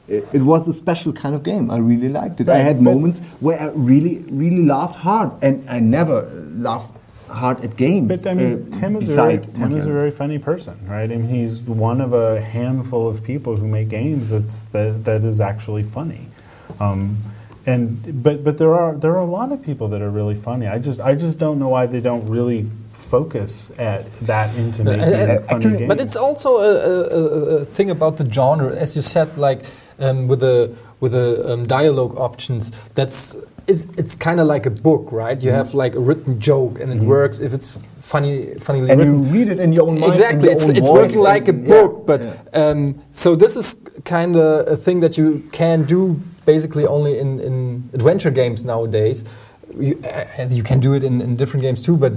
it, 0.08 0.24
it 0.32 0.42
was 0.42 0.66
a 0.68 0.72
special 0.72 1.12
kind 1.12 1.34
of 1.34 1.42
game. 1.42 1.70
I 1.70 1.76
really 1.78 2.08
liked 2.08 2.40
it. 2.40 2.48
I 2.48 2.58
had 2.58 2.80
moments 2.80 3.20
where 3.40 3.60
I 3.60 3.66
really 3.74 4.24
really 4.30 4.64
laughed 4.64 4.96
hard, 4.96 5.30
and 5.42 5.68
I 5.68 5.80
never 5.80 6.22
laughed 6.56 6.94
hard 7.28 7.60
at 7.62 7.76
games. 7.76 8.08
But 8.08 8.30
I 8.30 8.34
mean, 8.34 8.68
uh, 8.72 8.78
Tim 8.80 8.96
is 8.96 9.10
a 9.10 9.14
very, 9.22 9.38
Tim 9.38 9.76
is 9.76 9.84
a 9.84 9.92
very 9.92 10.10
funny 10.10 10.38
person, 10.38 10.78
right? 10.88 11.10
I 11.12 11.16
mean, 11.16 11.28
he's 11.28 11.60
one 11.60 12.00
of 12.00 12.14
a 12.14 12.40
handful 12.40 13.06
of 13.06 13.22
people 13.22 13.56
who 13.56 13.66
make 13.68 13.90
games 13.90 14.30
that's 14.30 14.64
that, 14.72 15.04
that 15.04 15.24
is 15.24 15.40
actually 15.42 15.82
funny. 15.82 16.28
Um, 16.80 17.18
and 17.66 18.22
but 18.24 18.42
but 18.44 18.56
there 18.56 18.74
are 18.74 18.96
there 18.96 19.12
are 19.12 19.20
a 19.30 19.30
lot 19.38 19.52
of 19.52 19.62
people 19.62 19.88
that 19.88 20.00
are 20.00 20.08
really 20.10 20.34
funny. 20.34 20.66
I 20.66 20.78
just 20.78 21.00
I 21.00 21.14
just 21.14 21.36
don't 21.38 21.58
know 21.58 21.68
why 21.68 21.84
they 21.86 22.00
don't 22.00 22.26
really 22.26 22.66
focus 22.98 23.70
at 23.78 24.04
that 24.26 24.54
into 24.56 24.84
But, 24.84 24.98
making 24.98 25.30
uh, 25.30 25.40
funny 25.42 25.76
games. 25.78 25.88
But 25.88 26.00
it's 26.00 26.16
also 26.16 26.56
a, 26.58 26.72
a, 26.72 27.60
a- 27.60 27.64
thing 27.64 27.90
about 27.90 28.16
the 28.16 28.30
genre, 28.30 28.74
as 28.74 28.96
you 28.96 29.02
said, 29.02 29.36
like 29.38 29.64
um, 29.98 30.28
with 30.28 30.40
the 30.40 30.74
with 31.00 31.12
the 31.12 31.52
um, 31.52 31.66
dialogue 31.66 32.18
options. 32.18 32.72
That's 32.94 33.36
it's, 33.68 33.84
it's 33.96 34.14
kind 34.16 34.40
of 34.40 34.46
like 34.46 34.66
a 34.66 34.70
book, 34.70 35.12
right? 35.12 35.40
You 35.40 35.50
have 35.52 35.74
like 35.74 35.94
a 35.94 36.00
written 36.00 36.40
joke, 36.40 36.80
and 36.80 36.92
it 36.92 37.02
works 37.06 37.38
if 37.38 37.52
it's 37.52 37.78
funny, 38.00 38.54
funnily 38.54 38.90
and 38.90 39.00
you 39.00 39.16
read 39.18 39.48
it 39.48 39.60
in 39.60 39.72
your 39.72 39.86
own 39.88 40.00
mind. 40.00 40.12
Exactly, 40.12 40.48
it's, 40.50 40.64
it's 40.64 40.90
working 40.90 41.20
like 41.20 41.46
a 41.48 41.50
and- 41.50 41.66
yeah, 41.66 41.74
book, 41.82 42.06
but 42.06 42.22
yeah. 42.22 42.34
um, 42.60 43.00
so 43.12 43.36
this 43.36 43.56
is 43.56 43.76
kind 44.04 44.36
of 44.36 44.66
a 44.68 44.76
thing 44.76 45.00
that 45.00 45.18
you 45.18 45.42
can 45.52 45.84
do 45.84 46.18
basically 46.46 46.86
only 46.86 47.18
in, 47.18 47.38
in 47.40 47.90
adventure 47.92 48.30
games 48.30 48.64
nowadays. 48.64 49.24
You, 49.78 50.00
uh, 50.04 50.46
you 50.50 50.62
can 50.62 50.80
do 50.80 50.94
it 50.94 51.02
in, 51.04 51.20
in 51.20 51.36
different 51.36 51.62
games 51.62 51.82
too, 51.82 51.96
but 51.96 52.12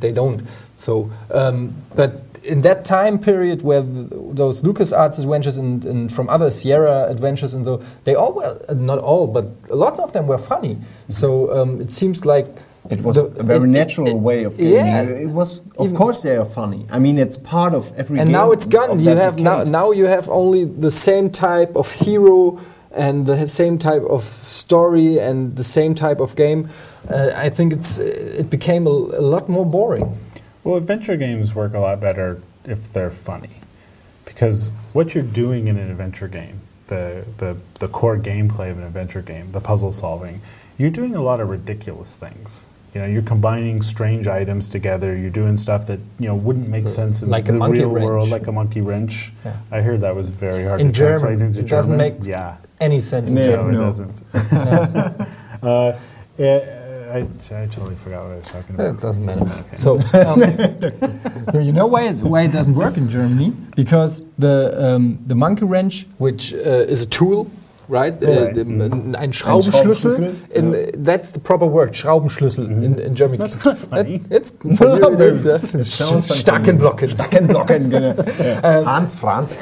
they 0.00 0.12
don't. 0.12 0.42
So, 0.76 1.10
um, 1.32 1.74
but 1.94 2.12
in 2.42 2.62
that 2.62 2.84
time 2.84 3.18
period 3.18 3.60
where 3.62 3.82
th 3.82 4.08
those 4.40 4.62
LucasArts 4.62 5.18
adventures 5.18 5.58
and, 5.58 5.84
and 5.84 6.10
from 6.16 6.26
other 6.30 6.50
Sierra 6.50 7.06
adventures 7.14 7.52
and 7.54 7.64
so 7.64 7.82
they 8.04 8.14
all 8.14 8.32
were 8.32 8.52
not 8.74 8.98
all, 8.98 9.26
but 9.26 9.44
a 9.70 9.76
lot 9.76 9.98
of 9.98 10.12
them 10.12 10.26
were 10.26 10.38
funny. 10.38 10.74
So 11.08 11.28
um, 11.56 11.80
it 11.84 11.90
seems 11.92 12.24
like 12.24 12.46
It 12.90 13.02
was 13.02 13.16
the- 13.16 13.40
a 13.40 13.44
very 13.52 13.68
it- 13.68 13.80
natural 13.80 14.08
it- 14.08 14.22
way 14.28 14.44
of 14.48 14.52
gaming. 14.56 14.86
yeah. 14.86 15.24
It 15.26 15.32
was, 15.40 15.60
of 15.76 15.84
Even- 15.86 15.96
course, 15.96 16.18
they 16.22 16.36
are 16.42 16.48
funny. 16.60 16.86
I 16.96 16.98
mean, 16.98 17.18
it's 17.18 17.36
part 17.36 17.72
of 17.74 17.82
every. 18.00 18.18
and 18.20 18.30
now 18.32 18.52
it's 18.54 18.66
gone. 18.76 18.98
You 19.00 19.16
have 19.24 19.34
now, 19.50 19.58
now 19.80 19.92
you 20.00 20.06
have 20.16 20.26
only 20.30 20.62
the 20.64 20.90
same 20.90 21.28
type 21.30 21.72
of 21.76 21.86
hero 22.06 22.58
and 23.06 23.26
the 23.26 23.46
same 23.46 23.76
type 23.78 24.04
of 24.16 24.22
story 24.64 25.18
and 25.28 25.56
the 25.56 25.64
same 25.64 25.92
type 25.94 26.20
of 26.26 26.34
game. 26.36 26.60
Uh, 27.08 27.32
I 27.34 27.48
think 27.48 27.72
it's 27.72 27.98
it 27.98 28.50
became 28.50 28.86
a, 28.86 28.90
a 28.90 29.22
lot 29.22 29.48
more 29.48 29.64
boring. 29.64 30.18
Well, 30.64 30.76
adventure 30.76 31.16
games 31.16 31.54
work 31.54 31.74
a 31.74 31.78
lot 31.78 32.00
better 32.00 32.42
if 32.64 32.92
they're 32.92 33.10
funny. 33.10 33.60
Because 34.24 34.70
what 34.92 35.14
you're 35.14 35.24
doing 35.24 35.68
in 35.68 35.76
an 35.76 35.90
adventure 35.90 36.28
game, 36.28 36.60
the, 36.86 37.24
the, 37.38 37.56
the 37.74 37.88
core 37.88 38.16
gameplay 38.16 38.70
of 38.70 38.78
an 38.78 38.84
adventure 38.84 39.22
game, 39.22 39.50
the 39.50 39.60
puzzle 39.60 39.92
solving, 39.92 40.40
you're 40.78 40.90
doing 40.90 41.14
a 41.14 41.22
lot 41.22 41.40
of 41.40 41.48
ridiculous 41.48 42.14
things. 42.14 42.64
You 42.94 43.00
know, 43.00 43.06
you're 43.06 43.22
combining 43.22 43.82
strange 43.82 44.26
items 44.26 44.68
together. 44.68 45.16
You're 45.16 45.30
doing 45.30 45.56
stuff 45.56 45.86
that 45.86 46.00
you 46.18 46.26
know 46.26 46.34
wouldn't 46.34 46.68
make 46.68 46.88
sense 46.88 47.22
in 47.22 47.30
Like 47.30 47.48
a 47.48 47.52
the 47.52 47.58
monkey 47.58 47.84
real 47.84 47.90
world, 48.04 48.30
like 48.30 48.48
a 48.48 48.52
monkey 48.52 48.80
wrench. 48.80 49.32
Yeah. 49.44 49.56
I 49.70 49.80
heard 49.80 50.00
that 50.00 50.16
was 50.16 50.28
very 50.28 50.64
hard 50.64 50.80
In 50.80 50.88
to 50.88 50.92
translate 50.92 51.40
into 51.40 51.60
it 51.60 51.68
doesn't 51.68 51.96
make 51.96 52.14
yeah, 52.22 52.56
Any 52.80 52.98
sense 52.98 53.30
in 53.30 53.36
No, 53.36 53.70
no, 53.70 53.78
it 53.78 53.84
doesn't. 53.84 54.22
uh, 55.62 55.98
eh, 56.38 56.79
I, 57.10 57.18
I 57.18 57.66
totally 57.66 57.96
forgot 57.96 58.22
what 58.24 58.32
I 58.32 58.36
was 58.36 58.46
talking 58.46 58.74
about. 58.74 58.94
It 58.94 59.00
doesn't 59.00 59.24
matter. 59.24 59.64
So, 59.74 59.98
um, 60.14 60.40
you 61.64 61.72
know 61.72 61.86
why 61.86 62.08
it, 62.08 62.16
why 62.16 62.42
it 62.42 62.52
doesn't 62.52 62.74
work 62.74 62.96
in 62.96 63.08
Germany? 63.08 63.52
Because 63.74 64.22
the 64.38 64.74
um, 64.76 65.18
the 65.26 65.34
monkey 65.34 65.64
wrench, 65.64 66.06
which 66.18 66.54
uh, 66.54 66.92
is 66.94 67.02
a 67.02 67.06
tool, 67.06 67.50
right? 67.90 68.14
Uh, 68.22 68.26
Right. 68.30 68.54
the- 68.54 68.64
Mhm. 68.64 69.14
Ein 69.16 69.32
Schraubenschlüssel. 69.32 70.12
Schraubenschlüssel, 70.14 70.32
In, 70.54 71.04
That's 71.04 71.32
the 71.32 71.40
proper 71.40 71.70
word, 71.72 71.94
Schraubenschlüssel 71.96 72.64
in, 72.66 72.96
in 72.98 73.14
Germany. 73.14 73.38
That's 73.38 73.58
kind 73.58 73.76
of 73.76 73.88
funny. 73.90 74.18
That- 74.28 74.36
it's 74.40 74.54
for 74.78 74.96
you 74.98 75.12
it 75.14 75.20
is, 75.20 75.46
uh. 75.46 75.58
Stackenblocken. 76.22 77.08
Stackenblocken, 77.08 77.90
genau. 77.90 78.14
Hans 78.86 79.14
Franz. 79.14 79.56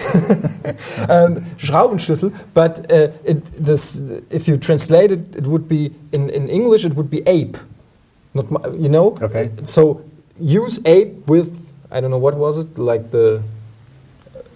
um, 1.09 1.39
Schraubenschlüssel, 1.57 2.33
but 2.55 2.91
uh, 2.93 3.09
it, 3.25 3.43
this, 3.59 4.01
if 4.31 4.47
you 4.47 4.57
translate 4.59 5.11
it, 5.11 5.37
it 5.37 5.47
would 5.47 5.69
be 5.69 5.91
in, 6.13 6.29
in 6.29 6.49
English 6.49 6.85
it 6.85 6.95
would 6.97 7.11
be 7.11 7.23
ape, 7.27 7.57
not 8.35 8.47
you 8.79 8.89
know. 8.89 9.15
Okay. 9.23 9.51
So 9.65 10.01
use 10.39 10.81
ape 10.85 11.27
with 11.27 11.51
I 11.91 12.01
don't 12.01 12.11
know 12.11 12.19
what 12.19 12.37
was 12.37 12.59
it 12.59 12.79
like 12.79 13.11
the. 13.11 13.41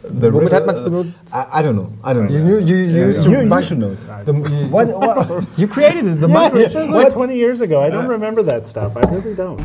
The 0.03 0.31
Womit 0.31 0.41
river- 0.45 0.55
hat 0.55 0.67
man's 0.67 0.81
benutzt? 0.81 1.15
Uh, 1.33 1.47
I, 1.53 1.59
I 1.59 1.63
don't 1.63 1.77
know. 1.77 1.93
I 2.03 2.13
don't 2.13 2.27
know. 2.27 2.33
You 2.37 2.43
knew 2.43 2.59
you 2.59 2.77
used 2.77 3.25
You, 3.27 3.41
you 3.43 3.63
should 3.63 3.79
know. 3.79 3.95
the- 4.25 4.33
you, 4.35 4.67
What, 4.69 4.89
what? 4.89 5.47
you 5.59 5.67
created 5.69 6.07
it, 6.07 6.15
the 6.21 6.29
Yeah, 6.29 6.35
yeah. 6.35 6.49
wrench. 6.51 6.75
It 6.75 6.79
was 6.79 6.91
like 6.91 7.13
20 7.13 7.37
years 7.37 7.61
ago. 7.61 7.81
I 7.81 7.89
don't 7.91 8.09
remember 8.09 8.43
that 8.43 8.67
stuff. 8.67 8.97
I 8.97 9.01
really 9.11 9.35
don't. 9.35 9.61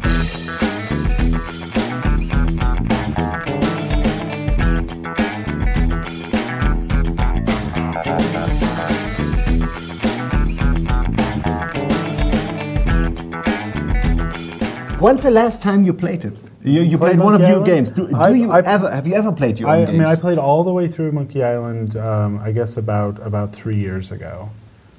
When's 14.99 15.23
the 15.23 15.31
last 15.31 15.61
time 15.61 15.83
you 15.85 15.93
played 15.93 16.25
it? 16.25 16.37
You, 16.63 16.81
you 16.81 16.97
Played 16.97 17.17
played 17.17 17.19
one 17.19 17.35
of 17.35 17.41
your 17.41 17.63
games. 17.63 17.91
Do, 17.91 18.07
do 18.07 18.15
I- 18.15 18.29
you 18.29 18.51
I- 18.51 18.61
ever 18.61 18.89
have 18.89 19.05
you 19.07 19.13
ever 19.13 19.31
played 19.31 19.59
your 19.59 19.69
I, 19.69 19.81
own 19.81 19.87
I 19.87 19.91
mean, 19.91 20.01
I 20.03 20.15
played 20.15 20.37
all 20.39 20.63
the 20.63 20.73
way 20.73 20.87
through 20.87 21.11
Monkey 21.11 21.43
Island. 21.43 21.95
Um, 21.95 22.39
I 22.39 22.51
guess 22.51 22.77
about 22.77 23.19
about 23.25 23.53
three 23.53 23.77
years 23.77 24.11
ago. 24.11 24.49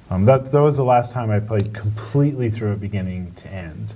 Um, 0.09 0.25
that 0.25 0.51
that 0.51 0.61
was 0.61 0.77
the 0.77 0.85
last 0.85 1.11
time 1.11 1.29
I 1.29 1.39
played 1.39 1.73
completely 1.73 2.49
through 2.49 2.71
it, 2.73 2.79
beginning 2.79 3.33
to 3.35 3.49
end. 3.51 3.93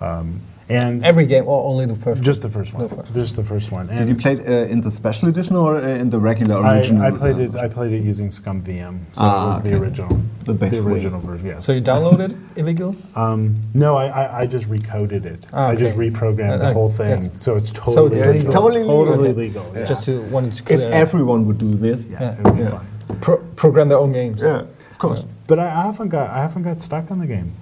Um, 0.00 0.40
and 0.70 1.04
Every 1.04 1.26
game 1.26 1.44
or 1.46 1.64
only 1.70 1.86
the 1.86 1.96
first? 1.96 2.22
just 2.22 2.42
the 2.42 2.48
first 2.48 2.72
one. 2.74 2.88
The 2.88 2.94
first. 2.96 3.12
Just 3.14 3.36
the 3.36 3.42
first 3.44 3.72
one. 3.72 3.86
Did 3.88 4.08
you 4.08 4.14
play 4.14 4.32
it 4.34 4.40
uh, 4.48 4.72
in 4.72 4.80
the 4.80 4.90
special 4.90 5.28
edition 5.28 5.56
or 5.56 5.76
uh, 5.76 5.86
in 6.02 6.10
the 6.10 6.18
regular 6.18 6.56
original? 6.62 7.02
I 7.02 7.10
played 7.10 7.38
it. 7.38 7.56
I 7.56 7.68
played 7.68 7.92
it 7.92 8.02
using 8.02 8.28
ScummVM, 8.28 8.98
so 9.12 9.22
Ah, 9.24 9.44
it 9.44 9.48
was 9.50 9.60
the 9.62 9.74
original, 9.80 10.20
The 10.44 10.54
best 10.54 10.72
way. 10.74 10.92
original 10.92 11.20
version. 11.20 11.46
Yes. 11.48 11.64
So 11.66 11.72
you 11.72 11.82
downloaded 11.82 12.36
illegal? 12.56 12.94
Um, 13.16 13.60
no, 13.74 13.96
I, 13.96 14.06
I, 14.06 14.40
I 14.42 14.46
just 14.46 14.66
recoded 14.70 15.24
it. 15.26 15.46
Ah, 15.52 15.68
I 15.68 15.74
just 15.76 15.96
reprogrammed 15.96 16.54
Uh, 16.54 16.58
the 16.68 16.72
whole 16.72 16.88
thing, 16.90 17.28
so 17.38 17.56
it's 17.56 17.70
totally 17.72 18.12
it's 18.12 18.24
legal. 18.24 18.52
totally 18.52 18.80
legal. 18.82 19.04
Totally 19.06 19.28
Okay. 19.30 19.38
legal. 19.46 19.64
Yeah. 19.74 19.84
Just 19.84 20.04
to 20.06 20.22
wanted 20.30 20.52
to 20.54 20.62
if 20.74 20.80
everyone 21.04 21.46
would 21.46 21.58
do 21.58 21.72
this, 21.74 22.06
yeah, 22.06 22.20
Yeah. 22.22 22.32
it 22.38 22.44
would 22.44 22.56
be 22.56 22.62
Yeah. 22.62 22.70
fine. 22.78 23.18
pro- 23.20 23.42
program 23.56 23.88
their 23.88 23.98
own 23.98 24.12
games. 24.12 24.40
yeah, 24.42 24.60
of 24.92 24.98
course. 24.98 25.22
But 25.48 25.58
I, 25.58 25.66
I 25.66 25.82
haven't 25.90 26.10
got 26.10 26.30
I 26.30 26.40
haven't 26.46 26.62
got 26.62 26.78
stuck 26.78 27.10
on 27.10 27.18
the 27.18 27.26
game. 27.26 27.52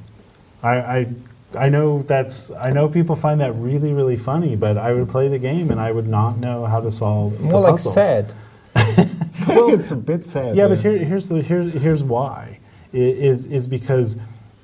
I, 0.63 0.75
I 0.99 1.07
I 1.57 1.69
know 1.69 2.03
that's 2.03 2.51
I 2.51 2.71
know 2.71 2.89
people 2.89 3.17
find 3.17 3.41
that 3.41 3.53
really 3.55 3.93
really 3.93 4.17
funny, 4.17 4.55
but 4.57 4.77
I 4.77 4.93
would 4.93 5.09
play 5.09 5.29
the 5.29 5.39
game 5.39 5.71
and 5.71 5.81
I 5.81 5.93
would 5.93 6.07
not 6.09 6.39
know 6.39 6.67
how 6.67 6.81
to 6.81 6.91
solve 6.93 7.41
More 7.41 7.53
the 7.53 7.59
like 7.59 7.73
puzzle. 7.73 7.93
sad. 7.93 8.35
it's 8.77 9.91
a 9.91 9.97
bit 9.97 10.27
sad. 10.27 10.57
Yeah, 10.57 10.69
but 10.69 10.79
here, 10.81 10.97
here's 10.99 11.29
the 11.29 11.43
here's 11.43 11.73
here's 11.75 12.03
why 12.05 12.59
I- 12.93 12.97
is 12.97 13.47
is 13.47 13.67
because 13.67 14.19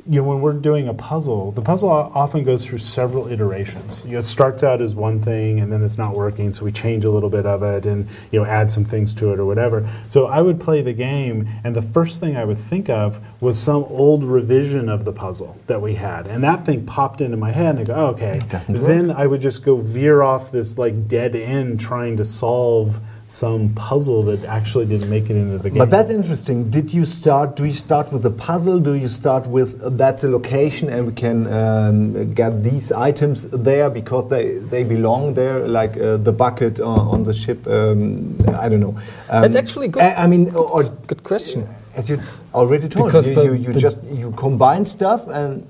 you 0.06 0.20
know 0.20 0.28
when 0.28 0.40
we're 0.42 0.52
doing 0.52 0.86
a 0.86 0.92
puzzle, 0.92 1.52
the 1.52 1.62
puzzle 1.62 1.88
often 1.88 2.44
goes 2.44 2.66
through 2.66 2.78
several 2.78 3.26
iterations. 3.28 4.04
You 4.04 4.12
know, 4.12 4.18
it 4.18 4.26
starts 4.26 4.62
out 4.62 4.82
as 4.82 4.94
one 4.94 5.20
thing 5.20 5.60
and 5.60 5.72
then 5.72 5.82
it's 5.82 5.96
not 5.96 6.14
working, 6.14 6.52
so 6.52 6.64
we 6.64 6.72
change 6.72 7.04
a 7.04 7.10
little 7.10 7.30
bit 7.30 7.46
of 7.46 7.62
it 7.62 7.86
and 7.86 8.06
you 8.30 8.40
know 8.40 8.46
add 8.46 8.70
some 8.70 8.84
things 8.84 9.14
to 9.14 9.32
it 9.32 9.40
or 9.40 9.46
whatever. 9.46 9.88
So 10.08 10.26
I 10.26 10.42
would 10.42 10.60
play 10.60 10.82
the 10.82 10.92
game, 10.92 11.48
and 11.64 11.74
the 11.74 11.82
first 11.82 12.20
thing 12.20 12.36
I 12.36 12.44
would 12.44 12.58
think 12.58 12.90
of 12.90 13.18
was 13.40 13.58
some 13.58 13.84
old 13.84 14.24
revision 14.24 14.88
of 14.90 15.06
the 15.06 15.12
puzzle 15.12 15.58
that 15.68 15.80
we 15.80 15.94
had, 15.94 16.26
and 16.26 16.44
that 16.44 16.66
thing 16.66 16.84
popped 16.84 17.22
into 17.22 17.38
my 17.38 17.52
head, 17.52 17.76
and 17.76 17.80
I 17.80 17.84
go, 17.84 17.94
oh, 17.94 18.06
okay. 18.08 18.40
then 18.68 19.10
I 19.10 19.26
would 19.26 19.40
just 19.40 19.64
go 19.64 19.76
veer 19.76 20.22
off 20.22 20.52
this 20.52 20.76
like 20.76 21.08
dead 21.08 21.34
end 21.34 21.80
trying 21.80 22.16
to 22.16 22.24
solve 22.24 23.00
some 23.26 23.70
puzzle 23.74 24.22
that 24.24 24.44
actually 24.44 24.84
didn't 24.86 25.08
make 25.08 25.30
it 25.30 25.36
into 25.36 25.58
the 25.58 25.70
game. 25.70 25.78
But 25.78 25.90
that's 25.90 26.10
interesting. 26.10 26.70
Did 26.70 26.92
you 26.92 27.04
start? 27.06 27.56
Do 27.56 27.64
you 27.64 27.72
start 27.72 28.12
with 28.12 28.22
the 28.22 28.30
puzzle? 28.30 28.78
Do 28.80 28.94
you 28.94 29.08
start 29.08 29.46
with 29.46 29.82
uh, 29.82 29.88
that's 29.90 30.24
a 30.24 30.28
location 30.28 30.88
and 30.90 31.06
we 31.06 31.12
can 31.12 31.46
um, 31.52 32.34
get 32.34 32.62
these 32.62 32.92
items 32.92 33.48
there 33.50 33.88
because 33.90 34.28
they, 34.30 34.58
they 34.58 34.84
belong 34.84 35.34
there, 35.34 35.66
like 35.66 35.96
uh, 35.96 36.18
the 36.18 36.32
bucket 36.32 36.80
on, 36.80 36.98
on 37.00 37.24
the 37.24 37.32
ship? 37.32 37.66
Um, 37.66 38.36
I 38.56 38.68
don't 38.68 38.80
know. 38.80 38.96
Um, 39.30 39.42
That's 39.42 39.56
actually 39.56 39.88
good. 39.88 40.02
I, 40.02 40.24
I 40.24 40.26
mean, 40.26 40.54
or, 40.54 40.70
or 40.70 40.84
Good 41.06 41.24
question. 41.24 41.66
as 41.96 42.10
you 42.10 42.20
already 42.52 42.88
told, 42.88 43.06
Because 43.08 43.28
you, 43.30 43.34
the- 43.34 43.44
you, 43.44 43.54
you 43.54 43.72
the- 43.72 43.80
just 43.80 44.02
you 44.04 44.32
combine 44.32 44.84
stuff 44.86 45.26
and. 45.28 45.66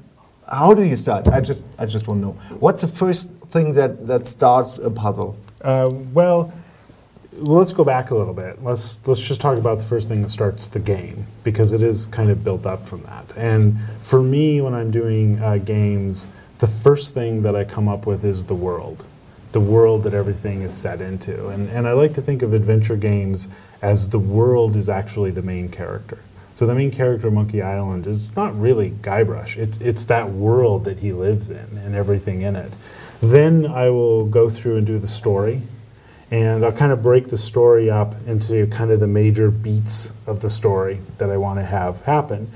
How 0.47 0.75
do 0.75 0.83
you 0.83 0.95
start? 0.95 1.27
I 1.29 1.41
just 1.41 1.63
I 1.79 1.87
just 1.87 2.07
want 2.07 2.21
to 2.21 2.27
know. 2.27 2.33
What's 2.61 2.83
the 2.83 2.89
first 2.89 3.31
thing 3.49 3.73
that, 3.73 4.07
that 4.07 4.29
starts 4.29 4.77
a 4.77 4.91
puzzle? 4.91 5.39
Uh, 5.63 5.89
well, 6.13 6.53
well, 7.39 7.59
let's 7.59 7.73
go 7.73 7.85
back 7.85 8.11
a 8.11 8.17
little 8.17 8.35
bit. 8.35 8.63
Let's 8.63 9.07
let's 9.07 9.21
just 9.21 9.41
talk 9.41 9.59
about 9.59 9.79
the 9.79 9.85
first 9.85 10.09
thing 10.09 10.23
that 10.23 10.31
starts 10.31 10.69
the 10.69 10.79
game 10.79 11.27
because 11.43 11.73
it 11.73 11.83
is 11.83 12.07
kind 12.07 12.31
of 12.31 12.45
built 12.45 12.67
up 12.67 12.85
from 12.85 13.03
that. 13.03 13.33
And 13.37 13.79
for 14.01 14.23
me, 14.23 14.61
when 14.61 14.75
I'm 14.75 14.91
doing 14.91 15.43
uh, 15.43 15.59
games, 15.59 16.29
the 16.59 16.67
first 16.67 17.15
thing 17.15 17.43
that 17.43 17.57
I 17.57 17.65
come 17.65 17.89
up 17.89 18.07
with 18.07 18.25
is 18.25 18.45
the 18.45 18.55
world, 18.55 19.05
the 19.53 19.61
world 19.61 20.05
that 20.05 20.15
everything 20.15 20.63
is 20.63 20.75
set 20.75 21.01
into. 21.01 21.49
And 21.49 21.69
and 21.71 21.89
I 21.89 21.93
like 21.93 22.15
to 22.15 22.23
think 22.23 22.43
of 22.43 22.55
adventure 22.55 22.97
games 22.97 23.49
as 23.83 24.09
the 24.11 24.19
world 24.19 24.77
is 24.77 24.89
actually 24.89 25.33
the 25.33 25.43
main 25.43 25.69
character. 25.69 26.19
So 26.55 26.67
the 26.67 26.75
main 26.75 26.93
character 26.93 27.27
of 27.27 27.33
Monkey 27.33 27.63
Island 27.63 28.07
is 28.07 28.35
not 28.37 28.59
really 28.59 28.91
Guybrush. 29.03 29.57
It's 29.57 29.79
it's 29.79 30.05
that 30.05 30.31
world 30.31 30.85
that 30.85 31.01
he 31.01 31.13
lives 31.13 31.51
in 31.51 31.79
and 31.85 31.97
everything 31.97 32.43
in 32.43 32.55
it. 32.55 32.77
Then 33.21 33.67
I 33.67 33.91
will 33.91 34.27
go 34.27 34.49
through 34.49 34.77
and 34.77 34.87
do 34.87 34.99
the 34.99 35.09
story, 35.09 35.63
and 36.35 36.65
I'll 36.65 36.73
kind 36.73 36.91
of 36.91 37.01
break 37.01 37.29
the 37.29 37.39
story 37.39 37.89
up 37.89 38.17
into 38.27 38.67
kind 38.67 38.91
of 38.91 38.99
the 38.99 39.07
major 39.07 39.53
beats 39.53 40.13
of 40.27 40.41
the 40.41 40.51
story 40.51 40.99
that 41.19 41.31
I 41.31 41.37
want 41.37 41.61
to 41.61 41.65
have 41.65 42.01
happen. 42.01 42.51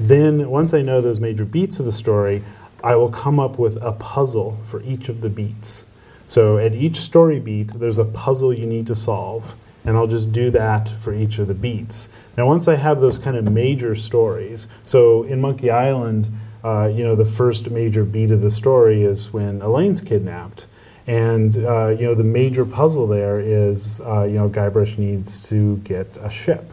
Then 0.00 0.50
once 0.50 0.74
I 0.74 0.82
know 0.82 1.00
those 1.00 1.20
major 1.20 1.44
beats 1.44 1.78
of 1.78 1.86
the 1.86 1.92
story, 1.92 2.42
I 2.82 2.96
will 2.96 3.08
come 3.08 3.38
up 3.38 3.56
with 3.56 3.76
a 3.80 3.92
puzzle 3.92 4.58
for 4.64 4.82
each 4.82 5.08
of 5.08 5.20
the 5.20 5.30
beats. 5.30 5.84
So 6.26 6.58
at 6.58 6.74
each 6.74 6.96
story 6.96 7.38
beat, 7.38 7.68
there's 7.68 7.98
a 7.98 8.04
puzzle 8.04 8.52
you 8.52 8.66
need 8.66 8.88
to 8.88 8.96
solve, 8.96 9.54
and 9.84 9.96
I'll 9.96 10.08
just 10.08 10.32
do 10.32 10.50
that 10.50 10.88
for 10.88 11.14
each 11.14 11.38
of 11.38 11.46
the 11.46 11.54
beats. 11.54 12.08
Now, 12.36 12.46
once 12.46 12.66
I 12.66 12.74
have 12.74 12.98
those 12.98 13.16
kind 13.16 13.36
of 13.36 13.48
major 13.48 13.94
stories, 13.94 14.66
so 14.82 15.22
in 15.22 15.40
Monkey 15.40 15.70
Island, 15.70 16.30
uh, 16.64 16.90
you 16.92 17.04
know, 17.04 17.14
the 17.14 17.24
first 17.24 17.70
major 17.70 18.04
beat 18.04 18.32
of 18.32 18.40
the 18.40 18.50
story 18.50 19.04
is 19.04 19.32
when 19.32 19.62
Elaine's 19.62 20.00
kidnapped. 20.00 20.66
And, 21.06 21.56
uh, 21.56 21.88
you 21.88 22.04
know, 22.06 22.14
the 22.14 22.24
major 22.24 22.64
puzzle 22.64 23.06
there 23.06 23.40
is, 23.40 24.00
uh, 24.02 24.24
you 24.24 24.34
know, 24.34 24.48
Guybrush 24.48 24.98
needs 24.98 25.48
to 25.48 25.78
get 25.78 26.16
a 26.20 26.30
ship. 26.30 26.72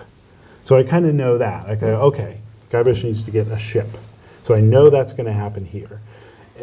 So 0.64 0.78
I 0.78 0.84
kind 0.84 1.06
of 1.06 1.16
know 1.16 1.38
that. 1.38 1.66
I 1.66 1.76
go, 1.76 2.02
okay, 2.02 2.40
Guybrush 2.70 3.04
needs 3.04 3.24
to 3.24 3.32
get 3.32 3.48
a 3.48 3.58
ship. 3.58 3.88
So 4.44 4.54
I 4.54 4.62
know 4.62 4.90
that's 4.90 5.14
going 5.14 5.28
to 5.28 5.34
happen 5.34 5.66
here. 5.66 6.02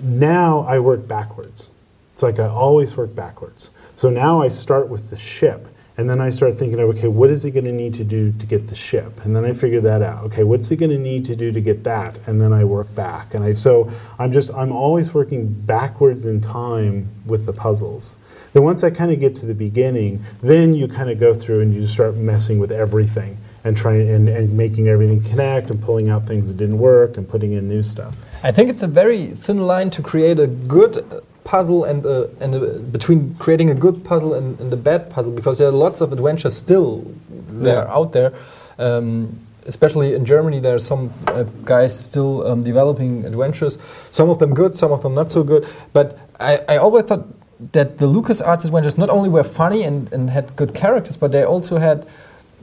Now 0.02 0.60
I 0.60 0.78
work 0.78 1.06
backwards. 1.08 1.70
It's 2.12 2.22
like 2.22 2.38
I 2.38 2.46
always 2.46 2.96
work 2.96 3.14
backwards. 3.14 3.70
So 3.96 4.10
now 4.10 4.40
I 4.40 4.48
start 4.48 4.88
with 4.88 5.10
the 5.10 5.16
ship, 5.16 5.66
and 5.96 6.10
then 6.10 6.20
I 6.20 6.30
start 6.30 6.54
thinking 6.54 6.80
okay, 6.80 7.06
what 7.06 7.30
is 7.30 7.44
he 7.44 7.50
going 7.50 7.66
to 7.66 7.72
need 7.72 7.94
to 7.94 8.04
do 8.04 8.32
to 8.32 8.46
get 8.46 8.66
the 8.66 8.74
ship? 8.74 9.24
And 9.24 9.34
then 9.34 9.44
I 9.44 9.52
figure 9.52 9.80
that 9.82 10.02
out. 10.02 10.24
Okay, 10.24 10.42
what's 10.42 10.68
he 10.68 10.76
going 10.76 10.90
to 10.90 10.98
need 10.98 11.24
to 11.26 11.36
do 11.36 11.52
to 11.52 11.60
get 11.60 11.84
that? 11.84 12.18
And 12.26 12.40
then 12.40 12.52
I 12.52 12.64
work 12.64 12.92
back. 12.94 13.34
And 13.34 13.44
I 13.44 13.52
so 13.52 13.88
I'm 14.18 14.32
just 14.32 14.52
I'm 14.54 14.72
always 14.72 15.14
working 15.14 15.48
backwards 15.48 16.26
in 16.26 16.40
time 16.40 17.08
with 17.26 17.46
the 17.46 17.52
puzzles. 17.52 18.16
Then 18.52 18.64
once 18.64 18.82
I 18.84 18.90
kind 18.90 19.12
of 19.12 19.20
get 19.20 19.34
to 19.36 19.46
the 19.46 19.54
beginning, 19.54 20.22
then 20.42 20.74
you 20.74 20.88
kind 20.88 21.10
of 21.10 21.20
go 21.20 21.34
through 21.34 21.60
and 21.60 21.74
you 21.74 21.86
start 21.86 22.16
messing 22.16 22.58
with 22.58 22.72
everything 22.72 23.38
and 23.64 23.76
trying 23.76 24.08
and, 24.08 24.28
and 24.28 24.56
making 24.56 24.88
everything 24.88 25.22
connect 25.22 25.70
and 25.70 25.82
pulling 25.82 26.08
out 26.08 26.26
things 26.26 26.48
that 26.48 26.56
didn't 26.56 26.78
work 26.78 27.16
and 27.16 27.28
putting 27.28 27.52
in 27.52 27.68
new 27.68 27.82
stuff. 27.82 28.24
I 28.42 28.52
think 28.52 28.68
it's 28.68 28.82
a 28.82 28.86
very 28.88 29.26
thin 29.26 29.66
line 29.66 29.90
to 29.90 30.02
create 30.02 30.38
a 30.38 30.46
good 30.46 31.22
puzzle 31.44 31.84
and 31.84 32.04
a, 32.04 32.28
and 32.40 32.54
a, 32.54 32.78
between 32.78 33.34
creating 33.36 33.70
a 33.70 33.74
good 33.74 34.04
puzzle 34.04 34.34
and, 34.34 34.58
and 34.60 34.72
a 34.72 34.76
bad 34.76 35.10
puzzle 35.10 35.32
because 35.32 35.58
there 35.58 35.68
are 35.68 35.72
lots 35.72 36.00
of 36.00 36.12
adventures 36.12 36.56
still 36.56 37.04
there 37.28 37.88
out 37.88 38.12
there. 38.12 38.32
Um, 38.78 39.38
especially 39.66 40.14
in 40.14 40.24
Germany, 40.24 40.60
there 40.60 40.74
are 40.74 40.78
some 40.78 41.12
uh, 41.28 41.44
guys 41.64 41.98
still 41.98 42.46
um, 42.46 42.62
developing 42.62 43.24
adventures. 43.24 43.78
Some 44.10 44.28
of 44.28 44.38
them 44.38 44.52
good, 44.54 44.74
some 44.74 44.92
of 44.92 45.02
them 45.02 45.14
not 45.14 45.30
so 45.30 45.42
good. 45.42 45.66
But 45.92 46.18
I, 46.40 46.60
I 46.68 46.76
always 46.76 47.04
thought 47.04 47.26
that 47.72 47.98
the 47.98 48.06
LucasArts 48.06 48.64
adventures 48.64 48.98
not 48.98 49.08
only 49.08 49.28
were 49.30 49.44
funny 49.44 49.82
and, 49.84 50.12
and 50.12 50.30
had 50.30 50.54
good 50.56 50.74
characters, 50.74 51.16
but 51.16 51.32
they 51.32 51.44
also 51.44 51.78
had 51.78 52.06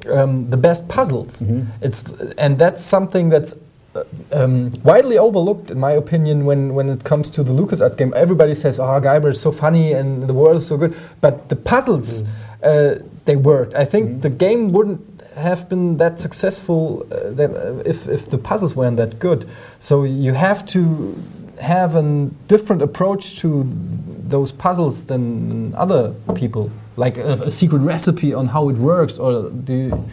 um, 0.10 0.49
the 0.49 0.58
best 0.58 0.88
puzzles. 0.88 1.41
It's 1.82 2.12
and 2.38 2.58
that's 2.58 2.84
something 2.84 3.30
that's 3.30 3.55
um, 4.32 4.72
widely 4.84 5.18
overlooked, 5.18 5.72
in 5.72 5.80
my 5.80 5.92
opinion, 5.92 6.46
when, 6.46 6.74
when 6.74 6.89
it 6.89 7.04
comes 7.04 7.30
to 7.32 7.44
the 7.44 7.52
LucasArts 7.52 7.98
game. 7.98 8.14
Everybody 8.16 8.54
says, 8.54 8.80
"Oh, 8.80 9.00
Guybrush 9.02 9.32
is 9.32 9.42
so 9.42 9.52
funny 9.52 9.94
and 9.94 10.28
the 10.28 10.34
world 10.34 10.56
is 10.56 10.68
so 10.68 10.78
good," 10.78 10.96
but 11.20 11.50
the 11.50 11.56
puzzles 11.56 12.24
uh, 12.64 12.96
they 13.26 13.36
worked. 13.36 13.76
I 13.76 13.86
think 13.86 14.22
the 14.22 14.30
game 14.30 14.70
wouldn't 14.70 15.02
have 15.36 15.70
been 15.70 15.98
that 15.98 16.20
successful 16.20 17.06
uh, 17.12 17.32
that, 17.32 17.52
uh, 17.52 17.84
if 17.86 18.08
if 18.08 18.30
the 18.30 18.38
puzzles 18.38 18.76
weren't 18.76 18.98
that 18.98 19.20
good. 19.20 19.48
So 19.80 20.04
you 20.04 20.34
have 20.34 20.66
to 20.68 21.16
have 21.60 21.96
a 21.96 22.30
different 22.48 22.82
approach 22.82 23.39
to 23.39 23.68
those 24.28 24.52
puzzles 24.52 25.06
than 25.06 25.76
other 25.76 26.14
people, 26.36 26.72
like 26.96 27.18
a, 27.18 27.34
a 27.44 27.52
secret 27.52 27.80
recipe 27.80 28.34
on 28.34 28.48
how 28.48 28.70
it 28.70 28.78
works, 28.78 29.20
or 29.20 29.50
do 29.50 29.74
you, 29.74 30.06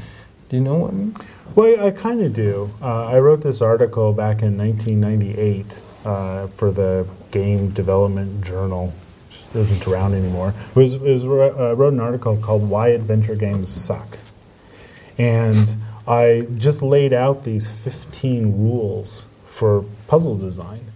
do 0.49 0.57
you 0.57 0.62
know 0.62 0.74
what 0.74 0.91
I 0.91 0.95
mean? 0.95 1.14
Well, 1.59 1.84
I 1.84 1.90
kind 1.90 2.22
of 2.22 2.32
do. 2.32 2.70
Uh, 2.80 3.06
I 3.06 3.18
wrote 3.18 3.40
this 3.40 3.61
article 3.61 4.12
back 4.12 4.42
in 4.42 4.56
1998 4.56 5.82
uh, 6.04 6.46
for 6.46 6.70
the 6.70 7.04
Game 7.32 7.70
Development 7.70 8.44
Journal, 8.44 8.94
which 9.26 9.42
isn't 9.56 9.84
around 9.88 10.14
anymore. 10.14 10.54
It 10.70 10.76
was, 10.76 10.96
was 10.98 11.24
uh, 11.24 11.74
wrote 11.74 11.94
an 11.94 11.98
article 11.98 12.36
called 12.36 12.70
"Why 12.70 12.90
Adventure 12.90 13.34
Games 13.34 13.70
Suck," 13.70 14.18
and 15.18 15.76
I 16.06 16.46
just 16.56 16.80
laid 16.80 17.12
out 17.12 17.42
these 17.42 17.68
15 17.68 18.52
rules 18.52 19.26
for 19.44 19.84
puzzle 20.06 20.36
design, 20.36 20.86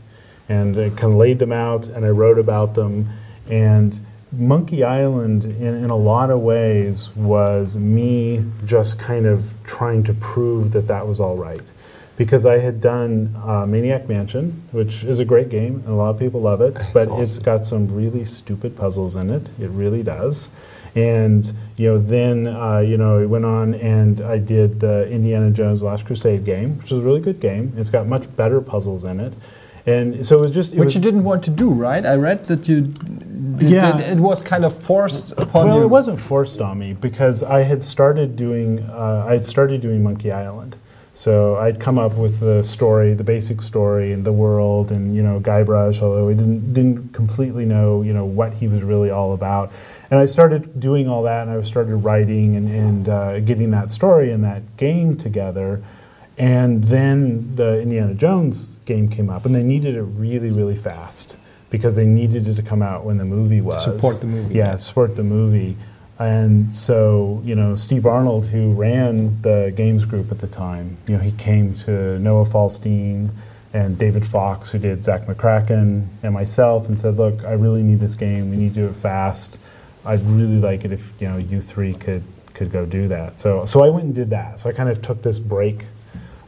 and 0.48 0.78
I 0.78 0.90
kind 0.90 1.12
of 1.12 1.14
laid 1.14 1.40
them 1.40 1.50
out, 1.50 1.88
and 1.88 2.04
I 2.04 2.10
wrote 2.10 2.38
about 2.38 2.74
them, 2.74 3.10
and 3.48 3.98
Monkey 4.32 4.82
Island, 4.82 5.44
in, 5.44 5.84
in 5.84 5.90
a 5.90 5.96
lot 5.96 6.30
of 6.30 6.40
ways, 6.40 7.14
was 7.14 7.76
me 7.76 8.44
just 8.64 8.98
kind 8.98 9.26
of 9.26 9.52
trying 9.64 10.02
to 10.04 10.14
prove 10.14 10.72
that 10.72 10.88
that 10.88 11.06
was 11.06 11.20
all 11.20 11.36
right. 11.36 11.70
Because 12.16 12.46
I 12.46 12.58
had 12.58 12.80
done 12.80 13.34
uh, 13.42 13.66
Maniac 13.66 14.08
Mansion, 14.08 14.62
which 14.70 15.02
is 15.04 15.18
a 15.18 15.24
great 15.24 15.48
game, 15.48 15.76
and 15.76 15.88
a 15.88 15.94
lot 15.94 16.10
of 16.10 16.18
people 16.18 16.40
love 16.40 16.60
it, 16.60 16.76
but 16.92 17.08
it's 17.20 17.38
got 17.38 17.64
some 17.64 17.94
really 17.94 18.24
stupid 18.24 18.76
puzzles 18.76 19.16
in 19.16 19.30
it. 19.30 19.50
It 19.58 19.70
really 19.70 20.02
does. 20.02 20.48
And 20.94 21.50
you 21.76 21.88
know, 21.88 21.98
then 21.98 22.46
uh, 22.46 22.80
you 22.80 22.98
know, 22.98 23.18
it 23.18 23.26
went 23.26 23.46
on, 23.46 23.74
and 23.74 24.20
I 24.20 24.38
did 24.38 24.80
the 24.80 25.08
Indiana 25.10 25.50
Jones 25.50 25.82
Last 25.82 26.04
Crusade 26.04 26.44
game, 26.44 26.78
which 26.78 26.92
is 26.92 26.98
a 26.98 27.00
really 27.00 27.20
good 27.20 27.40
game. 27.40 27.72
It's 27.76 27.90
got 27.90 28.06
much 28.06 28.34
better 28.36 28.60
puzzles 28.60 29.04
in 29.04 29.18
it, 29.18 29.34
and 29.86 30.24
so 30.24 30.38
it 30.38 30.40
was 30.40 30.54
just. 30.54 30.72
It 30.72 30.78
Which 30.78 30.86
was, 30.86 30.94
you 30.94 31.00
didn't 31.00 31.24
want 31.24 31.44
to 31.44 31.50
do, 31.50 31.70
right? 31.72 32.04
I 32.04 32.14
read 32.14 32.44
that 32.44 32.68
you. 32.68 32.82
Did, 32.82 33.70
Yeah. 33.70 33.96
did- 33.96 34.18
it 34.18 34.20
was 34.20 34.42
kind 34.42 34.64
of 34.64 34.76
forced 34.76 35.32
upon 35.32 35.66
well, 35.66 35.66
you. 35.66 35.70
Well, 35.70 35.82
it 35.82 35.90
wasn't 35.90 36.20
forced 36.20 36.60
on 36.60 36.78
me 36.78 36.92
because 36.92 37.42
I 37.42 37.62
had 37.62 37.82
started 37.82 38.36
doing 38.36 38.80
uh, 38.80 39.24
I 39.28 39.32
had 39.32 39.44
started 39.44 39.80
doing 39.80 40.02
Monkey 40.02 40.30
Island. 40.30 40.76
So 41.14 41.56
I'd 41.56 41.78
come 41.78 41.98
up 41.98 42.14
with 42.14 42.40
the 42.40 42.62
story, 42.62 43.12
the 43.12 43.24
basic 43.24 43.60
story, 43.60 44.12
and 44.12 44.24
the 44.24 44.32
world, 44.32 44.90
and 44.90 45.14
you 45.14 45.22
know 45.22 45.40
Guybrush, 45.40 46.00
although 46.00 46.26
we 46.26 46.34
didn't 46.34 46.72
didn't 46.72 47.12
completely 47.12 47.66
know 47.66 48.00
you 48.00 48.14
know 48.14 48.24
what 48.24 48.54
he 48.54 48.68
was 48.68 48.82
really 48.82 49.10
all 49.10 49.34
about. 49.34 49.72
And 50.10 50.18
I 50.18 50.24
started 50.26 50.80
doing 50.80 51.08
all 51.08 51.22
that, 51.24 51.48
and 51.48 51.58
I 51.58 51.60
started 51.62 51.96
writing 51.96 52.54
and, 52.54 52.68
and 52.70 53.08
uh, 53.08 53.40
getting 53.40 53.70
that 53.72 53.90
story 53.90 54.30
and 54.30 54.42
that 54.44 54.76
game 54.76 55.16
together. 55.16 55.82
And 56.42 56.82
then 56.82 57.54
the 57.54 57.80
Indiana 57.80 58.14
Jones 58.14 58.78
game 58.84 59.08
came 59.08 59.30
up, 59.30 59.46
and 59.46 59.54
they 59.54 59.62
needed 59.62 59.94
it 59.94 60.02
really, 60.02 60.50
really 60.50 60.74
fast 60.74 61.38
because 61.70 61.94
they 61.94 62.04
needed 62.04 62.48
it 62.48 62.56
to 62.56 62.62
come 62.62 62.82
out 62.82 63.04
when 63.04 63.16
the 63.16 63.24
movie 63.24 63.60
was 63.60 63.84
support 63.84 64.20
the 64.20 64.26
movie. 64.26 64.56
Yeah, 64.56 64.74
support 64.74 65.14
the 65.14 65.22
movie. 65.22 65.76
And 66.18 66.74
so, 66.74 67.40
you 67.44 67.54
know, 67.54 67.76
Steve 67.76 68.06
Arnold, 68.06 68.46
who 68.46 68.72
ran 68.72 69.40
the 69.42 69.72
games 69.76 70.04
group 70.04 70.32
at 70.32 70.40
the 70.40 70.48
time, 70.48 70.96
you 71.06 71.16
know, 71.16 71.22
he 71.22 71.30
came 71.30 71.74
to 71.74 72.18
Noah 72.18 72.44
Falstein 72.44 73.30
and 73.72 73.96
David 73.96 74.26
Fox, 74.26 74.72
who 74.72 74.80
did 74.80 75.04
Zak 75.04 75.26
McKracken, 75.26 76.08
and 76.24 76.34
myself, 76.34 76.88
and 76.88 76.98
said, 76.98 77.18
"Look, 77.18 77.44
I 77.44 77.52
really 77.52 77.84
need 77.84 78.00
this 78.00 78.16
game. 78.16 78.50
We 78.50 78.56
need 78.56 78.74
to 78.74 78.80
do 78.82 78.88
it 78.88 78.96
fast. 78.96 79.60
I'd 80.04 80.22
really 80.22 80.58
like 80.58 80.84
it 80.84 80.90
if 80.90 81.12
you 81.20 81.28
know 81.28 81.36
you 81.36 81.60
three 81.60 81.94
could 81.94 82.24
could 82.52 82.72
go 82.72 82.84
do 82.84 83.06
that." 83.06 83.38
So, 83.38 83.64
so 83.64 83.84
I 83.84 83.90
went 83.90 84.06
and 84.06 84.14
did 84.14 84.30
that. 84.30 84.58
So 84.58 84.68
I 84.68 84.72
kind 84.72 84.88
of 84.88 85.00
took 85.00 85.22
this 85.22 85.38
break 85.38 85.86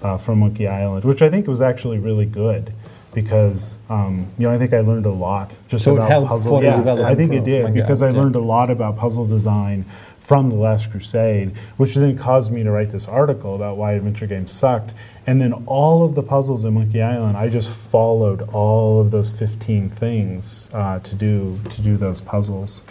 uh, 0.05 0.17
from 0.19 0.39
Monkey 0.41 0.69
Island, 0.69 1.05
which 1.05 1.23
I 1.23 1.31
think 1.31 1.47
was 1.49 1.61
actually 1.61 1.99
really 1.99 2.27
good 2.27 2.73
because 3.15 3.79
um, 3.89 4.27
you 4.39 4.47
know 4.47 4.53
I 4.53 4.59
think 4.59 4.73
I 4.73 4.81
learned 4.81 5.07
a 5.07 5.11
lot 5.11 5.57
just 5.69 5.85
So 5.85 5.97
about 5.97 6.09
puzzle. 6.29 6.53
yeah, 6.63 6.77
I 7.07 7.15
think 7.15 7.33
it 7.33 7.45
did 7.45 7.63
because 7.75 8.03
I 8.03 8.11
learned 8.11 8.35
a 8.37 8.41
lot 8.41 8.71
about 8.71 8.97
puzzle 8.97 9.27
design 9.27 9.85
from 10.19 10.49
The 10.51 10.57
Last 10.57 10.91
Crusade, 10.91 11.53
which 11.77 11.95
then 11.95 12.17
caused 12.17 12.51
me 12.51 12.63
to 12.63 12.71
write 12.73 12.91
this 12.91 13.07
article 13.07 13.55
about 13.55 13.77
why 13.77 13.93
adventure 13.93 14.27
games 14.27 14.51
sucked. 14.53 14.95
And 15.27 15.41
then 15.41 15.53
all 15.67 16.03
of 16.05 16.15
the 16.15 16.23
puzzles 16.23 16.65
in 16.65 16.75
Monkey 16.75 17.03
Island, 17.03 17.37
I 17.37 17.49
just 17.51 17.71
followed 17.71 18.43
all 18.53 19.01
of 19.01 19.11
those 19.11 19.31
15 19.31 19.91
things 19.91 20.71
uh, 20.73 20.99
to 21.01 21.15
do 21.15 21.59
to 21.71 21.81
do 21.83 21.97
those 21.97 22.21
puzzles. 22.21 22.85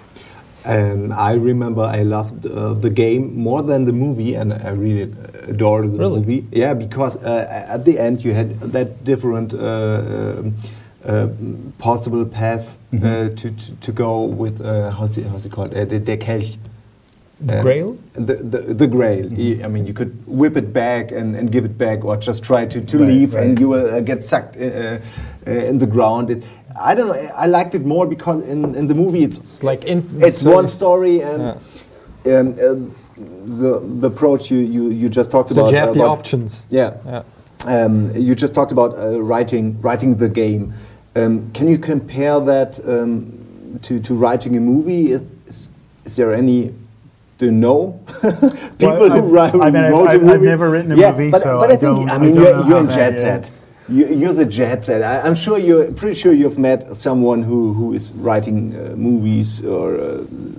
And 0.65 1.13
I 1.13 1.33
remember 1.33 1.81
I 1.81 2.03
loved 2.03 2.45
uh, 2.45 2.73
the 2.73 2.89
game 2.89 3.35
more 3.37 3.61
than 3.63 3.83
the 3.85 3.91
movie, 3.91 4.33
and 4.35 4.53
I 4.53 4.69
really 4.69 5.11
adored 5.49 5.91
the 5.91 5.97
Really? 5.97 6.19
movie. 6.19 6.45
Yeah, 6.51 6.73
because 6.73 7.17
uh, 7.23 7.65
at 7.67 7.83
the 7.85 7.99
end 7.99 8.23
you 8.23 8.33
had 8.33 8.59
that 8.71 9.03
different 9.03 9.53
uh, 9.53 9.59
um, 9.59 10.55
uh, 11.05 11.27
possible 11.79 12.25
path 12.25 12.77
Mm-hmm. 12.93 13.05
uh, 13.05 13.35
to, 13.35 13.49
to 13.51 13.75
to 13.81 13.91
go 13.91 14.23
with 14.23 14.61
uh, 14.61 14.91
how's 14.91 15.17
it 15.17 15.25
how's 15.25 15.45
it 15.45 15.51
called 15.51 15.73
uh, 15.73 15.83
the, 15.85 15.97
the 15.99 16.15
Kelch. 16.17 16.57
The 17.41 17.61
Grail? 17.61 17.97
The, 18.13 18.35
the, 18.35 18.59
the 18.73 18.87
Grail. 18.87 19.25
Mm-hmm. 19.25 19.65
I 19.65 19.67
mean, 19.67 19.85
you 19.87 19.93
could 19.93 20.13
whip 20.27 20.55
it 20.55 20.71
back 20.71 21.11
and, 21.11 21.35
and 21.35 21.51
give 21.51 21.65
it 21.65 21.77
back, 21.77 22.05
or 22.05 22.15
just 22.15 22.41
try 22.43 22.65
to, 22.67 22.79
to 22.81 22.97
Right, 22.99 23.07
leave, 23.07 23.35
and 23.35 23.59
you 23.59 23.67
will 23.69 23.95
uh, 23.95 23.99
get 24.01 24.23
sucked 24.23 24.55
uh, 24.55 24.61
uh, 24.61 25.51
in 25.51 25.79
the 25.79 25.87
ground. 25.87 26.29
It, 26.29 26.43
I 26.79 26.95
don't 26.95 27.07
know. 27.07 27.13
I 27.35 27.45
liked 27.47 27.75
it 27.75 27.85
more 27.85 28.05
because 28.07 28.47
in, 28.47 28.75
in 28.75 28.87
the 28.87 28.95
movie 28.95 29.23
it's 29.23 29.37
It's 29.37 29.63
like 29.63 29.85
in, 29.85 30.07
it's 30.21 30.39
so- 30.41 30.53
one 30.53 30.67
story 30.67 31.21
and 31.21 31.41
um, 31.41 31.57
uh, 32.25 32.75
the 33.45 33.79
the 34.01 34.07
approach 34.07 34.49
you, 34.51 34.59
you, 34.59 34.89
you 34.89 35.09
just 35.09 35.29
talked 35.31 35.49
So 35.49 35.61
about. 35.61 35.71
you 35.71 35.77
have 35.77 35.93
the 35.93 36.01
about- 36.01 36.19
options. 36.19 36.65
Yeah. 36.69 36.95
Yeah. 37.05 37.23
Um, 37.65 38.13
you 38.15 38.35
just 38.35 38.53
talked 38.53 38.71
about 38.71 38.97
uh, 38.97 39.21
writing 39.21 39.79
writing 39.81 40.17
the 40.17 40.27
game. 40.29 40.73
Um, 41.15 41.51
can 41.53 41.67
you 41.69 41.77
compare 41.77 42.39
that 42.41 42.79
um, 42.87 43.79
to, 43.83 43.99
to 44.01 44.15
writing 44.15 44.57
a 44.57 44.59
movie? 44.59 45.11
Is, 45.11 45.69
is 46.05 46.15
there 46.15 46.33
any? 46.33 46.73
Do 47.37 47.45
you 47.45 47.51
know 47.51 47.99
people 48.21 48.99
Well, 48.99 49.09
who 49.09 49.17
I've- 49.17 49.27
write, 49.27 49.51
who 49.53 49.61
I 49.63 49.69
mean, 49.71 49.83
I've- 49.83 49.91
wrote 49.93 50.07
a 50.07 50.11
I've- 50.11 50.19
movie? 50.23 50.33
I've 50.35 50.41
never 50.41 50.69
written 50.69 50.91
a 50.91 50.95
yeah, 50.97 51.11
movie, 51.11 51.31
but, 51.31 51.41
so 51.41 51.59
but 51.59 51.69
I 51.69 51.73
I 51.73 51.77
think 51.77 51.81
don't- 51.97 52.09
I 52.09 52.15
I 52.15 52.17
mean 52.19 52.33
don't 52.35 52.43
you're, 52.43 52.53
know 52.53 52.59
you're 52.67 52.73
how 52.73 52.77
in 52.79 52.85
that 52.87 52.95
jet 53.19 53.41
set. 53.41 53.62
You, 53.89 54.07
you're 54.07 54.33
the 54.33 54.45
jet 54.45 54.85
set. 54.85 55.01
I, 55.01 55.27
I'm 55.27 55.35
sure 55.35 55.57
you're 55.57 55.91
pretty 55.91 56.15
sure 56.15 56.31
you've 56.31 56.57
met 56.57 56.95
someone 56.97 57.43
who, 57.43 57.73
who 57.73 57.93
is 57.93 58.11
writing 58.13 58.73
uh, 58.75 58.95
movies 58.95 59.63
or 59.65 59.95
uh, 59.95 59.99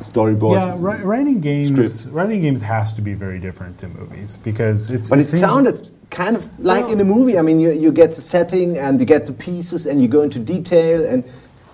storyboards. 0.00 0.56
Yeah, 0.60 0.76
ri- 0.78 1.02
writing 1.02 1.40
games. 1.40 1.70
Script. 2.00 2.14
Writing 2.14 2.42
games 2.42 2.60
has 2.60 2.92
to 2.94 3.02
be 3.02 3.14
very 3.14 3.38
different 3.38 3.78
to 3.78 3.88
movies 3.88 4.36
because 4.36 4.90
it's. 4.90 5.08
But 5.08 5.20
it, 5.20 5.24
seems- 5.24 5.40
sounded 5.40 5.90
kind 6.10 6.36
of 6.36 6.44
like 6.60 6.84
Well- 6.84 6.92
in 6.92 7.00
a 7.00 7.04
movie. 7.04 7.38
I 7.38 7.42
mean, 7.42 7.60
you, 7.60 7.72
you 7.72 7.92
get 7.92 8.10
the 8.10 8.20
setting 8.20 8.76
and 8.76 9.00
you 9.00 9.06
get 9.06 9.24
the 9.24 9.32
pieces 9.32 9.86
and 9.86 10.02
you 10.02 10.08
go 10.08 10.20
into 10.20 10.38
detail 10.38 11.06
and 11.06 11.24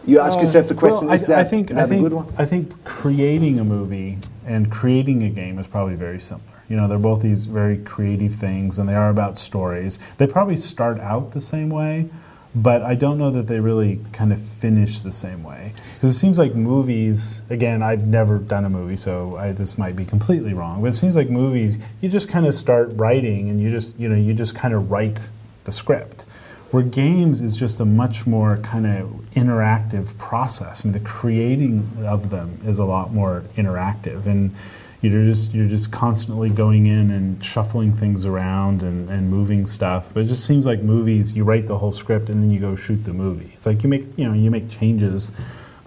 you 0.07 0.21
ask 0.21 0.39
Uh, 0.39 0.43
yourself 0.43 0.69
the 0.69 0.75
question: 0.75 1.07
well, 1.09 1.15
Is 1.17 1.25
I, 1.25 1.27
that, 1.27 1.39
I 1.41 1.45
think 1.45 1.69
that 1.71 1.79
I 1.79 1.83
a 1.83 1.87
think 1.89 2.03
good 2.03 2.13
one? 2.13 2.27
I 2.39 2.47
think 2.47 2.85
creating 2.85 3.59
a 3.59 3.65
movie 3.65 4.19
and 4.47 4.71
creating 4.71 5.25
a 5.25 5.29
game 5.31 5.59
is 5.59 5.67
probably 5.67 5.97
very 5.97 6.21
similar. 6.21 6.60
You 6.71 6.77
know, 6.77 6.87
they're 6.87 7.01
both 7.01 7.21
these 7.21 7.47
very 7.47 7.77
creative 7.79 8.33
things, 8.33 8.79
and 8.79 8.89
they 8.89 8.95
are 8.95 9.11
about 9.11 9.37
stories. 9.37 9.99
They 10.19 10.29
probably 10.29 10.57
start 10.57 11.01
out 11.01 11.33
the 11.33 11.41
same 11.41 11.69
way, 11.69 12.09
but 12.55 12.83
I 12.83 12.95
don't 12.95 13.19
know 13.19 13.31
that 13.31 13.49
they 13.49 13.59
really 13.59 14.01
kind 14.13 14.33
of 14.33 14.41
finish 14.41 15.01
the 15.01 15.11
same 15.11 15.43
way. 15.43 15.73
Because 15.95 16.11
it 16.11 16.19
seems 16.19 16.39
like 16.39 16.55
movies. 16.55 17.43
Again, 17.51 17.83
I've 17.83 18.07
never 18.07 18.39
done 18.39 18.65
a 18.65 18.71
movie, 18.71 18.95
so 18.95 19.37
I, 19.37 19.51
this 19.51 19.79
might 19.79 19.97
be 19.97 20.05
completely 20.05 20.55
wrong. 20.55 20.81
But 20.81 20.89
it 20.89 20.97
seems 20.97 21.17
like 21.17 21.29
movies, 21.29 21.79
you 22.01 22.09
just 22.09 22.29
kind 22.29 22.47
of 22.47 22.55
start 22.55 22.91
writing, 22.93 23.51
and 23.51 23.61
you 23.61 23.73
just 23.73 23.99
you 23.99 24.09
know 24.09 24.17
you 24.17 24.33
just 24.33 24.55
kind 24.55 24.73
of 24.73 24.93
write 24.93 25.29
the 25.65 25.73
script 25.73 26.25
where 26.71 26.85
games 26.85 27.41
is 27.41 27.57
just 27.57 27.81
a 27.81 27.85
much 27.85 28.29
more 28.29 28.57
kind 28.59 28.87
of 28.87 29.09
interactive 29.35 30.17
process. 30.19 30.85
I 30.85 30.89
mean, 30.89 30.93
the 30.93 31.01
creating 31.01 31.89
of 32.07 32.31
them 32.31 32.61
is 32.65 32.79
a 32.79 32.85
lot 32.85 33.13
more 33.13 33.43
interactive, 33.57 34.27
and 34.27 34.55
you're 35.03 35.25
just 35.25 35.55
you're 35.55 35.69
just 35.69 35.91
constantly 35.91 36.51
going 36.51 36.87
in 36.87 37.11
and 37.11 37.43
shuffling 37.43 37.95
things 37.95 38.27
around 38.27 38.83
and, 38.83 39.09
and 39.09 39.31
moving 39.31 39.65
stuff. 39.65 40.13
But 40.13 40.25
it 40.25 40.27
just 40.27 40.45
seems 40.45 40.67
like 40.67 40.83
movies, 40.83 41.33
you 41.33 41.45
write 41.45 41.67
the 41.67 41.79
whole 41.79 41.93
script 41.93 42.29
and 42.29 42.43
then 42.43 42.51
you 42.51 42.61
go 42.61 42.77
shoot 42.77 43.05
the 43.05 43.13
movie. 43.13 43.51
It's 43.55 43.67
like 43.67 43.83
you 43.83 43.89
make 43.89 44.07
you 44.19 44.29
know 44.29 44.35
you 44.35 44.51
make 44.51 44.69
changes, 44.69 45.33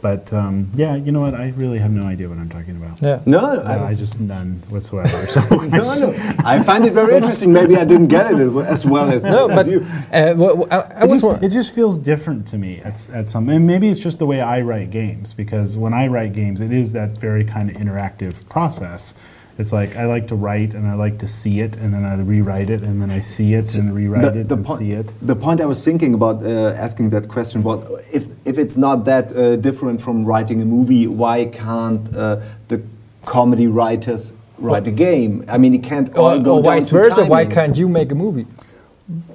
but 0.04 0.32
um, 0.34 0.70
yeah, 0.76 0.96
you 0.96 1.12
know 1.14 1.22
what? 1.22 1.34
I 1.34 1.48
really 1.56 1.80
have 1.80 1.90
no 1.92 2.06
idea 2.06 2.28
what 2.30 2.38
I'm 2.38 2.50
talking 2.50 2.76
about. 2.76 3.02
Yeah. 3.02 3.22
No, 3.26 3.40
Uh, 3.40 3.64
I, 3.66 3.88
I 3.92 3.94
just 3.96 4.20
none 4.20 4.62
whatsoever. 4.70 5.26
So 5.36 5.40
no, 5.50 5.96
no. 6.04 6.14
I 6.46 6.62
find 6.62 6.86
it 6.86 6.94
very 6.94 7.16
interesting. 7.16 7.52
Maybe 7.54 7.76
I 7.78 7.86
didn't 7.86 8.10
get 8.10 8.26
it 8.32 8.40
as 8.76 8.86
well 8.86 9.10
as, 9.10 9.24
No, 9.24 9.48
as 9.50 9.56
but 9.56 9.66
you. 9.72 9.80
uh, 10.12 10.34
wha- 10.36 10.54
wha- 10.60 10.68
I, 10.70 10.78
I 10.78 11.04
it, 11.06 11.10
was 11.10 11.22
just, 11.22 11.44
it 11.44 11.50
just 11.60 11.74
feels 11.74 11.98
different 11.98 12.46
to 12.52 12.58
me 12.58 12.80
at, 12.90 13.10
at 13.12 13.32
some 13.32 13.48
and 13.50 13.66
maybe 13.66 13.88
it's 13.88 14.00
just 14.08 14.20
the 14.20 14.26
way 14.26 14.42
i 14.42 14.58
write 14.62 14.90
games 14.92 15.34
because 15.34 15.78
when 15.84 15.94
i 15.94 16.06
write 16.08 16.34
games 16.34 16.60
it 16.62 16.72
is 16.72 16.92
that 16.94 17.12
very 17.28 17.44
kind 17.56 17.70
of 17.72 17.76
interactive 17.78 18.34
process 18.50 19.14
It's 19.58 19.72
like 19.72 19.96
I 19.96 20.06
like 20.06 20.28
to 20.30 20.36
write 20.36 20.74
and 20.74 20.88
I 20.88 20.96
like 20.96 21.20
to 21.20 21.28
see 21.28 21.60
it 21.60 21.78
and 21.78 21.94
then 21.94 22.04
I 22.04 22.16
rewrite 22.16 22.72
it 22.72 22.82
and 22.82 23.00
then 23.02 23.12
I 23.12 23.20
see 23.20 23.54
it 23.54 23.76
and 23.78 23.94
rewrite 23.94 24.36
it 24.36 24.52
and 24.52 24.66
point, 24.66 24.80
see 24.80 24.92
it. 24.94 25.14
the 25.22 25.36
point 25.36 25.62
I 25.62 25.66
was 25.66 25.84
thinking 25.84 26.14
about 26.16 26.44
uh, 26.44 26.74
asking 26.88 27.12
that 27.12 27.28
question 27.28 27.62
was 27.62 27.80
if, 28.12 28.28
if 28.46 28.58
it's 28.58 28.78
not 28.78 29.06
that 29.06 29.32
uh, 29.36 29.56
different 29.58 30.02
from 30.02 30.26
writing 30.26 30.60
a 30.62 30.66
movie, 30.66 31.06
why 31.06 31.46
can't 31.46 32.16
uh, 32.16 32.40
the 32.68 32.82
comedy 33.26 33.68
writers 33.68 34.34
write 34.58 34.88
a 34.88 34.92
game? 34.92 35.46
I 35.48 35.60
mean, 35.60 35.76
it 35.76 35.84
can't 35.84 36.16
all 36.18 36.40
Or, 36.40 36.40
go 36.40 36.56
or 36.58 36.64
down 36.64 36.74
vice 36.74 36.88
to 36.88 36.94
versa, 36.96 37.26
why 37.26 37.46
can't 37.46 37.78
you 37.78 37.88
make 37.88 38.12
a 38.12 38.16
movie? 38.16 38.48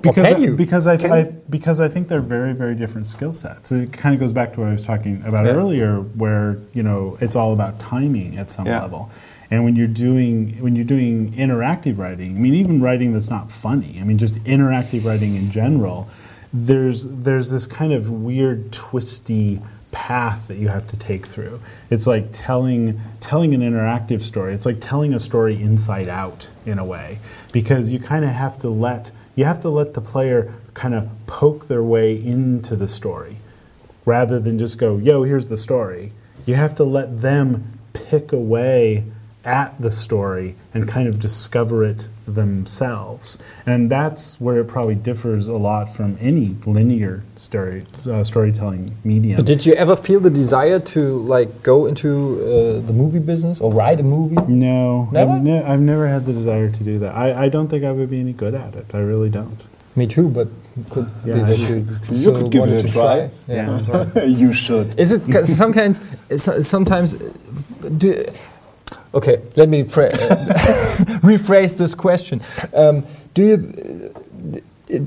because 0.02 0.26
can 0.32 0.42
I, 0.42 0.56
because 0.56 0.86
I, 0.86 0.96
Can 0.96 1.12
I 1.12 1.22
because 1.50 1.78
I 1.78 1.88
think 1.88 2.08
they're 2.08 2.22
very 2.22 2.54
very 2.54 2.74
different 2.74 3.06
skill 3.06 3.34
sets. 3.34 3.70
It 3.70 3.92
kind 3.92 4.14
of 4.14 4.20
goes 4.20 4.32
back 4.32 4.54
to 4.54 4.60
what 4.60 4.70
I 4.70 4.72
was 4.72 4.84
talking 4.84 5.22
about 5.26 5.44
Yeah. 5.44 5.52
earlier, 5.52 6.00
where 6.00 6.58
you 6.72 6.82
know 6.82 7.18
it's 7.20 7.36
all 7.36 7.52
about 7.52 7.78
timing 7.78 8.36
at 8.38 8.50
some 8.50 8.66
Yeah. 8.66 8.80
level. 8.82 9.10
And 9.50 9.64
when 9.64 9.76
you're 9.76 9.86
doing 9.86 10.60
when 10.62 10.76
you're 10.76 10.84
doing 10.84 11.32
interactive 11.32 11.98
writing, 11.98 12.36
I 12.36 12.38
mean 12.38 12.54
even 12.54 12.80
writing 12.80 13.12
that's 13.12 13.30
not 13.30 13.50
funny. 13.50 13.98
I 14.00 14.04
mean 14.04 14.18
just 14.18 14.34
interactive 14.44 15.04
writing 15.04 15.34
in 15.34 15.50
general. 15.50 16.08
There's 16.52 17.06
there's 17.06 17.50
this 17.50 17.66
kind 17.66 17.92
of 17.92 18.10
weird 18.10 18.72
twisty 18.72 19.60
path 19.90 20.48
that 20.48 20.58
you 20.58 20.68
have 20.68 20.86
to 20.86 20.96
take 20.96 21.26
through. 21.26 21.60
It's 21.90 22.06
like 22.06 22.28
telling 22.32 23.00
telling 23.20 23.54
an 23.54 23.60
interactive 23.60 24.20
story. 24.20 24.52
It's 24.52 24.66
like 24.66 24.80
telling 24.80 25.14
a 25.14 25.20
story 25.20 25.60
inside 25.60 26.08
out 26.08 26.50
in 26.66 26.78
a 26.78 26.84
way 26.84 27.18
because 27.52 27.90
you 27.90 27.98
kind 27.98 28.24
of 28.24 28.30
have 28.30 28.58
to 28.58 28.68
let 28.68 29.10
you 29.34 29.44
have 29.44 29.60
to 29.60 29.70
let 29.70 29.94
the 29.94 30.00
player 30.00 30.52
kind 30.74 30.94
of 30.94 31.08
poke 31.26 31.68
their 31.68 31.82
way 31.82 32.14
into 32.14 32.76
the 32.76 32.88
story 32.88 33.36
rather 34.04 34.38
than 34.38 34.58
just 34.58 34.76
go, 34.78 34.98
"Yo, 34.98 35.22
here's 35.22 35.48
the 35.48 35.58
story." 35.58 36.12
You 36.44 36.54
have 36.54 36.74
to 36.76 36.84
let 36.84 37.20
them 37.20 37.78
pick 37.92 38.32
away 38.32 39.04
at 39.44 39.80
the 39.80 39.90
story 39.90 40.54
and 40.74 40.86
kind 40.88 41.08
of 41.08 41.18
discover 41.20 41.84
it 41.84 42.08
themselves. 42.26 43.38
And 43.64 43.90
that's 43.90 44.40
where 44.40 44.58
it 44.60 44.66
probably 44.68 44.94
differs 44.96 45.48
a 45.48 45.54
lot 45.56 45.88
from 45.88 46.18
any 46.20 46.56
linear 46.66 47.22
story, 47.36 47.84
uh, 48.10 48.24
storytelling 48.24 48.96
medium. 49.04 49.36
But 49.36 49.46
did 49.46 49.64
you 49.64 49.72
ever 49.74 49.96
feel 49.96 50.20
the 50.20 50.30
desire 50.30 50.80
to 50.94 51.18
like 51.20 51.62
go 51.62 51.86
into 51.86 52.08
uh, 52.42 52.86
the 52.86 52.92
movie 52.92 53.20
business 53.20 53.60
or 53.60 53.72
write 53.72 54.00
a 54.00 54.02
movie? 54.02 54.36
no, 54.48 55.08
Never? 55.12 55.32
I've, 55.32 55.42
ne- 55.42 55.62
I've 55.62 55.80
never 55.80 56.06
had 56.08 56.26
the 56.26 56.32
desire 56.32 56.70
to 56.70 56.84
do 56.84 56.98
that. 56.98 57.14
I, 57.14 57.44
I 57.44 57.48
don't 57.48 57.68
think 57.68 57.84
I 57.84 57.92
would 57.92 58.10
be 58.10 58.20
any 58.20 58.32
good 58.32 58.54
at 58.54 58.74
it. 58.74 58.86
I 58.94 58.98
really 58.98 59.30
don't. 59.30 59.58
Me 59.96 60.06
too, 60.06 60.28
but 60.28 60.48
could 60.90 61.08
Yeah, 61.24 61.34
be 61.34 61.40
I 61.40 61.44
that 61.44 61.56
just- 61.56 61.70
you, 61.70 62.32
You 62.32 62.32
could 62.38 62.50
give 62.52 62.64
it 62.64 62.84
a 62.84 62.86
to 62.86 62.92
try. 62.92 63.30
Yeah. 63.48 64.24
you 64.24 64.52
should. 64.52 64.98
Is 64.98 65.12
it 65.12 65.22
ca- 65.32 65.44
some 65.44 65.72
kinds? 65.72 66.00
Sometimes, 66.66 67.14
do, 67.98 68.24
okay. 69.14 69.42
Let 69.56 69.68
me 69.68 69.82
rephrase 71.22 71.76
this 71.76 71.94
question. 71.94 72.40
Um, 72.74 73.04
do 73.34 73.42
you? 73.44 74.12
it- 74.88 75.04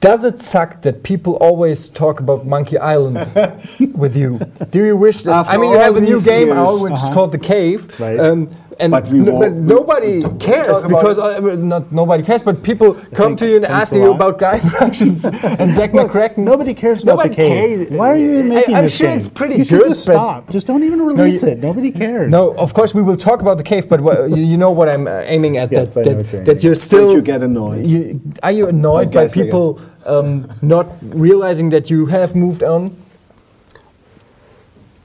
does 0.00 0.24
it 0.24 0.40
suck 0.40 0.82
that 0.82 1.02
people 1.02 1.34
always 1.40 1.88
talk 1.90 2.20
about 2.20 2.46
Monkey 2.46 2.78
Island 2.78 3.16
with 3.96 4.14
you? 4.16 4.38
Do 4.70 4.84
you 4.84 4.96
wish 4.96 5.24
that? 5.24 5.32
After 5.32 5.52
I 5.52 5.56
mean, 5.56 5.70
you 5.72 5.76
have 5.78 5.96
a 5.96 6.00
new 6.00 6.20
game 6.22 6.46
years. 6.48 6.56
out 6.58 6.80
which 6.80 6.92
is 6.92 7.02
Uh-huh. 7.02 7.14
called 7.14 7.32
The 7.32 7.38
Cave, 7.38 7.98
Right. 7.98 8.20
um, 8.20 8.48
and 8.80 8.90
But 8.92 9.08
we 9.08 9.18
no- 9.18 9.32
won't- 9.34 9.54
we- 9.54 9.60
nobody 9.74 10.20
don't 10.22 10.38
cares 10.40 10.82
because 10.84 11.18
uh, 11.18 11.40
not 11.56 11.90
nobody 11.92 12.22
cares. 12.22 12.42
But 12.42 12.62
people 12.62 12.94
come 13.14 13.34
to 13.36 13.46
you 13.46 13.56
and 13.56 13.66
ask 13.66 13.92
you 13.92 14.12
about 14.12 14.38
Guy 14.38 14.60
Productions 14.60 15.24
and 15.60 15.72
Zak 15.72 15.90
McKracken. 15.92 16.38
Nobody 16.38 16.74
cares 16.74 17.02
about 17.02 17.12
Nobody 17.16 17.28
the 17.30 17.34
cave. 17.36 17.78
cares. 17.88 17.98
Why 17.98 18.12
are 18.12 18.16
you 18.16 18.38
even 18.38 18.52
I- 18.52 18.64
I'm 18.78 18.84
this 18.84 18.96
sure 18.96 19.08
game? 19.08 19.16
it's 19.18 19.28
pretty 19.28 19.56
you 19.56 19.64
good, 19.64 19.88
just 19.88 20.02
stop. 20.02 20.50
Just 20.50 20.66
don't 20.66 20.84
even 20.84 21.02
release 21.02 21.42
you- 21.42 21.50
it. 21.50 21.58
Nobody 21.58 21.90
cares. 21.90 22.30
No, 22.30 22.54
of 22.56 22.72
course 22.72 22.94
we 22.94 23.02
will 23.02 23.16
talk 23.16 23.40
about 23.42 23.56
the 23.58 23.64
cave, 23.64 23.88
but 23.88 24.00
what, 24.00 24.30
you, 24.36 24.56
know 24.56 24.70
what 24.70 24.88
I'm 24.88 25.06
uh, 25.08 25.22
aiming 25.26 25.56
at. 25.56 25.72
Yes, 25.72 25.94
that, 25.94 26.06
I 26.06 26.12
that, 26.14 26.32
you're 26.32 26.44
that 26.44 26.62
you're 26.64 26.74
still. 26.74 27.06
Don't 27.08 27.16
you 27.16 27.22
get 27.22 27.42
annoyed? 27.42 27.84
you- 27.84 28.20
are 28.42 28.52
you 28.52 28.68
annoyed 28.68 29.08
I 29.16 29.26
by 29.26 29.28
people 29.28 29.80
um, 30.06 30.48
not 30.62 30.86
realizing 31.02 31.70
that 31.70 31.90
you 31.90 32.06
have 32.06 32.34
moved 32.36 32.62
on? 32.62 32.96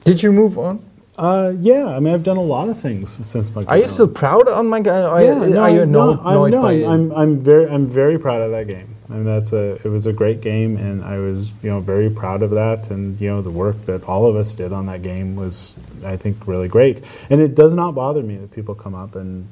Did 0.04 0.22
you 0.22 0.32
move 0.32 0.58
on? 0.58 0.78
Uh, 1.16 1.52
yeah, 1.60 1.86
I 1.86 2.00
mean, 2.00 2.12
I've 2.12 2.24
done 2.24 2.36
a 2.36 2.42
lot 2.42 2.68
of 2.68 2.80
things 2.80 3.24
since 3.26 3.54
my. 3.54 3.64
Are 3.64 3.78
you 3.78 3.86
still 3.86 4.08
proud 4.08 4.48
on 4.48 4.66
my? 4.66 4.80
Or 4.80 5.22
Yeah, 5.22 5.38
no, 5.46 5.62
are 5.62 5.70
you 5.70 5.86
no, 5.86 6.10
annoyed, 6.10 6.18
I'm, 6.20 6.42
annoyed 6.42 6.50
no, 6.50 6.66
I'm. 6.66 7.12
I'm, 7.12 7.12
I'm 7.12 7.36
very, 7.38 7.68
I'm 7.68 7.86
very 7.86 8.18
proud 8.18 8.42
of 8.42 8.50
that 8.50 8.66
game. 8.66 8.96
I 9.08 9.12
mean, 9.14 9.24
that's 9.24 9.52
a, 9.52 9.74
it 9.74 9.84
was 9.84 10.06
a 10.06 10.12
great 10.12 10.40
game, 10.40 10.76
and 10.76 11.04
I 11.04 11.18
was, 11.18 11.52
you 11.62 11.70
know, 11.70 11.80
very 11.80 12.10
proud 12.10 12.42
of 12.42 12.50
that. 12.52 12.90
And 12.90 13.20
you 13.20 13.28
know, 13.28 13.42
the 13.42 13.50
work 13.50 13.84
that 13.84 14.02
all 14.04 14.26
of 14.26 14.34
us 14.34 14.54
did 14.54 14.72
on 14.72 14.86
that 14.86 15.02
game 15.02 15.36
was, 15.36 15.76
I 16.04 16.16
think, 16.16 16.48
really 16.48 16.68
great. 16.68 17.02
And 17.30 17.40
it 17.40 17.54
does 17.54 17.74
not 17.74 17.94
bother 17.94 18.22
me 18.22 18.36
that 18.38 18.50
people 18.50 18.74
come 18.74 18.94
up 18.94 19.14
and, 19.14 19.46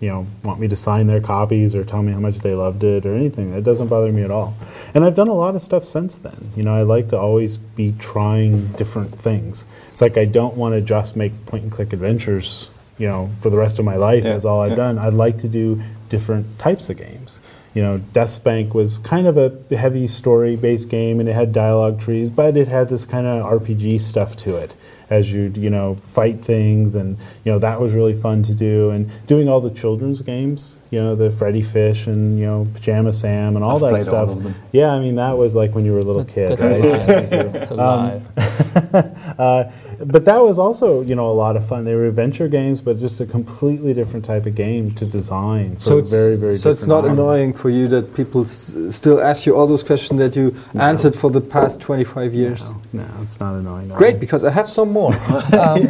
you 0.00 0.08
know, 0.08 0.26
want 0.42 0.60
me 0.60 0.68
to 0.68 0.76
sign 0.76 1.06
their 1.06 1.20
copies 1.20 1.74
or 1.74 1.82
tell 1.84 2.02
me 2.02 2.12
how 2.12 2.18
much 2.20 2.40
they 2.40 2.54
loved 2.54 2.84
it 2.84 3.06
or 3.06 3.14
anything. 3.14 3.54
It 3.54 3.64
doesn't 3.64 3.88
bother 3.88 4.12
me 4.12 4.22
at 4.22 4.30
all. 4.30 4.54
And 4.94 5.04
I've 5.04 5.14
done 5.14 5.28
a 5.28 5.34
lot 5.34 5.54
of 5.54 5.62
stuff 5.62 5.84
since 5.84 6.18
then. 6.18 6.50
You 6.54 6.64
know, 6.64 6.74
I 6.74 6.82
like 6.82 7.08
to 7.08 7.18
always 7.18 7.56
be 7.56 7.94
trying 7.98 8.66
different 8.72 9.18
things. 9.18 9.64
It's 9.92 10.02
like 10.02 10.18
I 10.18 10.26
don't 10.26 10.54
want 10.56 10.74
to 10.74 10.82
just 10.82 11.16
make 11.16 11.46
point 11.46 11.62
and 11.62 11.72
click 11.72 11.94
adventures, 11.94 12.68
you 12.98 13.06
know, 13.08 13.30
for 13.40 13.48
the 13.48 13.56
rest 13.56 13.78
of 13.78 13.84
my 13.86 13.96
life 13.96 14.24
Yeah, 14.24 14.34
as 14.34 14.44
all 14.44 14.60
I've 14.60 14.70
yeah. 14.70 14.76
done. 14.76 14.98
I'd 14.98 15.14
like 15.14 15.38
to 15.38 15.48
do 15.48 15.80
different 16.10 16.58
types 16.58 16.90
of 16.90 16.98
games. 16.98 17.40
You 17.72 17.82
know, 17.82 17.98
Deathspank 18.12 18.72
was 18.74 18.98
kind 18.98 19.26
of 19.26 19.36
a 19.36 19.76
heavy 19.76 20.06
story-based 20.06 20.88
game, 20.88 21.20
and 21.20 21.28
it 21.28 21.34
had 21.34 21.52
dialogue 21.52 22.00
trees, 22.00 22.30
but 22.30 22.56
it 22.56 22.68
had 22.68 22.88
this 22.88 23.04
kind 23.04 23.26
of 23.26 23.44
RPG 23.44 24.00
stuff 24.00 24.34
to 24.38 24.56
it 24.56 24.76
as 25.10 25.32
you 25.32 25.52
you 25.56 25.70
know 25.70 25.96
fight 26.02 26.44
things, 26.44 26.94
and 26.94 27.16
you 27.44 27.52
know 27.52 27.58
that 27.58 27.80
was 27.80 27.92
really 27.94 28.14
fun 28.14 28.42
to 28.44 28.54
do. 28.54 28.90
And 28.90 29.10
doing 29.26 29.48
all 29.48 29.60
the 29.60 29.70
children's 29.70 30.20
games, 30.20 30.80
you 30.90 31.00
know, 31.02 31.14
the 31.14 31.28
Freddi 31.30 31.64
Fish 31.64 32.06
and 32.06 32.38
you 32.38 32.46
know 32.46 32.66
Pajama 32.74 33.12
Sam 33.12 33.56
and 33.56 33.64
all 33.64 33.76
I've 33.76 33.80
that 33.82 34.04
played 34.04 34.08
all 34.14 34.26
stuff. 34.26 34.36
of 34.36 34.42
them. 34.44 34.54
Yeah, 34.72 34.90
I 34.92 35.00
mean 35.00 35.16
that 35.16 35.36
was 35.36 35.54
like 35.54 35.74
when 35.74 35.84
you 35.84 35.92
were 35.92 36.00
a 36.00 36.02
little 36.04 36.24
kid. 36.36 36.58
That's 36.58 36.62
a 36.62 36.80
right? 36.80 36.82
lie. 37.10 37.48
That's 37.48 37.70
a 37.70 37.74
lie. 37.74 38.22
Uh, 39.38 39.70
but 40.04 40.24
that 40.24 40.40
was 40.42 40.58
also, 40.58 41.02
you 41.02 41.14
know, 41.14 41.28
a 41.30 41.32
lot 41.32 41.56
of 41.56 41.66
fun. 41.66 41.84
They 41.84 41.94
were 41.94 42.06
adventure 42.06 42.48
games, 42.48 42.80
but 42.80 42.98
just 42.98 43.20
a 43.20 43.26
completely 43.26 43.92
different 43.92 44.24
type 44.24 44.46
of 44.46 44.54
game 44.54 44.92
to 44.94 45.04
design. 45.04 45.78
So 45.80 45.98
it's 45.98 46.10
very, 46.10 46.36
very. 46.36 46.56
so 46.56 46.70
it's 46.70 46.86
not 46.86 46.98
audience. 47.00 47.18
annoying 47.18 47.52
for 47.52 47.68
you 47.70 47.86
that 47.88 48.14
people 48.14 48.42
s- 48.42 48.74
still 48.90 49.20
ask 49.20 49.44
you 49.46 49.54
all 49.56 49.66
those 49.66 49.82
questions 49.82 50.18
that 50.20 50.36
you 50.36 50.54
answered 50.78 51.14
for 51.16 51.30
the 51.30 51.40
past 51.40 51.80
25 51.80 52.34
years. 52.34 52.70
No, 52.70 52.80
no, 52.96 53.04
it's 53.22 53.38
not 53.40 53.54
annoying. 53.54 53.86
at 53.86 53.92
all. 53.92 53.98
Great, 53.98 54.18
because 54.20 54.42
I 54.44 54.50
have 54.50 54.68
some 54.68 54.90
more. 54.92 55.12
um, 55.52 55.80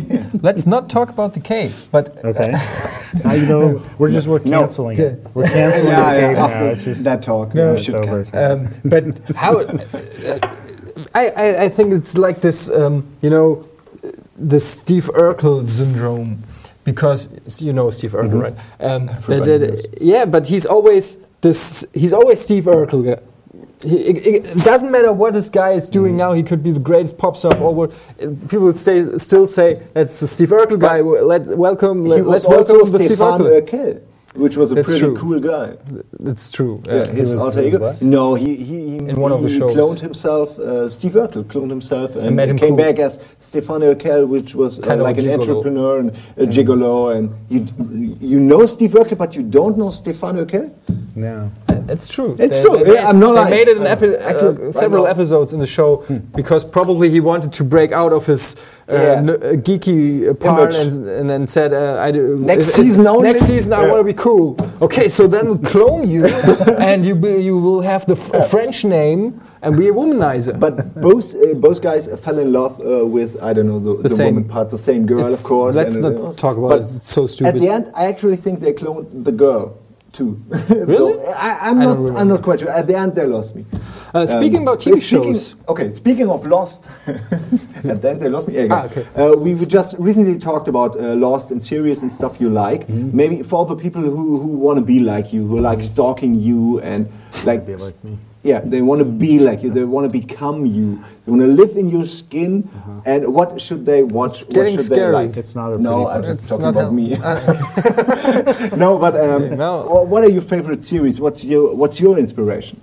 let's 0.43 0.67
not 0.67 0.89
talk 0.91 1.09
about 1.11 1.35
the 1.35 1.41
cave, 1.41 1.87
but 1.91 2.25
Okay. 2.25 2.53
I, 3.25 3.37
know, 3.49 3.83
we're 3.99 4.11
just 4.11 4.27
we're 4.27 4.41
canceling 4.41 4.97
Yeah. 4.99 5.07
it. 5.07 5.27
We're 5.35 5.47
canceling 5.49 5.89
Yeah, 5.93 6.13
the 6.15 6.21
yeah, 6.21 6.27
game 6.27 6.33
now. 6.37 6.45
after 6.47 6.71
It's 6.73 6.85
just 6.85 7.05
that 7.05 7.23
talk, 7.23 7.55
No, 7.55 7.71
we 7.71 7.77
it's 7.77 7.85
should 7.85 7.95
over. 7.95 8.23
um, 8.35 8.69
but 8.85 9.05
how? 9.37 9.61
uh, 9.61 10.39
I, 11.15 11.29
I 11.29 11.65
I 11.65 11.69
think 11.69 11.93
it's 11.93 12.17
like 12.19 12.41
this, 12.41 12.69
um, 12.71 13.05
you 13.23 13.31
know, 13.31 13.67
the 14.39 14.61
Steve 14.61 15.11
Urkel 15.15 15.67
syndrome, 15.67 16.43
because 16.85 17.29
you 17.63 17.73
know 17.73 17.91
Steve 17.91 18.13
Urkel, 18.13 18.41
right? 18.43 18.57
Um, 18.81 19.07
that- 19.29 19.45
that- 19.45 19.99
yeah, 20.01 20.25
but 20.27 20.47
he's 20.49 20.67
always 20.67 21.19
this. 21.41 21.87
He's 21.95 22.13
always 22.13 22.41
Steve 22.41 22.65
Urkel. 22.65 23.19
He, 23.87 23.97
it, 24.11 24.45
it 24.55 24.57
doesn't 24.70 24.91
matter 24.91 25.12
what 25.12 25.32
this 25.34 25.49
guy 25.49 25.72
is 25.80 25.89
doing 25.99 26.14
Mm. 26.14 26.18
now. 26.24 26.32
He 26.32 26.43
could 26.43 26.62
be 26.62 26.72
the 26.72 26.80
greatest 26.91 27.16
pop 27.18 27.37
star 27.37 27.53
of 27.55 27.62
all 27.62 27.74
world. 27.74 27.95
Uh, 28.22 28.26
People 28.49 28.72
say, 28.72 28.97
still 29.18 29.47
say 29.47 29.68
that's 29.95 30.18
the 30.20 30.26
Steve 30.34 30.51
Urkel 30.51 30.78
guy. 30.78 31.01
Let 31.01 31.43
welcome. 31.66 32.05
he 32.05 32.11
Let, 32.12 32.26
let's 32.26 32.47
welcome 32.47 32.78
the 32.78 32.87
Steve 32.87 33.07
Stefan 33.16 33.41
Urkel. 33.43 33.62
Urkel, 33.62 34.01
which 34.45 34.57
was 34.57 34.72
a 34.72 34.74
That's 34.74 34.87
pretty 34.89 35.01
true. 35.01 35.16
cool 35.16 35.41
guy. 35.41 35.68
It's 36.32 36.51
true. 36.53 36.82
Yeah, 36.87 37.07
he 37.11 37.16
his 37.20 37.34
alter 37.34 37.62
ego. 37.62 37.78
was. 37.78 38.03
No, 38.03 38.34
he, 38.34 38.51
he, 38.57 38.78
he 38.91 38.97
In 39.11 39.16
one 39.26 39.32
of 39.32 39.43
the 39.43 39.49
shows. 39.49 39.74
cloned 39.76 40.01
himself. 40.01 40.59
Uh, 40.59 40.89
Steve 40.97 41.12
Urkel 41.12 41.45
cloned 41.45 41.70
himself 41.70 42.16
and, 42.16 42.34
made 42.37 42.49
him 42.51 42.59
came 42.59 42.70
cool. 42.76 42.84
back 42.84 42.99
as 42.99 43.12
Stefan 43.41 43.80
Urkel, 43.82 44.26
which 44.28 44.55
was 44.55 44.72
uh, 44.80 44.97
like 44.97 45.16
an 45.18 45.24
gigolo. 45.24 45.39
entrepreneur 45.41 45.99
and 46.01 46.11
a 46.37 46.47
gigolo. 46.57 47.16
And 47.16 47.24
you 47.49 47.61
you 48.32 48.39
know 48.41 48.66
Steve 48.66 48.91
Urkel, 49.01 49.16
but 49.16 49.34
you 49.37 49.43
don't 49.59 49.78
know 49.78 49.91
Stefan 49.91 50.34
Urkel. 50.45 50.66
no. 51.14 51.51
It's 51.89 52.09
true. 52.09 52.37
It's 52.39 52.59
true. 52.61 52.78
Yeah, 52.95 53.09
I'm 53.09 53.18
not 53.18 53.32
They 53.34 53.41
lying. 53.41 53.51
made 53.51 53.68
it 53.68 53.76
in 53.76 53.82
Uh, 53.87 53.91
epi- 53.95 54.16
actually, 54.16 54.68
uh, 54.68 54.72
several 54.72 55.05
now- 55.05 55.11
episodes 55.11 55.53
in 55.53 55.61
the 55.61 55.66
show 55.66 56.03
because 56.34 56.64
probably 56.64 57.09
he 57.11 57.20
wanted 57.20 57.53
to 57.55 57.64
break 57.64 57.93
out 57.93 58.12
of 58.12 58.26
his 58.26 58.57
uh, 58.89 58.93
Yeah. 58.95 59.01
n- 59.18 59.30
uh, 59.30 59.37
geeky 59.68 60.39
part 60.39 60.72
Image. 60.72 60.76
and, 60.97 61.09
and 61.09 61.28
then 61.30 61.47
said, 61.49 61.72
uh, 61.72 61.97
I 62.07 62.12
do, 62.12 62.20
Next 62.39 62.68
if- 62.68 62.78
if- 62.78 62.84
season 62.87 63.07
only? 63.07 63.24
Next 63.32 63.43
season 63.47 63.72
I 63.72 63.82
Yeah. 63.82 63.91
want 63.91 64.01
to 64.01 64.05
be 64.05 64.18
cool. 64.28 64.57
Okay, 64.80 65.09
so 65.09 65.26
then 65.26 65.47
we'll 65.49 65.59
clone 65.74 66.09
you 66.09 66.24
and 66.91 67.05
you 67.05 67.16
will, 67.16 67.41
you 67.49 67.59
will 67.59 67.80
have 67.80 68.07
the 68.07 68.14
f- 68.14 68.49
French 68.49 68.84
name 68.84 69.41
and 69.62 69.76
be 69.76 69.89
a 69.89 69.93
womanizer. 69.93 70.55
But 70.64 70.74
both 71.01 71.34
uh, 71.34 71.55
both 71.66 71.78
guys 71.82 72.03
fell 72.24 72.39
in 72.39 72.53
love 72.53 72.74
uh, 72.80 73.05
with 73.16 73.30
I 73.43 73.53
don't 73.55 73.66
know 73.72 73.80
the, 73.80 74.03
the, 74.03 74.11
same- 74.11 74.34
woman 74.37 74.45
part, 74.55 74.70
the 74.70 74.78
same 74.91 75.05
girl, 75.07 75.24
It's- 75.26 75.41
of 75.41 75.45
course. 75.45 75.74
let's 75.74 75.97
not 75.97 76.37
talk 76.37 76.57
about 76.57 76.72
it. 76.78 76.84
It's 76.84 77.12
so 77.18 77.26
stupid. 77.26 77.55
At 77.55 77.61
the 77.61 77.68
end, 77.68 77.84
I 77.95 78.07
actually 78.12 78.37
think 78.45 78.61
they 78.61 78.72
cloned 78.72 79.07
the 79.28 79.32
girl 79.32 79.64
too. 80.17 80.43
Really? 80.69 80.97
so 80.97 81.27
I, 81.33 81.69
I'm 81.69 81.81
I 81.81 81.85
not. 81.85 82.17
I'm 82.17 82.29
not 82.29 82.43
quite 82.43 82.61
sure. 82.61 82.71
At 82.71 82.87
the 82.87 82.97
end, 82.97 83.14
they 83.14 83.27
lost 83.27 83.55
me. 83.55 83.64
Uh, 84.14 84.27
speaking 84.27 84.62
about 84.62 84.79
TV 84.81 85.01
speaking- 85.01 85.35
shows. 85.35 85.57
Okay, 85.69 85.91
speaking 85.91 86.29
of 86.31 86.47
Lost, 86.47 86.89
and 87.07 88.01
then 88.05 88.19
they 88.19 88.29
lost 88.29 88.49
me 88.49 88.57
again. 88.57 88.73
Ah, 88.73 88.85
okay. 88.89 89.05
uh, 89.14 89.33
we 89.37 89.55
just 89.55 89.95
recently 89.99 90.39
talked 90.39 90.69
about 90.69 90.97
uh, 90.97 91.14
Lost 91.14 91.51
and 91.51 91.62
series 91.62 92.03
and 92.03 92.11
stuff 92.11 92.41
you 92.41 92.49
like. 92.49 92.87
Mm-hmm. 92.87 93.17
Maybe 93.17 93.43
for 93.43 93.67
the 93.67 93.77
people 93.77 94.03
who, 94.03 94.39
who 94.41 94.49
want 94.67 94.79
to 94.79 94.85
be 94.85 95.01
like 95.01 95.33
you, 95.33 95.47
who 95.47 95.61
like 95.61 95.83
stalking 95.83 96.35
you 96.41 96.81
and 96.81 97.07
like 97.45 97.67
like 97.69 98.05
me. 98.05 98.19
Yeah, 98.47 98.61
they 98.61 98.81
want 98.83 99.01
to 99.01 99.05
be 99.05 99.39
like 99.41 99.63
you. 99.65 99.71
They 99.71 99.85
want 99.85 100.05
to 100.11 100.13
become 100.23 100.65
you. 100.67 101.03
They 101.25 101.31
want 101.33 101.43
to 101.43 101.49
live 101.49 101.77
in 101.77 101.89
your 101.89 102.07
skin. 102.07 102.53
Uh-huh. 102.77 103.01
And 103.05 103.35
what 103.35 103.61
should 103.61 103.85
they 103.85 104.03
watch? 104.05 104.43
It's 104.43 104.45
getting 104.45 104.63
what 104.77 104.85
should 104.85 104.93
scary. 104.93 105.07
they 105.07 105.27
like? 105.27 105.37
It's 105.37 105.55
not 105.55 105.73
a 105.75 105.79
no, 105.79 106.07
I'm 106.09 106.23
just 106.23 106.41
It's 106.43 106.49
talking 106.49 106.63
not 106.63 106.71
about 106.71 106.83
hel- 106.85 106.93
me. 108.71 108.77
no, 108.77 108.99
but 108.99 109.15
um, 109.17 109.57
No. 109.57 110.05
what 110.05 110.23
are 110.25 110.31
your 110.31 110.43
favorite 110.43 110.85
series? 110.85 111.21
What's 111.21 111.43
your 111.45 111.75
What's 111.75 112.01
your 112.01 112.19
inspiration? 112.19 112.81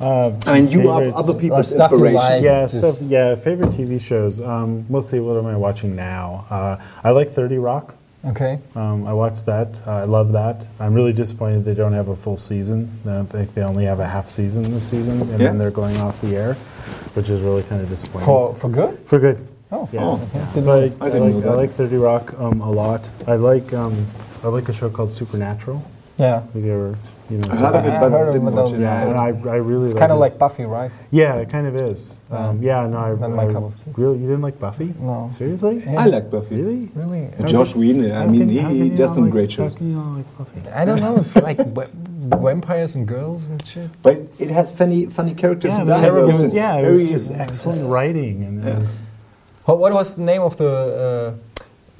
Uh, 0.00 0.30
I 0.46 0.60
mean, 0.60 0.70
you 0.70 0.88
are 0.90 1.02
other 1.14 1.34
people's 1.34 1.70
stuff 1.70 1.90
inspiration. 1.90 2.14
like. 2.14 2.42
Yeah, 2.44 2.66
stuff, 2.68 3.02
yeah. 3.02 3.34
Favorite 3.34 3.70
TV 3.70 4.00
shows. 4.00 4.40
Um, 4.40 4.86
mostly, 4.88 5.18
what 5.18 5.36
am 5.36 5.46
I 5.46 5.56
watching 5.56 5.96
now? 5.96 6.46
Uh, 6.50 6.76
I 7.02 7.10
like 7.10 7.30
Thirty 7.30 7.58
Rock. 7.58 7.96
Okay. 8.24 8.58
Um, 8.74 9.06
I 9.06 9.12
watched 9.12 9.46
that. 9.46 9.80
Uh, 9.86 9.92
I 9.92 10.04
love 10.04 10.32
that. 10.32 10.66
I'm 10.80 10.92
really 10.92 11.12
disappointed 11.12 11.64
they 11.64 11.74
don't 11.74 11.92
have 11.92 12.08
a 12.08 12.16
full 12.16 12.36
season. 12.36 12.90
I 13.06 13.22
think 13.24 13.54
they 13.54 13.62
only 13.62 13.84
have 13.84 14.00
a 14.00 14.06
half 14.06 14.28
season 14.28 14.64
this 14.74 14.88
season, 14.88 15.20
and 15.22 15.30
Yeah. 15.30 15.36
then 15.48 15.58
they're 15.58 15.70
going 15.70 15.96
off 15.98 16.20
the 16.20 16.36
air, 16.36 16.54
which 17.14 17.30
is 17.30 17.42
really 17.42 17.62
kind 17.62 17.80
of 17.80 17.88
disappointing. 17.88 18.26
For 18.26 18.54
for 18.56 18.68
good? 18.68 18.98
For 19.06 19.18
good. 19.20 19.46
Oh. 19.70 19.88
Yeah. 19.92 20.00
Oh, 20.02 20.28
yeah. 20.34 20.60
So 20.62 20.72
I, 20.72 21.04
I 21.04 21.10
I, 21.10 21.18
like. 21.18 21.44
I 21.44 21.54
like 21.54 21.70
30 21.72 21.96
Rock 21.96 22.34
um, 22.40 22.60
a 22.60 22.70
lot. 22.70 23.08
I 23.26 23.36
like 23.36 23.72
um, 23.72 24.06
I 24.42 24.48
like 24.48 24.68
a 24.68 24.72
show 24.72 24.88
called 24.90 25.12
Supernatural. 25.12 25.84
Yeah. 26.16 26.40
Have 26.52 26.64
you 26.64 26.72
ever, 26.72 26.98
you 27.30 27.38
know, 27.38 27.44
I 27.52 27.56
heard 27.56 27.74
of 27.76 27.84
it, 27.86 28.00
but 28.00 28.10
heard 28.12 28.32
didn't 28.32 28.48
it, 28.48 28.50
but 28.52 28.64
watch 28.64 28.72
it. 28.72 28.80
yeah, 28.80 29.06
and 29.08 29.16
I, 29.18 29.26
I 29.50 29.56
really 29.56 29.84
It's 29.86 29.94
like 29.94 30.00
kind 30.00 30.12
of 30.12 30.16
it. 30.18 30.20
like 30.20 30.38
Buffy, 30.38 30.64
right? 30.64 30.90
yeah, 31.10 31.36
it 31.36 31.48
kind 31.50 31.66
of 31.66 31.74
is. 31.76 32.20
Um, 32.30 32.62
yeah, 32.62 32.86
no, 32.86 32.96
I, 32.98 33.14
Not 33.14 33.30
my 33.32 33.46
I 33.46 33.52
cup 33.52 33.62
of 33.64 33.84
tea. 33.84 33.90
really 33.96 34.18
you 34.18 34.26
didn't 34.26 34.42
like 34.42 34.58
Buffy? 34.58 34.94
No. 34.98 35.28
seriously? 35.32 35.82
Yeah. 35.84 36.00
I 36.02 36.06
like 36.06 36.30
Buffy. 36.30 36.56
Really? 36.56 36.90
Really? 36.94 37.24
And 37.38 37.46
Josh 37.48 37.74
Whedon. 37.74 38.10
I 38.12 38.20
How 38.20 38.26
mean, 38.26 38.48
can- 38.48 38.74
he, 38.74 38.82
he 38.82 38.90
does 38.90 39.14
some 39.14 39.24
like- 39.24 39.32
great 39.32 39.50
How 39.52 39.68
shows. 39.68 39.74
can 39.74 39.90
you 39.90 39.96
not 39.96 40.16
like 40.16 40.38
Buffy? 40.38 40.60
I 40.70 40.84
don't 40.84 41.00
know. 41.00 41.16
It's 41.16 41.36
like 41.36 41.58
vampires 42.36 42.94
and 42.94 43.06
girls 43.06 43.48
and 43.48 43.64
shit. 43.64 43.90
But 44.02 44.28
it 44.38 44.50
had 44.50 44.68
funny, 44.68 45.06
funny 45.06 45.34
characters. 45.34 45.72
Yeah, 45.72 45.80
and 45.80 45.88
but 45.88 45.98
it 45.98 46.02
terrible. 46.02 46.28
was, 46.28 46.54
yeah, 46.54 46.76
it 46.76 46.88
was 46.88 47.08
just 47.08 47.30
excellent 47.32 47.88
writing 47.90 48.42
and 48.44 48.66
it 48.66 48.76
was, 48.78 49.00
What, 49.64 49.78
what 49.78 49.92
was 49.92 50.16
the 50.16 50.22
name 50.22 50.42
of 50.42 50.56
the 50.56 51.34
uh, 51.36 51.47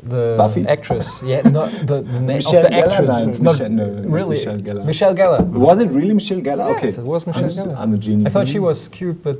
the 0.02 0.34
Buffy? 0.36 0.66
actress? 0.66 1.22
Yeah, 1.24 1.40
not 1.42 1.70
the, 1.70 2.02
the 2.02 2.20
name 2.28 2.38
Michelle 2.38 2.64
of 2.64 2.70
the 2.70 2.76
actress. 2.76 3.08
No, 3.18 3.28
it's 3.28 3.40
not 3.40 3.52
Michelle- 3.54 3.70
no, 3.70 3.86
no, 4.02 4.08
really 4.08 4.36
Michelle 4.38 4.58
Gellar. 4.58 4.84
Michelle 4.84 5.14
Gellar. 5.14 5.44
Was 5.46 5.80
it 5.80 5.90
really 5.90 6.14
Michelle 6.14 6.40
Gellar? 6.40 6.68
Yes, 6.68 6.78
okay, 6.98 7.02
it 7.02 7.06
was 7.06 7.26
Michelle 7.26 7.70
I'm. 7.72 7.76
I'm 7.78 7.94
a 7.94 7.98
genius. 7.98 8.26
I 8.26 8.30
thought 8.30 8.48
she 8.48 8.58
was 8.58 8.88
cute, 8.88 9.22
but 9.22 9.38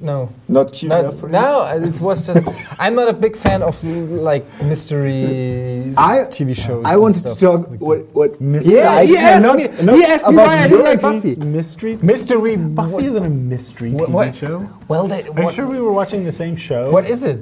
no. 0.00 0.30
not 0.48 0.72
cute 0.72 0.90
No, 0.90 0.98
enough 1.00 1.22
no, 1.24 1.64
it 1.88 2.00
was 2.00 2.26
just. 2.26 2.48
I'm 2.80 2.94
not 2.96 3.08
a 3.08 3.12
big 3.12 3.36
fan 3.36 3.62
of 3.62 3.82
like 3.84 4.44
mystery 4.62 5.94
I- 5.96 6.26
TV 6.36 6.56
shows. 6.56 6.84
I 6.84 6.96
wanted 6.96 7.22
to 7.24 7.34
talk 7.36 7.68
what 7.80 8.00
what 8.14 8.40
Mystery- 8.40 8.76
Yeah, 8.78 8.94
likes 8.94 9.10
he 9.10 9.16
asked 9.18 9.46
not, 9.46 9.56
me- 9.58 9.68
not 9.86 9.94
he 9.96 10.04
asked 10.04 10.26
me 10.26 10.34
about 10.34 10.46
why 10.48 10.56
I 10.64 10.68
didn't 10.68 10.84
like. 10.84 11.00
Buffy. 11.00 11.36
mystery. 11.36 11.98
mystery. 12.02 12.56
Buffy 12.56 13.04
isn't 13.06 13.24
a 13.24 13.28
mystery 13.30 13.90
What- 13.92 14.08
TV 14.08 14.12
what- 14.12 14.34
show. 14.34 14.68
Well, 14.88 15.06
they, 15.06 15.22
Are 15.28 15.42
you 15.42 15.50
sure 15.52 15.66
we 15.66 15.80
were 15.80 15.92
watching 15.92 16.24
the 16.24 16.32
same 16.32 16.56
show? 16.56 16.90
what 16.90 17.04
is 17.04 17.22
it? 17.22 17.38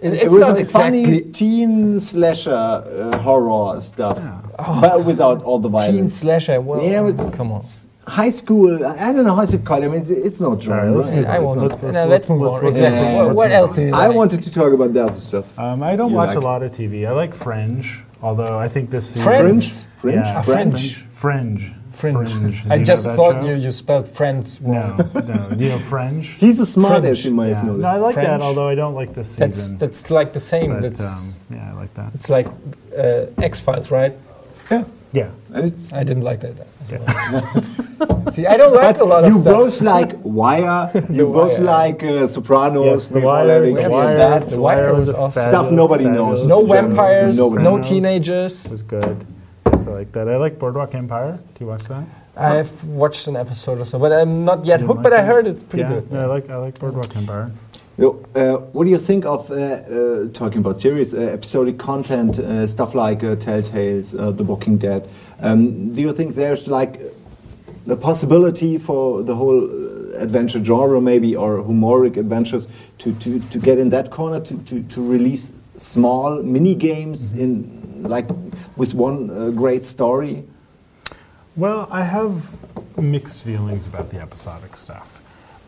It- 0.00 0.14
It 0.24 0.30
was 0.30 0.40
not 0.40 0.56
a 0.56 0.60
exactly 0.60 1.04
funny 1.04 1.20
teen 1.32 2.00
slasher 2.00 2.52
uh, 2.54 3.18
horror 3.18 3.80
stuff, 3.80 4.18
but 4.80 5.04
without 5.04 5.42
all 5.42 5.58
the 5.58 5.68
violence. 5.68 5.86
teen 5.90 5.94
violence. 5.96 6.14
slasher. 6.14 6.60
Well, 6.60 6.82
Yeah, 6.82 7.08
it's- 7.08 7.36
come 7.36 7.52
on. 7.52 7.62
High 8.06 8.28
school, 8.30 8.84
I 8.84 9.08
I 9.08 9.12
don't 9.14 9.24
know 9.24 9.34
how 9.34 9.42
is 9.48 9.54
it 9.54 9.64
called. 9.64 9.82
I 9.84 9.88
mean, 9.88 10.00
it's, 10.02 10.10
it's 10.10 10.40
not 10.40 10.48
All 10.50 10.60
genre. 10.60 10.92
right, 10.92 11.10
right? 11.10 11.26
I 11.26 11.38
on. 11.38 11.44
won't. 11.44 11.82
No, 11.82 11.88
let's- 11.88 12.08
let's 12.14 12.28
move 12.30 12.42
on. 12.42 12.66
Exactly. 12.66 13.00
yeah, 13.00 13.22
what 13.24 13.36
what 13.36 13.50
else 13.50 13.78
on. 13.78 13.84
do 13.86 13.94
I 13.94 14.06
like? 14.08 14.16
wanted 14.20 14.42
to 14.42 14.50
talk 14.52 14.72
about 14.78 14.92
the 14.92 15.02
other 15.06 15.20
stuff. 15.30 15.46
Um, 15.58 15.82
I 15.82 15.96
don't 15.96 16.10
You 16.10 16.16
watch 16.20 16.28
like- 16.34 16.36
a 16.44 16.46
lot 16.50 16.62
of 16.62 16.70
TV. 16.72 17.06
I 17.06 17.12
like 17.12 17.32
Fringe, 17.34 18.02
although 18.22 18.58
I 18.58 18.68
think 18.68 18.90
this 18.90 19.06
season. 19.10 19.22
Friends? 19.28 19.86
Fringe? 20.02 20.16
Yeah, 20.16 20.34
Ah, 20.38 20.42
Fringe. 20.42 20.96
Fringe. 21.22 21.64
Fringe. 22.12 22.30
Fringe. 22.60 22.66
I 22.70 22.74
you 22.76 22.84
just 22.84 23.04
thought 23.06 23.42
show? 23.42 23.48
you, 23.48 23.54
you 23.56 23.70
spelled 23.72 24.06
friends 24.08 24.60
wrong. 24.60 24.96
No, 25.14 25.20
no. 25.20 25.56
You 25.56 25.68
know 25.70 25.78
Fringe? 25.92 26.26
He's 26.26 26.58
the 26.58 26.66
smartest, 26.66 27.22
Fringe. 27.22 27.24
you 27.30 27.34
might 27.34 27.48
Yeah. 27.48 27.54
have 27.56 27.64
noticed. 27.64 27.82
No, 27.82 27.88
I 27.88 27.96
like 27.96 28.14
that, 28.16 28.40
although 28.42 28.68
I 28.68 28.74
don't 28.74 28.94
like 28.94 29.14
this 29.14 29.36
That's 29.36 29.56
season. 29.56 29.78
that's 29.78 30.10
like 30.10 30.32
the 30.32 30.40
same. 30.40 30.70
but, 30.72 30.82
that's 30.82 31.00
um, 31.00 31.56
yeah, 31.56 31.70
I 31.70 31.72
like 31.74 31.94
that. 31.94 32.14
it's 32.14 32.28
like 32.30 32.48
uh, 32.98 33.26
X 33.42 33.60
Files, 33.60 33.90
right? 33.90 34.12
yeah. 34.70 34.84
Yeah. 35.12 35.30
And 35.54 35.66
it's, 35.66 35.92
I 35.92 36.02
didn't 36.02 36.24
like 36.24 36.40
that. 36.40 36.54
yeah. 36.90 38.30
See, 38.30 38.46
I 38.46 38.56
don't 38.56 38.74
like 38.74 38.98
a 38.98 39.04
lot 39.04 39.22
of 39.22 39.32
you 39.32 39.38
stuff. 39.40 39.54
both 39.54 39.80
like 39.80 40.12
Wire, 40.24 40.90
you 41.10 41.26
both 41.32 41.52
Wire. 41.60 41.60
like 41.88 42.02
uh, 42.02 42.26
Sopranos, 42.26 42.84
Yes, 42.84 43.08
The 43.08 43.20
Wire, 43.20 43.60
The 43.60 43.72
Go, 43.80 43.90
Wire, 43.90 44.16
that. 44.16 44.48
The 44.48 44.60
Wire 44.60 44.76
Wire 44.86 44.92
was 44.94 45.08
was 45.08 45.14
awesome. 45.14 45.42
Stuff 45.44 45.70
nobody 45.70 46.04
fabulous 46.04 46.40
knows. 46.40 46.48
no 46.48 46.66
vampires, 46.66 47.36
no 47.38 47.48
knows. 47.50 47.86
teenagers. 47.88 48.66
was 48.68 48.82
good. 48.82 49.24
Yes, 49.70 49.86
I 49.86 49.90
like 49.90 50.12
that. 50.12 50.28
I 50.28 50.36
like 50.36 50.58
Boardwalk 50.58 50.94
Empire. 50.94 51.38
Do 51.38 51.64
you 51.64 51.66
watch 51.66 51.84
that? 51.84 52.04
I've 52.36 52.84
watched 52.84 53.28
an 53.28 53.36
episode 53.36 53.78
or 53.78 53.84
so, 53.84 53.98
but 53.98 54.12
I'm 54.12 54.44
not 54.44 54.64
yet 54.64 54.80
hooked. 54.80 54.96
like 54.96 55.02
but 55.04 55.12
I 55.12 55.22
heard 55.22 55.46
it's 55.46 55.62
pretty 55.62 55.84
yeah, 55.84 56.00
good. 56.00 56.12
No, 56.12 56.20
I 56.20 56.26
like 56.26 56.50
I 56.50 56.56
like 56.56 56.78
Boardwalk 56.78 57.14
Empire. 57.16 57.52
Yo, 57.96 58.24
uh, 58.34 58.56
what 58.72 58.84
do 58.84 58.90
you 58.90 58.98
think 58.98 59.24
of 59.24 59.48
uh, 59.52 59.54
uh, 59.54 60.26
talking 60.32 60.58
about 60.58 60.80
series, 60.80 61.14
uh, 61.14 61.20
episodic 61.20 61.78
content, 61.78 62.40
uh, 62.40 62.66
stuff 62.66 62.92
like 62.92 63.22
uh, 63.22 63.36
Telltales, 63.36 64.18
uh, 64.18 64.32
The 64.32 64.42
Walking 64.42 64.78
Dead? 64.78 65.08
Um, 65.38 65.92
do 65.92 66.00
you 66.00 66.12
think 66.12 66.34
there's 66.34 66.66
like 66.66 67.00
the 67.86 67.96
possibility 67.96 68.78
for 68.78 69.22
the 69.22 69.36
whole 69.36 69.62
uh, 69.64 70.18
adventure 70.18 70.64
genre, 70.64 71.00
maybe, 71.00 71.36
or 71.36 71.62
humoric 71.62 72.16
adventures, 72.16 72.66
to, 72.98 73.12
to, 73.14 73.38
to 73.38 73.58
get 73.60 73.78
in 73.78 73.90
that 73.90 74.10
corner 74.10 74.40
to, 74.40 74.58
to, 74.64 74.82
to 74.82 75.08
release 75.08 75.52
small 75.76 76.42
mini 76.42 76.74
games 76.74 77.32
in 77.32 77.83
like 78.04 78.28
with 78.76 78.94
one 78.94 79.30
uh, 79.30 79.50
great 79.50 79.86
story? 79.86 80.44
Well, 81.56 81.88
I 81.90 82.02
have 82.02 82.56
mixed 82.98 83.44
feelings 83.44 83.86
about 83.86 84.10
the 84.10 84.20
episodic 84.20 84.76
stuff 84.76 85.20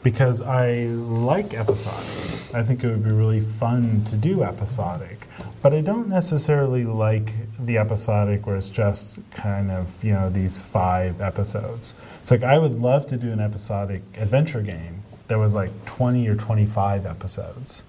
because 0.02 0.42
I 0.42 0.84
like 0.84 1.54
episodic. 1.54 2.54
I 2.54 2.62
think 2.62 2.84
it 2.84 2.88
would 2.88 3.04
be 3.04 3.10
really 3.10 3.40
fun 3.40 4.04
to 4.04 4.16
do 4.16 4.42
episodic, 4.42 5.26
but 5.62 5.74
I 5.74 5.80
don't 5.80 6.08
necessarily 6.08 6.84
like 6.84 7.32
the 7.58 7.78
episodic 7.78 8.46
where 8.46 8.56
it's 8.56 8.70
just 8.70 9.18
kind 9.32 9.70
of, 9.70 10.02
you 10.04 10.12
know, 10.12 10.30
these 10.30 10.60
five 10.60 11.20
episodes. 11.20 11.94
It's 12.22 12.30
like 12.30 12.42
I 12.42 12.58
would 12.58 12.74
love 12.74 13.06
to 13.08 13.16
do 13.16 13.32
an 13.32 13.40
episodic 13.40 14.02
adventure 14.16 14.62
game 14.62 15.02
that 15.28 15.38
was 15.38 15.54
like 15.54 15.70
20 15.86 16.28
or 16.28 16.36
25 16.36 17.04
episodes. 17.06 17.82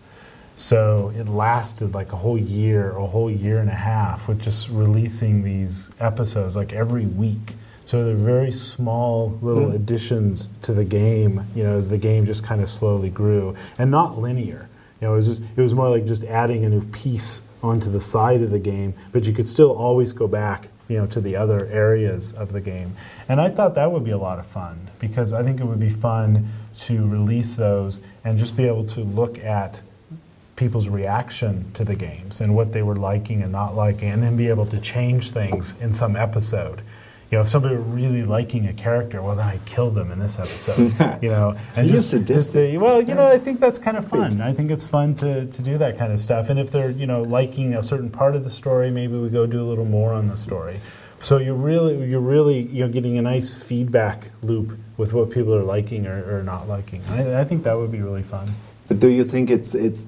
So 0.58 1.14
it 1.16 1.28
lasted 1.28 1.94
like 1.94 2.14
a 2.14 2.16
whole 2.16 2.38
year, 2.38 2.98
a 2.98 3.06
whole 3.06 3.30
year 3.30 3.60
and 3.60 3.70
a 3.70 3.76
half 3.76 4.28
with 4.28 4.42
just 4.42 4.70
releasing 4.70 5.44
these 5.44 5.92
episodes 6.00 6.56
like 6.56 6.74
every 6.74 7.06
week. 7.06 7.54
So 7.86 8.04
they're 8.04 8.16
very 8.16 8.52
small 8.52 9.38
little 9.44 9.70
hmm. 9.70 9.76
additions 9.76 10.50
to 10.64 10.74
the 10.74 10.84
game, 10.84 11.46
you 11.56 11.64
know, 11.64 11.78
as 11.78 11.90
the 11.90 12.00
game 12.00 12.26
just 12.26 12.44
kind 12.44 12.60
of 12.60 12.70
slowly 12.70 13.12
grew 13.12 13.56
and 13.78 13.92
not 13.92 14.18
linear. 14.18 14.68
You 15.00 15.08
know, 15.08 15.14
it 15.14 15.18
was 15.18 15.28
just 15.28 15.44
it 15.56 15.62
was 15.62 15.76
more 15.76 15.92
like 15.92 16.08
just 16.08 16.24
adding 16.24 16.66
a 16.66 16.70
new 16.70 16.82
piece 16.86 17.44
onto 17.62 17.92
the 17.92 18.02
side 18.02 18.42
of 18.42 18.50
the 18.50 18.60
game, 18.60 18.96
but 19.12 19.26
you 19.26 19.34
could 19.34 19.46
still 19.46 19.72
always 19.72 20.12
go 20.12 20.28
back, 20.28 20.70
you 20.88 20.98
know, 20.98 21.06
to 21.06 21.22
the 21.22 21.36
other 21.36 21.68
areas 21.68 22.34
of 22.34 22.52
the 22.52 22.62
game. 22.62 22.96
And 23.30 23.40
I 23.40 23.50
thought 23.50 23.76
that 23.76 23.92
would 23.92 24.04
be 24.04 24.12
a 24.12 24.18
lot 24.18 24.40
of 24.40 24.48
fun 24.48 24.90
because 24.98 25.34
I 25.34 25.44
think 25.44 25.60
it 25.60 25.66
would 25.66 25.80
be 25.80 25.90
fun 25.90 26.48
to 26.80 27.08
release 27.08 27.56
those 27.56 28.02
and 28.24 28.40
just 28.40 28.58
be 28.58 28.64
able 28.68 28.86
to 28.86 29.02
look 29.02 29.38
at 29.38 29.84
people's 30.58 30.90
reaction 30.90 31.72
to 31.74 31.86
the 31.86 31.96
games 31.96 32.42
and 32.42 32.54
what 32.54 32.74
they 32.74 32.82
were 32.82 32.98
liking 32.98 33.42
and 33.42 33.52
not 33.52 33.76
liking, 33.76 34.10
and 34.10 34.22
then 34.22 34.36
be 34.36 34.50
able 34.50 34.66
to 34.66 34.80
change 34.82 35.32
things 35.32 35.80
in 35.80 35.94
some 35.94 36.18
episode. 36.18 36.82
You 37.32 37.38
know, 37.38 37.42
if 37.42 37.48
somebody 37.48 37.76
were 37.76 37.82
really 37.82 38.24
liking 38.24 38.68
a 38.68 38.74
character, 38.74 39.22
well, 39.22 39.36
then 39.36 39.48
I 39.48 39.60
kill 39.66 39.92
them 39.92 40.12
in 40.12 40.20
this 40.20 40.40
episode. 40.40 40.94
You 41.22 41.30
know, 41.30 41.58
and 41.76 41.88
just, 41.88 42.12
just 42.26 42.54
to, 42.54 42.78
well, 42.78 43.02
you 43.02 43.16
know, 43.16 43.26
I 43.26 43.38
think 43.38 43.60
that's 43.60 43.80
kind 43.80 43.98
of 43.98 44.08
fun. 44.08 44.40
I 44.40 44.54
think 44.54 44.72
it's 44.72 44.86
fun 44.86 45.16
to, 45.16 45.46
to 45.46 45.62
do 45.62 45.78
that 45.78 45.98
kind 45.98 46.12
of 46.14 46.20
stuff. 46.20 46.50
And 46.50 46.60
if 46.60 46.72
they're 46.72 46.92
you 46.92 47.08
know 47.08 47.24
liking 47.24 47.74
a 47.74 47.84
certain 47.84 48.10
part 48.10 48.36
of 48.36 48.44
the 48.44 48.50
story, 48.50 48.92
maybe 48.92 49.18
we 49.18 49.30
go 49.30 49.46
do 49.46 49.62
a 49.62 49.68
little 49.68 49.86
more 49.86 50.14
on 50.14 50.28
the 50.28 50.38
story. 50.38 50.80
So 51.20 51.38
you're 51.38 51.56
really 51.56 52.08
you're 52.08 52.22
really 52.22 52.62
you're 52.62 52.90
getting 52.90 53.18
a 53.18 53.22
nice 53.22 53.62
feedback 53.62 54.32
loop 54.42 54.78
with 54.96 55.14
what 55.14 55.32
people 55.32 55.54
are 55.56 55.64
liking 55.64 56.06
or, 56.08 56.38
or 56.38 56.44
not 56.44 56.68
liking. 56.68 57.04
I, 57.10 57.42
I 57.42 57.44
think 57.44 57.64
that 57.64 57.74
would 57.78 57.92
be 57.92 58.02
really 58.02 58.24
fun. 58.24 58.50
But 58.88 59.00
do 59.00 59.08
you 59.08 59.26
think 59.26 59.50
it's 59.50 59.74
it's 59.76 60.06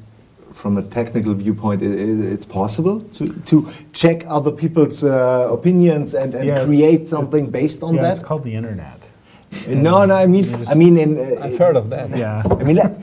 from 0.62 0.78
a 0.78 0.82
technical 0.98 1.34
viewpoint, 1.44 1.82
i- 1.82 1.86
i- 1.86 2.34
it's 2.36 2.46
possible 2.46 2.98
to, 3.18 3.24
to 3.50 3.56
check 4.02 4.18
other 4.28 4.52
people's 4.62 5.04
uh, 5.04 5.48
opinions 5.58 6.14
and, 6.14 6.36
and 6.36 6.46
Yeah, 6.48 6.66
create 6.66 7.00
something 7.16 7.50
based 7.50 7.82
on 7.82 7.96
yeah, 7.96 8.02
that? 8.04 8.18
it's 8.18 8.26
called 8.28 8.44
the 8.44 8.56
internet. 8.62 9.02
no, 9.68 10.06
no, 10.06 10.16
I 10.16 10.28
mean, 10.28 10.46
I 10.68 10.76
mean, 10.76 10.98
in, 10.98 11.12
uh, 11.18 11.44
I've 11.46 11.58
heard 11.58 11.78
of 11.82 11.90
that. 11.92 12.08
Yeah. 12.16 12.44
I 12.62 12.64
mean, 12.68 12.76
let- 12.82 12.98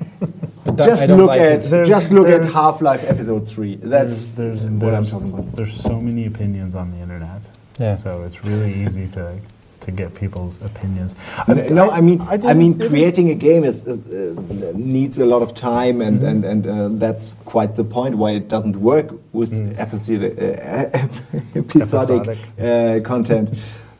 I 0.68 0.70
just 0.90 1.08
look 1.08 1.28
like 1.28 1.40
at 1.40 1.52
it. 1.64 1.70
There's- 1.70 1.88
just 1.88 2.12
look 2.12 2.28
at 2.28 2.44
Half 2.60 2.76
Life 2.82 3.02
Episode 3.12 3.42
Three. 3.48 3.76
That's 3.76 4.18
there's, 4.36 4.60
there's, 4.62 4.70
what 4.82 4.94
I'm 4.94 5.06
talking 5.06 5.32
about. 5.32 5.46
There's 5.58 5.74
so 5.90 5.94
many 6.08 6.26
opinions 6.26 6.74
on 6.74 6.86
the 6.90 6.98
internet. 6.98 7.42
Yeah. 7.78 7.94
So 7.94 8.10
it's 8.26 8.44
really 8.44 8.72
easy 8.84 9.06
to 9.16 9.22
to 9.86 9.92
get 9.92 10.14
people's 10.14 10.60
opinions. 10.62 11.14
No, 11.48 11.90
I 11.90 12.00
mean, 12.00 12.20
I, 12.22 12.36
did 12.36 12.56
mean, 12.56 12.72
this- 12.72 12.80
it 12.80 12.82
was- 12.82 12.88
creating 12.90 13.30
a 13.30 13.34
game 13.34 13.64
is 13.64 13.86
uh, 13.86 13.92
uh, 13.92 14.72
needs 14.74 15.18
a 15.18 15.26
lot 15.26 15.42
of 15.42 15.54
time, 15.54 16.00
and 16.06 16.22
and 16.22 16.44
and 16.44 16.66
uh, 16.66 16.88
that's 17.04 17.34
quite 17.44 17.74
the 17.76 17.84
point 17.84 18.14
why 18.16 18.30
it 18.32 18.48
doesn't 18.48 18.76
work 18.76 19.08
with 19.32 19.52
episodic, 19.78 20.32
uh, 20.38 20.98
episodic, 21.54 21.66
Episodic. 21.76 22.38
Uh, 22.60 23.00
content. 23.08 23.48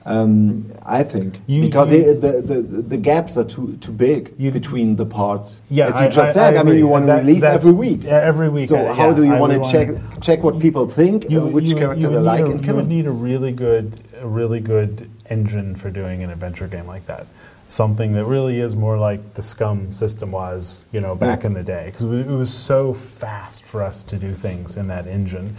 Um, 0.08 0.66
I 0.84 1.02
think 1.02 1.40
You- 1.48 1.62
because 1.66 1.90
you- 1.92 2.14
the, 2.14 2.40
the, 2.40 2.62
the 2.92 2.96
gaps 2.96 3.36
are 3.36 3.44
too 3.54 3.76
too 3.80 3.90
big 3.90 4.20
You- 4.38 4.52
between 4.52 4.94
the 4.96 5.04
parts. 5.06 5.48
Yeah, 5.68 5.88
as 5.88 5.98
you 5.98 6.06
I- 6.06 6.10
just 6.10 6.30
I- 6.30 6.32
said. 6.38 6.56
I 6.56 6.60
I, 6.60 6.62
mean, 6.62 6.78
you 6.78 6.86
want 6.86 7.04
to 7.06 7.12
That- 7.12 7.24
release 7.26 7.42
every 7.42 7.72
week. 7.72 8.00
yeah, 8.04 8.20
every 8.30 8.48
week, 8.48 8.68
So 8.68 8.76
uh, 8.76 8.94
how 8.94 9.08
yeah, 9.08 9.14
do 9.18 9.22
you 9.24 9.34
want 9.42 9.52
to 9.52 9.60
check 9.74 9.88
check 10.20 10.44
what 10.44 10.60
people 10.60 10.86
think, 10.88 11.24
uh, 11.24 11.40
which 11.56 11.64
you 11.70 11.74
character 11.76 12.08
they 12.08 12.18
like, 12.34 12.44
and 12.52 12.64
you 12.64 12.74
would 12.76 12.88
need 12.88 13.06
a 13.06 13.16
really 13.28 13.50
good, 13.50 13.86
a 14.22 14.28
really 14.40 14.60
good 14.60 15.08
engine 15.30 15.76
for 15.76 15.90
doing 15.90 16.22
an 16.22 16.30
adventure 16.30 16.68
game 16.68 16.86
like 16.86 17.06
that. 17.06 17.26
Something 17.68 18.12
that 18.12 18.24
really 18.26 18.60
is 18.60 18.76
more 18.76 18.96
like 18.96 19.34
the 19.34 19.42
SCUMM 19.42 19.92
system 19.92 20.30
was, 20.30 20.86
you 20.92 21.00
know, 21.00 21.16
back 21.16 21.44
in 21.44 21.54
the 21.54 21.64
day, 21.64 21.86
because 21.86 22.02
it 22.02 22.32
was 22.32 22.54
so 22.54 22.94
fast 22.94 23.64
for 23.64 23.82
us 23.82 24.04
to 24.04 24.16
do 24.16 24.34
things 24.34 24.76
in 24.76 24.86
that 24.86 25.06
engine 25.08 25.56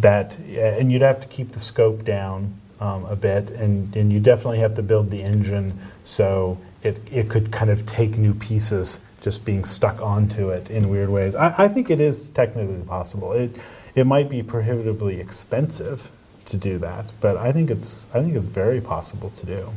that, 0.00 0.36
and 0.38 0.90
you'd 0.90 1.02
have 1.02 1.20
to 1.20 1.28
keep 1.28 1.52
the 1.52 1.60
scope 1.60 2.04
down 2.04 2.54
um, 2.80 3.04
a 3.04 3.14
bit, 3.14 3.50
and, 3.50 3.94
and 3.94 4.12
you 4.12 4.18
definitely 4.18 4.58
have 4.58 4.74
to 4.74 4.82
build 4.82 5.10
the 5.10 5.22
engine 5.22 5.78
so 6.02 6.58
it, 6.82 7.00
it 7.12 7.28
could 7.28 7.52
kind 7.52 7.70
of 7.70 7.86
take 7.86 8.18
new 8.18 8.34
pieces 8.34 9.00
just 9.22 9.44
being 9.44 9.64
stuck 9.64 10.00
onto 10.00 10.50
it 10.50 10.70
in 10.70 10.88
weird 10.88 11.08
ways. 11.08 11.34
I, 11.34 11.54
I 11.64 11.68
think 11.68 11.90
it 11.90 12.00
is 12.00 12.30
technically 12.30 12.82
possible. 12.82 13.32
It, 13.32 13.56
it 13.94 14.06
might 14.06 14.28
be 14.28 14.42
prohibitively 14.42 15.20
expensive 15.20 16.10
to 16.48 16.56
do 16.56 16.78
that, 16.78 17.12
but 17.20 17.36
I 17.36 17.52
think 17.52 17.70
it's 17.70 18.08
I 18.14 18.20
think 18.22 18.34
it's 18.34 18.46
very 18.46 18.80
possible 18.80 19.30
to 19.30 19.46
do. 19.46 19.72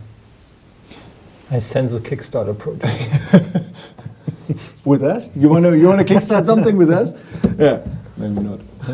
I 1.49 1.59
sense 1.59 1.93
a 1.93 1.99
Kickstarter 1.99 2.57
project. 2.57 3.65
With 4.85 5.03
us? 5.03 5.29
You 5.35 5.49
want 5.49 5.65
to 5.65 5.77
you 5.77 5.87
want 5.87 6.05
to 6.05 6.13
kickstart 6.13 6.45
something 6.45 6.75
with 6.75 6.89
us? 6.89 7.13
Yeah, 7.57 7.85
maybe 8.17 8.41
not. 8.41 8.59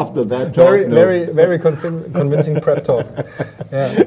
After 0.00 0.24
that, 0.24 0.54
talk, 0.54 0.54
very, 0.54 0.86
no. 0.86 0.94
very, 0.94 1.26
very 1.26 1.58
convin- 1.58 2.12
convincing 2.12 2.60
prep 2.60 2.84
talk. 2.84 3.06
Yeah. 3.72 4.04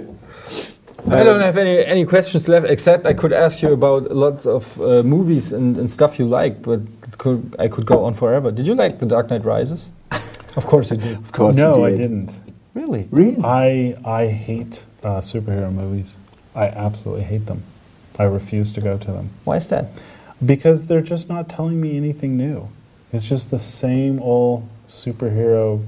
I 1.11 1.23
don't 1.23 1.41
have 1.41 1.57
any, 1.57 1.83
any 1.85 2.05
questions 2.05 2.47
left, 2.47 2.67
except 2.67 3.05
I 3.05 3.13
could 3.13 3.33
ask 3.33 3.61
you 3.61 3.73
about 3.73 4.11
lots 4.15 4.45
of 4.45 4.79
uh, 4.81 5.03
movies 5.03 5.51
and, 5.51 5.77
and 5.77 5.91
stuff 5.91 6.17
you 6.19 6.25
like, 6.25 6.61
but 6.61 6.79
could, 7.17 7.55
I 7.59 7.67
could 7.67 7.85
go 7.85 8.05
on 8.05 8.13
forever. 8.13 8.51
Did 8.51 8.67
you 8.67 8.75
like 8.75 8.99
The 8.99 9.05
Dark 9.05 9.29
Knight 9.29 9.43
Rises? 9.43 9.91
Of 10.55 10.65
course 10.65 10.91
you 10.91 10.97
did. 10.97 11.17
Of 11.17 11.31
course, 11.31 11.55
no, 11.55 11.77
you 11.77 11.85
I 11.85 11.95
didn't. 11.95 12.35
Really? 12.77 13.07
Really? 13.11 13.41
I 13.43 13.95
I 14.05 14.27
hate 14.27 14.85
uh, 15.03 15.19
superhero 15.31 15.71
movies. 15.73 16.17
I 16.55 16.65
absolutely 16.67 17.23
hate 17.23 17.45
them. 17.47 17.63
I 18.19 18.23
refuse 18.23 18.71
to 18.73 18.81
go 18.81 18.97
to 18.97 19.11
them 19.11 19.29
Why 19.43 19.57
is 19.57 19.67
that? 19.67 19.85
because 20.53 20.87
they're 20.87 21.01
just 21.15 21.29
not 21.29 21.43
telling 21.49 21.79
me 21.81 21.97
anything 21.97 22.37
new. 22.37 22.69
It's 23.13 23.27
just 23.33 23.49
the 23.51 23.59
same 23.59 24.19
old 24.21 24.67
superhero 24.87 25.85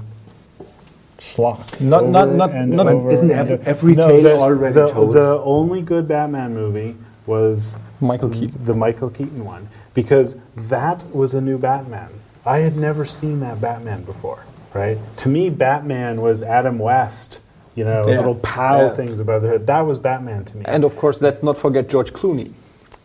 schlock. 1.18 1.80
Not- 1.80 2.06
not- 2.08 2.28
over 2.28 2.36
not- 2.36 2.50
and 2.50 2.70
not- 2.72 2.86
over 2.88 3.10
isn't 3.10 3.30
and 3.30 3.50
every- 3.50 3.94
over. 3.94 3.94
tale 4.08 4.22
the, 4.22 4.36
already 4.38 4.74
the, 4.74 4.88
told? 4.88 5.14
The 5.14 5.38
only 5.44 5.82
good 5.82 6.08
Batman 6.08 6.54
movie 6.54 6.96
was 7.26 7.76
Michael 8.00 8.30
Keaton. 8.30 8.64
the 8.64 8.74
Michael 8.74 9.10
Keaton 9.10 9.44
one 9.44 9.68
because 9.94 10.36
that 10.56 11.04
was 11.14 11.34
a 11.34 11.40
new 11.40 11.58
Batman. 11.58 12.08
I 12.46 12.58
had 12.66 12.76
never 12.76 13.04
seen 13.04 13.40
that 13.40 13.60
Batman 13.60 14.02
before, 14.04 14.40
right? 14.74 14.98
To 15.18 15.28
me, 15.28 15.50
Batman 15.50 16.20
was 16.20 16.42
Adam 16.42 16.78
West, 16.78 17.40
you 17.74 17.84
know, 17.84 18.04
Yeah. 18.06 18.16
little 18.16 18.36
pow 18.36 18.78
Yeah. 18.82 18.90
things 18.90 19.20
above 19.20 19.42
the 19.42 19.48
head. 19.48 19.66
That 19.66 19.82
was 19.86 19.98
Batman 19.98 20.44
to 20.44 20.56
me. 20.56 20.64
And 20.66 20.84
of 20.84 20.96
course, 20.96 21.20
let's 21.20 21.42
not 21.42 21.58
forget 21.58 21.88
George 21.88 22.12
Clooney. 22.12 22.52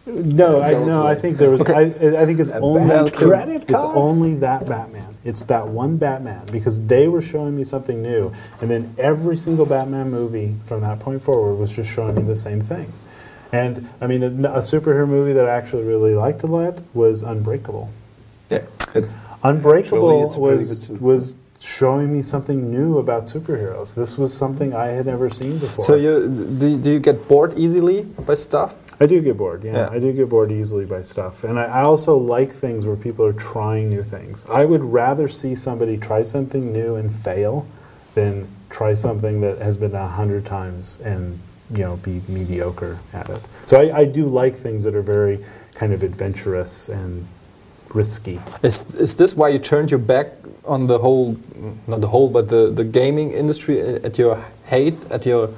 no, 0.08 0.62
I 0.62 0.74
no, 0.74 1.04
I 1.06 1.16
think 1.16 1.38
there 1.40 1.50
was. 1.50 1.62
I, 1.62 1.82
I 1.82 2.26
think 2.28 2.40
it's 2.40 2.52
only 2.52 2.88
bad 2.88 3.12
credit 3.12 3.64
it's 3.68 3.84
only 3.84 4.36
that 4.36 4.68
Batman. 4.68 5.08
It's 5.24 5.44
that 5.46 5.68
one 5.68 5.98
Batman 5.98 6.44
because 6.52 6.86
they 6.86 7.08
were 7.08 7.24
showing 7.24 7.56
me 7.58 7.64
something 7.64 8.04
new, 8.04 8.32
and 8.62 8.70
then 8.70 8.94
every 9.00 9.36
single 9.36 9.66
Batman 9.66 10.12
movie 10.12 10.56
from 10.66 10.82
that 10.82 11.00
point 11.00 11.24
forward 11.24 11.56
was 11.56 11.76
just 11.76 11.90
showing 11.92 12.14
me 12.14 12.22
the 12.22 12.36
same 12.36 12.62
thing. 12.62 12.94
And 13.52 13.90
I 14.00 14.06
mean, 14.06 14.22
a, 14.22 14.28
a 14.28 14.60
superhero 14.60 15.08
movie 15.08 15.34
that 15.34 15.48
I 15.50 15.56
actually 15.56 15.86
really 15.86 16.14
liked 16.14 16.44
a 16.44 16.48
lot 16.48 16.78
was 16.94 17.24
Unbreakable. 17.24 17.90
Yeah, 18.52 18.62
it's 18.94 19.16
Unbreakable 19.44 20.24
Actually, 20.24 20.26
it's 20.26 20.38
was 20.38 20.90
was 21.02 21.36
showing 21.60 22.12
me 22.14 22.22
something 22.22 22.70
new 22.70 22.98
about 22.98 23.26
superheroes. 23.26 23.96
This 23.96 24.18
was 24.18 24.34
something 24.36 24.74
I 24.74 24.88
had 24.88 25.06
never 25.06 25.30
seen 25.30 25.58
before. 25.58 25.86
So 25.86 25.96
you 25.96 26.28
do, 26.60 26.78
do 26.78 26.92
you 26.92 27.00
get 27.00 27.28
bored 27.28 27.58
easily 27.58 28.04
by 28.04 28.36
stuff? 28.36 28.76
I 29.02 29.06
do 29.06 29.22
get 29.22 29.38
bored. 29.38 29.64
Yeah, 29.64 29.74
Yeah. 29.74 29.90
I 29.90 30.00
do 30.00 30.14
get 30.14 30.30
bored 30.30 30.52
easily 30.52 30.86
by 30.86 31.02
stuff, 31.02 31.44
and 31.44 31.60
I, 31.60 31.66
I 31.66 31.82
also 31.82 32.18
like 32.18 32.52
things 32.52 32.86
where 32.86 32.96
people 32.96 33.26
are 33.26 33.34
trying 33.34 33.90
new 33.90 34.04
things. 34.04 34.46
I 34.50 34.66
would 34.66 34.84
rather 34.84 35.28
see 35.28 35.56
somebody 35.56 35.98
try 35.98 36.22
something 36.22 36.72
new 36.72 36.96
and 36.96 37.14
fail 37.14 37.66
than 38.14 38.48
try 38.70 38.94
something 38.94 39.42
that 39.42 39.58
has 39.62 39.78
been 39.78 39.92
done 39.92 40.06
a 40.06 40.08
hundred 40.08 40.46
times 40.46 41.00
and 41.02 41.40
you 41.72 41.80
know 41.84 41.98
be 41.98 42.22
mediocre 42.28 43.00
at 43.14 43.30
it. 43.30 43.42
So 43.66 43.80
I, 43.82 44.00
I 44.00 44.06
do 44.06 44.28
like 44.28 44.56
things 44.56 44.84
that 44.84 44.96
are 44.96 45.02
very 45.02 45.44
kind 45.74 45.94
of 45.94 46.04
adventurous 46.04 46.90
and 46.90 47.28
risky. 47.94 48.40
Is, 48.62 48.94
is 48.96 49.16
this 49.16 49.36
why 49.36 49.50
you 49.50 49.60
turned 49.60 49.92
your 49.92 50.00
back 50.00 50.28
on 50.68 50.88
the 50.88 50.98
whole, 51.00 51.38
not 51.88 52.02
the 52.02 52.08
whole, 52.08 52.30
but 52.30 52.50
the, 52.50 52.70
the 52.70 52.84
gaming 52.84 53.32
industry 53.32 53.80
at 53.82 54.18
your 54.18 54.44
height, 54.68 54.96
at 55.12 55.26
your, 55.26 55.50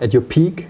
at 0.00 0.12
your 0.12 0.22
peak? 0.22 0.66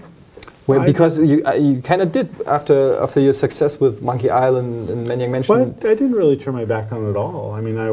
Where, 0.67 0.79
I- 0.79 0.85
because 0.85 1.17
you, 1.19 1.43
uh, 1.45 1.53
you 1.53 1.81
kind 1.81 2.01
of 2.01 2.11
did 2.11 2.29
after, 2.47 2.99
after 3.01 3.19
your 3.19 3.33
success 3.33 3.79
with 3.79 4.01
Monkey 4.01 4.29
Island 4.29 4.89
and 4.89 5.07
Maniac 5.07 5.29
Mansion. 5.31 5.71
But 5.79 5.89
I 5.89 5.93
didn't 5.95 6.13
really 6.13 6.37
turn 6.37 6.53
my 6.53 6.65
back 6.65 6.91
on 6.91 7.05
it 7.05 7.09
at 7.09 7.15
all. 7.15 7.51
I 7.53 7.61
mean, 7.61 7.77
I 7.77 7.91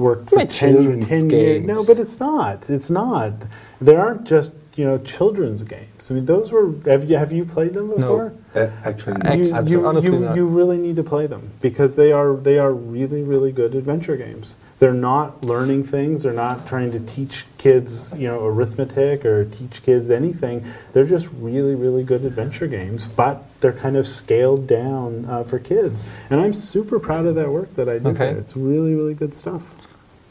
worked 0.00 0.30
for 0.30 0.36
My 0.36 0.44
10, 0.46 1.00
10 1.02 1.10
years. 1.10 1.22
games. 1.24 1.66
No, 1.66 1.84
but 1.84 1.98
it's 1.98 2.18
not. 2.18 2.68
It's 2.70 2.90
not. 2.90 3.32
There 3.80 4.00
aren't 4.00 4.24
just, 4.24 4.52
you 4.76 4.84
know, 4.84 4.98
children's 4.98 5.62
games. 5.62 6.10
I 6.10 6.14
mean, 6.14 6.26
those 6.26 6.52
were, 6.52 6.72
have 6.84 7.08
you, 7.08 7.16
have 7.16 7.32
you 7.32 7.44
played 7.46 7.72
them 7.74 7.88
before? 7.88 8.34
uh, 8.54 8.68
actually 8.84 9.16
Act- 9.22 9.38
You, 9.38 9.44
abso- 9.52 9.68
you, 9.70 9.86
honestly 9.86 10.10
you, 10.12 10.18
not. 10.20 10.36
you 10.36 10.46
really 10.46 10.76
need 10.78 10.96
to 10.96 11.02
play 11.02 11.26
them 11.26 11.50
because 11.62 11.96
they 11.96 12.12
are, 12.12 12.34
they 12.36 12.58
are 12.58 12.72
really, 12.72 13.22
really 13.22 13.52
good 13.52 13.74
adventure 13.74 14.16
games. 14.18 14.56
They're 14.78 14.92
not 14.92 15.42
learning 15.42 15.84
things. 15.84 16.22
They're 16.22 16.34
not 16.34 16.66
trying 16.66 16.92
to 16.92 17.00
teach 17.00 17.46
kids, 17.56 18.12
you 18.14 18.28
know, 18.28 18.44
arithmetic 18.44 19.24
or 19.24 19.46
teach 19.46 19.82
kids 19.82 20.10
anything. 20.10 20.62
They're 20.92 21.06
just 21.06 21.28
really, 21.40 21.74
really 21.74 22.04
good 22.04 22.26
adventure 22.26 22.66
games, 22.66 23.06
but 23.06 23.42
they're 23.60 23.72
kind 23.72 23.96
of 23.96 24.06
scaled 24.06 24.66
down 24.66 25.24
uh, 25.24 25.44
for 25.44 25.58
kids. 25.58 26.04
And 26.28 26.38
I'm 26.38 26.52
super 26.52 27.00
proud 27.00 27.24
of 27.24 27.34
that 27.36 27.48
work 27.50 27.74
that 27.76 27.88
I 27.88 27.94
did 27.94 28.08
Okay. 28.08 28.26
there. 28.32 28.38
It's 28.38 28.54
really, 28.54 28.94
really 28.94 29.14
good 29.14 29.32
stuff. 29.32 29.74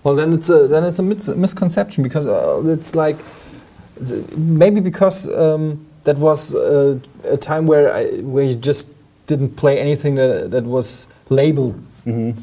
Well, 0.03 0.13
then 0.13 0.33
it's 0.33 0.49
a 0.51 0.67
then 0.67 0.83
it's 0.83 0.99
a 0.99 1.03
mis- 1.03 1.27
misconception 1.29 2.03
because 2.03 2.27
uh, 2.27 2.61
it's 2.67 2.93
like 2.93 3.15
it's- 3.15 3.44
maybe 4.35 4.79
because 4.79 5.29
um, 5.29 5.85
that 6.03 6.17
was 6.17 6.53
uh, 6.55 6.99
a 7.23 7.37
time 7.37 7.67
where 7.67 7.93
I, 7.93 8.07
where 8.21 8.43
you 8.43 8.55
just 8.55 8.91
didn't 9.27 9.55
play 9.55 9.79
anything 9.79 10.15
that 10.15 10.51
that 10.51 10.63
was 10.63 11.07
labeled 11.29 11.81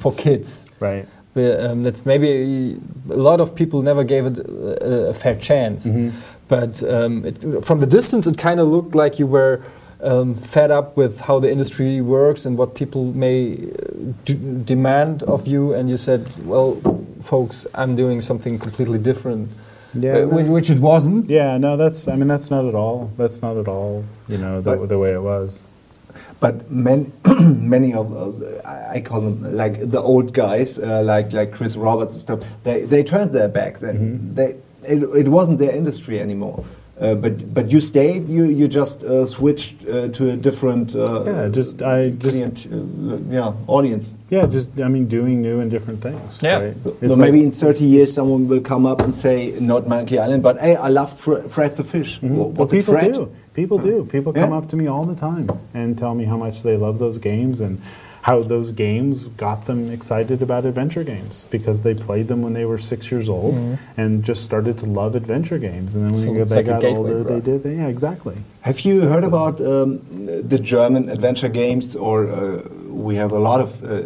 for 0.01 0.13
kids. 0.15 0.67
Right. 0.81 1.07
Where, 1.35 1.71
um, 1.71 1.83
that's 1.83 2.05
maybe 2.05 2.77
a 3.09 3.17
lot 3.17 3.41
of 3.41 3.55
people 3.55 3.81
never 3.83 4.05
gave 4.05 4.27
it 4.27 4.39
a, 4.39 5.11
a 5.11 5.15
fair 5.15 5.37
chance. 5.37 5.89
But 6.49 6.83
um, 6.83 7.25
it, 7.25 7.65
from 7.65 7.79
the 7.81 7.87
distance, 7.87 8.27
it 8.27 8.37
kind 8.37 8.61
of 8.61 8.67
looked 8.69 8.95
like 8.95 9.19
you 9.19 9.27
were 9.27 9.63
um, 10.03 10.35
fed 10.35 10.71
up 10.71 10.97
with 10.97 11.21
how 11.21 11.39
the 11.39 11.51
industry 11.51 12.01
works 12.01 12.45
and 12.45 12.59
what 12.59 12.75
people 12.75 13.05
may 13.15 13.55
uh, 13.55 14.13
d- 14.25 14.63
demand 14.65 15.23
of 15.23 15.47
you, 15.47 15.73
and 15.73 15.89
you 15.89 15.97
said, 15.97 16.27
"Well, 16.45 16.77
folks, 17.23 17.67
I'm 17.75 17.95
doing 17.97 18.21
something 18.21 18.59
completely 18.59 18.99
different," 18.99 19.49
Yeah. 19.95 20.25
Which, 20.25 20.47
which 20.47 20.71
it 20.71 20.79
wasn't. 20.79 21.29
Yeah, 21.29 21.59
no, 21.59 21.77
that's, 21.77 22.09
I 22.09 22.17
mean, 22.17 22.29
that's 22.29 22.51
not 22.51 22.65
at 22.67 22.75
all, 22.75 23.11
that's 23.17 23.43
not 23.43 23.57
at 23.57 23.69
all, 23.69 24.05
you 24.29 24.39
know, 24.39 24.61
the, 24.61 24.77
But- 24.77 24.89
the 24.89 24.99
way 24.99 25.13
it 25.13 25.23
was. 25.23 25.65
But 26.41 26.71
many, 26.71 27.11
many 27.41 27.95
of 27.95 28.13
uh, 28.15 28.61
I 28.67 29.01
call 29.01 29.23
them 29.23 29.57
like 29.57 29.91
the 29.91 30.01
old 30.01 30.35
guys, 30.35 30.79
uh, 30.79 31.03
like 31.03 31.33
like 31.33 31.53
Chris 31.53 31.75
Roberts 31.75 32.13
and 32.13 32.21
stuff. 32.21 32.41
They 32.65 32.83
they 32.85 33.03
turned 33.03 33.33
their 33.33 33.49
back. 33.49 33.79
They, 33.79 33.93
Mm-hmm. 33.95 34.35
they 34.35 34.57
it, 34.85 35.03
it 35.05 35.29
wasn't 35.29 35.59
their 35.59 35.71
industry 35.71 36.21
anymore. 36.21 36.65
Uh, 37.03 37.15
but 37.17 37.33
but 37.55 37.71
you 37.73 37.81
stayed. 37.81 38.29
You 38.29 38.45
you 38.45 38.69
just 38.69 39.03
uh, 39.03 39.27
switched 39.27 39.75
uh, 39.89 40.09
to 40.17 40.31
a 40.31 40.37
different. 40.37 40.95
Uh, 40.95 41.25
Yeah, 41.27 41.49
just, 41.49 41.83
I 41.83 42.11
just, 42.11 42.35
client, 42.37 42.67
uh, 42.73 43.35
yeah 43.35 43.53
audience. 43.67 44.13
yeah, 44.31 44.47
just, 44.53 44.69
I 44.79 44.89
mean, 44.89 45.07
doing 45.09 45.43
new 45.43 45.61
and 45.61 45.71
different 45.71 46.01
things. 46.01 46.41
Yeah. 46.43 46.59
Right? 46.61 46.77
So 46.85 46.91
It's 47.03 47.17
maybe 47.17 47.39
like- 47.39 47.47
in 47.47 47.53
30 47.53 47.85
years 47.85 48.13
someone 48.13 48.47
will 48.49 48.61
come 48.63 48.87
up 48.93 49.01
and 49.03 49.15
say 49.15 49.53
not 49.61 49.89
Monkey 49.89 50.17
Island, 50.19 50.43
but 50.43 50.57
hey, 50.61 50.77
I 50.77 50.89
loved 50.91 51.19
Fre- 51.19 51.49
Fred 51.49 51.77
the 51.77 51.85
Fish. 51.85 52.21
Mhm. 52.21 52.31
What, 52.31 52.39
Well, 52.39 52.49
what 52.67 52.71
people 52.71 52.95
Fred? 52.95 53.13
do. 53.15 53.29
People 53.55 53.79
do. 53.79 54.05
People 54.05 54.33
come 54.33 54.53
up 54.59 54.69
to 54.69 54.77
me 54.77 54.87
all 54.89 55.05
the 55.05 55.17
time 55.17 55.47
and 55.75 55.99
tell 55.99 56.15
me 56.15 56.25
how 56.25 56.37
much 56.37 56.63
they 56.63 56.77
love 56.77 56.99
those 56.99 57.19
games 57.19 57.61
and 57.61 57.79
how 58.23 58.41
those 58.41 58.71
games 58.71 59.25
got 59.45 59.67
them 59.67 59.91
excited 59.91 60.43
about 60.43 60.65
adventure 60.65 61.03
games 61.03 61.45
because 61.51 61.83
they 61.83 61.93
played 61.93 62.29
them 62.29 62.41
when 62.41 62.53
they 62.53 62.65
were 62.65 62.79
six 62.79 63.11
years 63.11 63.29
old 63.29 63.55
and 63.97 64.25
just 64.25 64.45
started 64.45 64.79
to 64.79 64.87
love 64.87 65.17
adventure 65.17 65.59
games. 65.59 65.97
And 65.97 66.05
then 66.05 66.13
when 66.13 66.21
So 66.23 66.33
they 66.35 66.41
it's 66.41 66.53
got, 66.53 66.57
like 66.57 66.67
got 66.67 66.81
gateway 66.83 66.99
older, 66.99 67.25
they 67.25 67.41
drug. 67.41 67.63
did. 67.65 67.77
Yeah, 67.79 67.89
exactly. 67.89 68.37
Have 68.61 68.81
you 68.81 69.01
heard 69.01 69.25
about 69.25 69.61
um, 69.61 69.99
the 70.53 70.59
German 70.59 71.09
adventure 71.09 71.49
games? 71.49 71.97
Or 71.97 72.31
uh, 72.31 72.63
we 72.89 73.17
have 73.17 73.33
a 73.33 73.39
lot 73.41 73.61
of, 73.61 73.83
uh, 73.83 74.05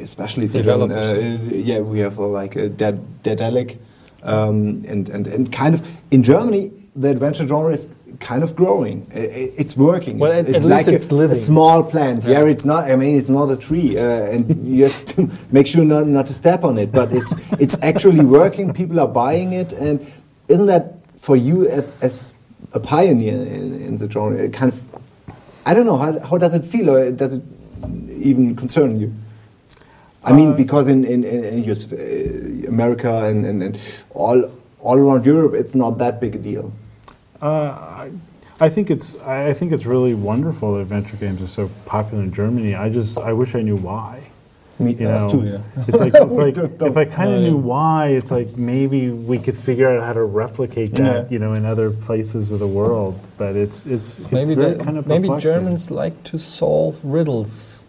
especially 0.00 0.48
for 0.48 0.62
German, 0.62 0.90
uh, 0.90 1.38
yeah, 1.52 1.80
we 1.80 1.98
have 1.98 2.18
uh, 2.18 2.26
like 2.26 2.56
a 2.56 2.70
Dead 2.70 3.22
Daedalic, 3.22 3.78
um, 4.22 4.82
and, 4.88 5.08
and 5.10 5.26
and 5.26 5.52
kind 5.52 5.74
of 5.74 5.86
in 6.10 6.22
Germany 6.22 6.72
the 6.94 7.08
adventure 7.10 7.46
genre 7.46 7.72
is 7.72 7.88
kind 8.22 8.42
of 8.42 8.54
growing. 8.56 9.06
It's 9.12 9.76
working. 9.76 10.18
Well, 10.18 10.30
it's, 10.30 10.40
at- 10.40 10.48
at 10.48 10.56
it's 10.56 10.66
least 10.66 10.86
like 10.86 10.94
it's 10.96 11.10
a, 11.10 11.14
living. 11.14 11.36
a 11.36 11.40
small 11.40 11.82
plant. 11.82 12.24
Yeah. 12.24 12.40
Yeah. 12.44 12.52
it's 12.54 12.64
not. 12.64 12.90
I 12.90 12.96
mean, 12.96 13.18
it's 13.18 13.28
not 13.28 13.50
a 13.50 13.56
tree, 13.56 13.98
uh, 13.98 14.32
and 14.34 14.42
you 14.66 14.84
have 14.84 15.04
to 15.14 15.28
make 15.56 15.66
sure 15.66 15.84
not 15.84 16.06
not 16.06 16.26
to 16.28 16.32
step 16.32 16.64
on 16.64 16.78
it. 16.78 16.90
But 16.92 17.08
it's 17.12 17.32
it's 17.64 17.76
actually 17.82 18.24
working. 18.24 18.72
People 18.72 18.98
are 19.00 19.08
buying 19.08 19.52
it, 19.52 19.72
and 19.72 20.00
isn't 20.48 20.66
that 20.66 20.84
for 21.18 21.36
you 21.36 21.68
as, 22.00 22.32
a 22.74 22.80
pioneer 22.80 23.36
in, 23.58 23.66
in 23.88 23.96
the 23.98 24.08
genre? 24.10 24.38
It 24.38 24.52
kind 24.54 24.72
of, 24.72 24.82
I 25.66 25.74
don't 25.74 25.86
know 25.86 25.98
how 25.98 26.18
how 26.20 26.38
does 26.38 26.54
it 26.54 26.64
feel, 26.64 26.88
or 26.90 27.10
does 27.12 27.32
it 27.34 27.42
even 28.30 28.56
concern 28.56 28.98
you? 29.00 29.12
I 30.24 30.32
mean, 30.32 30.50
Uh, 30.52 30.56
because 30.56 30.88
in 30.88 31.04
in, 31.04 31.24
in 31.24 31.64
US, 31.70 31.82
uh, 31.92 31.96
America 32.68 33.12
and, 33.28 33.44
and, 33.44 33.62
and 33.62 33.74
all 34.14 34.38
all 34.80 34.96
around 34.98 35.26
Europe, 35.26 35.54
it's 35.54 35.74
not 35.74 35.98
that 35.98 36.20
big 36.20 36.34
a 36.36 36.38
deal. 36.38 36.72
Uh, 37.42 38.06
I, 38.08 38.12
I 38.60 38.68
think 38.68 38.90
it's 38.90 39.20
I 39.22 39.48
I 39.48 39.52
think 39.54 39.72
it's 39.72 39.84
really 39.86 40.14
wonderful 40.14 40.74
that 40.74 40.80
adventure 40.80 41.16
games 41.16 41.42
are 41.42 41.48
so 41.48 41.68
popular 41.86 42.22
in 42.22 42.32
Germany. 42.32 42.74
I 42.76 42.88
just 42.88 43.18
I 43.18 43.32
wish 43.32 43.54
I 43.56 43.62
knew 43.62 43.76
why. 43.76 44.22
Me, 44.78 44.92
You 44.94 45.06
know, 45.08 45.28
too, 45.28 45.44
yeah. 45.44 45.84
it's 45.88 46.00
like 46.00 46.14
it's 46.26 46.36
like 46.38 46.54
don't 46.54 46.80
know. 46.80 46.86
if 46.86 46.96
I 46.96 47.04
kind 47.04 47.30
of 47.34 47.42
yeah. 47.42 47.50
knew 47.50 47.56
why, 47.56 48.08
it's 48.08 48.30
like 48.30 48.56
maybe 48.56 49.10
we 49.10 49.38
could 49.38 49.56
figure 49.56 49.88
out 49.88 50.02
how 50.02 50.12
to 50.12 50.22
replicate 50.24 50.94
that, 50.94 51.24
Yeah. 51.26 51.30
you 51.32 51.38
know, 51.38 51.52
in 51.52 51.66
other 51.66 51.90
places 51.90 52.52
of 52.52 52.58
the 52.60 52.66
world. 52.66 53.18
But 53.36 53.54
it's 53.56 53.84
it's 53.86 54.18
it's 54.20 54.32
maybe 54.32 54.54
very 54.54 54.76
kind 54.78 54.96
of 54.96 55.06
maybe 55.06 55.28
perplexing. 55.28 55.52
Germans 55.52 55.90
like 55.90 56.22
to 56.24 56.38
solve 56.38 56.98
riddles 57.04 57.84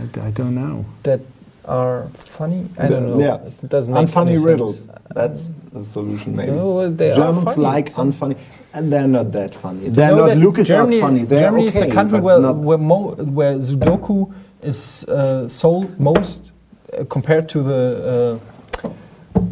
I, 0.00 0.04
d- 0.12 0.20
I 0.20 0.30
don't 0.30 0.54
know. 0.54 0.84
that 1.02 1.20
are 1.64 2.08
funny. 2.14 2.68
I 2.78 2.86
don't 2.86 3.06
know. 3.18 3.20
Yeah. 3.20 3.36
It 3.64 3.68
doesn't 3.68 3.92
make 3.92 4.06
Unfunny 4.08 4.26
any 4.28 4.36
sense. 4.36 4.46
riddles. 4.46 4.88
That's 5.10 5.48
the 5.50 5.57
solution, 5.84 6.34
maybe. 6.36 6.52
No, 6.52 6.74
well, 6.74 6.90
they 6.90 7.14
Germans 7.14 7.44
funny. 7.54 7.62
like 7.62 7.88
Some- 7.90 8.12
unfunny, 8.12 8.36
and 8.74 8.92
they're 8.92 9.08
not 9.08 9.32
that 9.32 9.54
funny. 9.54 9.88
They're 9.88 10.14
not 10.16 10.26
that 10.28 10.36
LucasArts 10.38 10.66
Germany, 10.66 11.00
funny. 11.00 11.24
They're 11.24 11.40
Germany 11.40 11.66
is 11.66 11.74
the 11.74 11.88
country 11.90 12.20
where 12.20 12.40
where, 12.52 12.78
mo- 12.78 13.14
where 13.38 13.54
Sudoku 13.58 14.32
is 14.62 15.04
uh, 15.04 15.46
sold 15.48 15.98
most 16.00 16.52
uh, 16.98 17.04
compared 17.04 17.48
to 17.50 17.62
the 17.62 18.40
uh, 18.84 18.90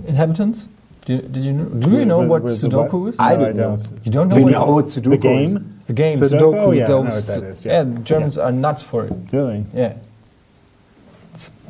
inhabitants. 0.07 0.69
Do 1.05 1.13
you, 1.15 1.23
did 1.23 1.45
you 1.45 1.53
know, 1.53 1.65
do 1.67 1.91
you 1.97 2.05
know 2.05 2.19
With- 2.21 2.29
what 2.29 2.43
with 2.43 2.61
Sudoku 2.61 3.05
what? 3.05 3.09
is? 3.15 3.17
I 3.21 3.37
No, 3.37 3.45
don't 3.45 3.57
know. 3.57 3.79
You 4.05 4.11
don't 4.11 4.29
know 4.29 4.37
we 4.37 4.43
what 4.45 4.53
know 4.53 4.67
what 4.73 4.85
Sudoku 4.87 5.23
The 5.23 5.31
is. 5.43 5.55
game? 5.55 5.73
the 5.87 5.93
game 5.93 6.13
Sudoku? 6.15 6.31
Sudoku. 6.41 6.77
Yeah, 6.77 6.85
I 6.85 6.89
know 6.89 7.03
those, 7.05 7.29
what 7.29 7.41
that 7.43 7.51
is, 7.51 7.65
yeah. 7.65 7.83
the 7.85 8.01
Germans 8.01 8.39
are 8.39 8.51
nuts 8.51 8.83
for 8.83 9.05
it. 9.07 9.13
Really? 9.33 9.65
Yeah, 9.73 9.87
it's 9.95 10.06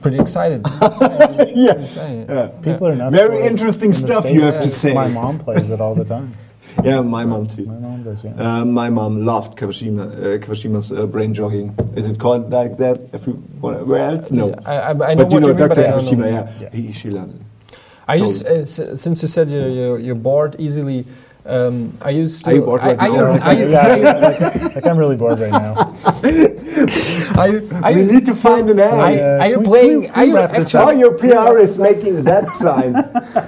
pretty 0.03 0.18
excited. 0.18 0.62
yeah. 1.55 1.72
Excited. 1.72 2.28
Yeah. 2.28 2.47
People 2.62 2.88
are 2.88 2.97
nuts. 2.97 3.16
Very 3.16 3.38
for 3.40 3.47
interesting 3.49 3.90
in 3.90 3.92
the 3.92 4.07
stuff 4.07 4.24
you 4.30 4.42
have 4.42 4.61
to 4.62 4.70
say. 4.70 4.92
My 4.94 5.09
mom 5.09 5.38
plays 5.38 5.70
it 5.70 5.80
all 5.80 5.94
the 5.94 6.05
time. 6.05 6.34
Yeah, 6.84 7.01
my 7.01 7.24
mom 7.24 7.47
too. 7.47 7.64
My 7.64 7.78
mom 7.78 8.03
does, 8.03 8.22
yeah. 8.22 8.32
Uh, 8.36 8.62
my 8.66 8.90
mom 8.90 9.24
loved 9.24 9.57
Kawashima, 9.57 10.05
uh, 10.12 10.47
Kawashima's 10.47 10.92
uh, 10.92 11.07
brain 11.07 11.32
jogging. 11.32 11.74
Is 11.97 12.07
it 12.07 12.18
called 12.20 12.51
like 12.51 12.76
that? 12.76 12.99
Everywhere 13.14 14.11
else? 14.11 14.30
No. 14.30 14.53
I, 14.66 14.76
I, 14.76 14.90
I 14.90 14.92
know 14.92 14.99
but 15.01 15.09
you 15.09 15.14
what 15.14 15.30
know 15.30 15.36
you 15.38 15.55
mean, 15.55 15.57
Dr. 15.57 15.68
but 15.68 15.78
I 15.78 15.90
don't 15.92 16.01
Kawashima, 16.05 16.18
know. 16.18 16.28
yeah. 16.28 16.53
Yeah. 16.61 16.70
He, 16.70 16.92
she 16.92 17.09
loved 17.09 17.34
it. 17.40 17.78
Are 18.07 18.16
you, 18.16 18.24
uh, 18.24 18.68
s- 18.68 19.01
since 19.01 19.22
you 19.22 19.28
said 19.28 19.49
you're, 19.49 19.68
you're, 19.70 19.99
you're 19.99 20.14
bored 20.14 20.57
easily, 20.59 21.07
um, 21.49 21.92
are 22.03 22.11
you 22.11 22.26
still? 22.26 22.55
you 22.55 22.61
bored 22.62 22.82
right 22.82 22.99
are, 22.99 23.09
now? 23.09 23.51
you, 23.53 23.68
yeah, 23.68 24.12
like, 24.18 24.74
like 24.76 24.86
I'm 24.86 24.99
really 24.99 25.16
bored 25.16 25.38
right 25.40 25.51
now. 25.51 25.74
are 27.40 27.49
you, 27.49 27.68
are 27.82 27.92
we 27.92 28.01
you, 28.03 28.07
need 28.12 28.26
to 28.26 28.34
find 28.34 28.68
an 28.70 28.80
are, 28.80 29.07
ad. 29.07 29.14
you- 29.14 29.22
are 29.22 29.49
you 29.49 29.59
We- 29.61 29.64
playing? 29.66 30.01
we- 30.01 30.09
are 30.09 30.22
we 30.24 30.28
you 30.30 30.34
wrap 30.36 30.51
this 30.53 30.74
Oh, 30.74 30.88
actually? 30.88 31.01
your 31.01 31.12
PR 31.18 31.59
is 31.59 31.78
making 31.78 32.24
that 32.24 32.44
sign. 32.49 32.94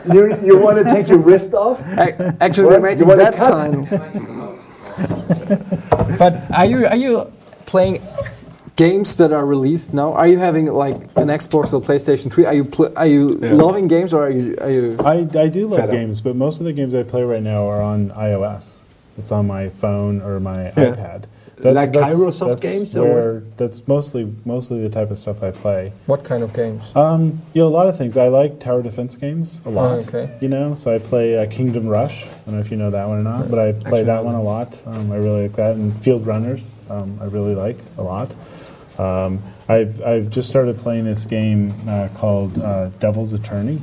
you 0.15 0.37
you 0.45 0.59
want 0.59 0.79
to 0.79 0.85
take 0.85 1.09
your 1.09 1.19
wrist 1.19 1.55
off? 1.55 1.81
Actually, 2.41 2.67
What? 2.67 2.81
we're 2.81 2.89
making 2.89 2.99
You 3.01 3.07
wanna 3.07 3.25
that 3.31 3.37
cut? 3.37 3.49
sign. 3.49 3.89
but 6.19 6.51
are 6.51 6.67
you 6.67 6.87
are 6.87 6.97
you 6.97 7.31
playing 7.67 8.01
games 8.79 9.17
that 9.17 9.33
are 9.33 9.45
released 9.45 9.93
now? 9.93 10.13
Are 10.15 10.27
you 10.29 10.39
having 10.39 10.67
like 10.73 10.95
an 11.17 11.29
Xbox 11.29 11.75
or 11.75 11.81
PlayStation 11.83 12.31
Three? 12.33 12.47
Are 12.47 12.55
you 12.55 12.65
pl- 12.65 12.93
are 12.97 13.07
you 13.09 13.39
Yeah. 13.43 13.53
loving 13.55 13.89
games 13.89 14.15
or 14.15 14.23
are 14.27 14.31
you 14.31 14.57
are 14.63 14.71
you? 14.71 14.97
I, 15.05 15.29
I 15.39 15.49
do 15.49 15.67
love 15.67 15.81
Fed 15.81 15.89
up. 15.91 15.95
games, 15.95 16.21
but 16.23 16.35
most 16.37 16.61
of 16.61 16.65
the 16.65 16.73
games 16.73 16.95
I 16.95 17.03
play 17.03 17.23
right 17.25 17.43
now 17.43 17.69
are 17.69 17.83
on 17.83 18.11
iOS. 18.11 18.81
It's 19.19 19.33
on 19.33 19.47
my 19.49 19.69
phone 19.69 20.23
or 20.23 20.39
my 20.41 20.67
Yeah. 20.67 20.95
iPad. 20.95 21.25
Like 21.61 21.91
Kairosoft 21.91 22.61
games, 22.61 22.97
or 22.97 23.43
that's 23.57 23.83
mostly 23.89 24.33
mostly 24.45 24.81
the 24.81 24.89
type 24.89 25.11
of 25.11 25.19
stuff 25.19 25.43
I 25.43 25.51
play. 25.51 25.93
What 26.07 26.23
kind 26.23 26.45
of 26.45 26.53
games? 26.55 26.85
Um, 26.95 27.43
you 27.53 27.63
know, 27.63 27.67
a 27.67 27.75
lot 27.81 27.89
of 27.89 27.99
things. 27.99 28.17
I 28.17 28.29
like 28.29 28.61
tower 28.61 28.81
defense 28.81 29.17
games 29.17 29.61
a 29.67 29.71
lot. 29.71 30.07
okay. 30.07 30.31
You 30.41 30.47
know, 30.47 30.77
so 30.77 30.95
I 30.95 30.99
play 31.01 31.37
uh, 31.37 31.47
Kingdom 31.51 31.89
Rush. 31.89 32.27
I 32.27 32.29
don't 32.47 32.55
know 32.55 32.61
if 32.61 32.71
you 32.71 32.77
know 32.77 32.91
that 32.93 33.09
one 33.09 33.19
or 33.19 33.25
not, 33.25 33.51
but 33.51 33.59
I 33.59 33.73
play 33.73 33.81
Actually, 33.81 34.05
that 34.05 34.25
one 34.25 34.37
a 34.37 34.43
lot. 34.55 34.81
Um, 34.87 35.11
I 35.11 35.17
really 35.17 35.43
like 35.49 35.57
that. 35.57 35.75
And 35.75 35.91
Field 36.01 36.25
Runners, 36.29 36.77
um, 36.91 37.19
I 37.21 37.25
really 37.25 37.57
like 37.57 37.79
a 37.99 38.03
lot. 38.03 38.37
Um, 38.99 39.43
I've, 39.69 40.01
I've 40.03 40.31
just 40.31 40.49
started 40.49 40.79
playing 40.79 41.05
this 41.05 41.25
game 41.25 41.73
uh, 41.89 42.09
called 42.15 42.59
uh, 42.59 42.89
Devil's 43.01 43.33
Attorney. 43.33 43.81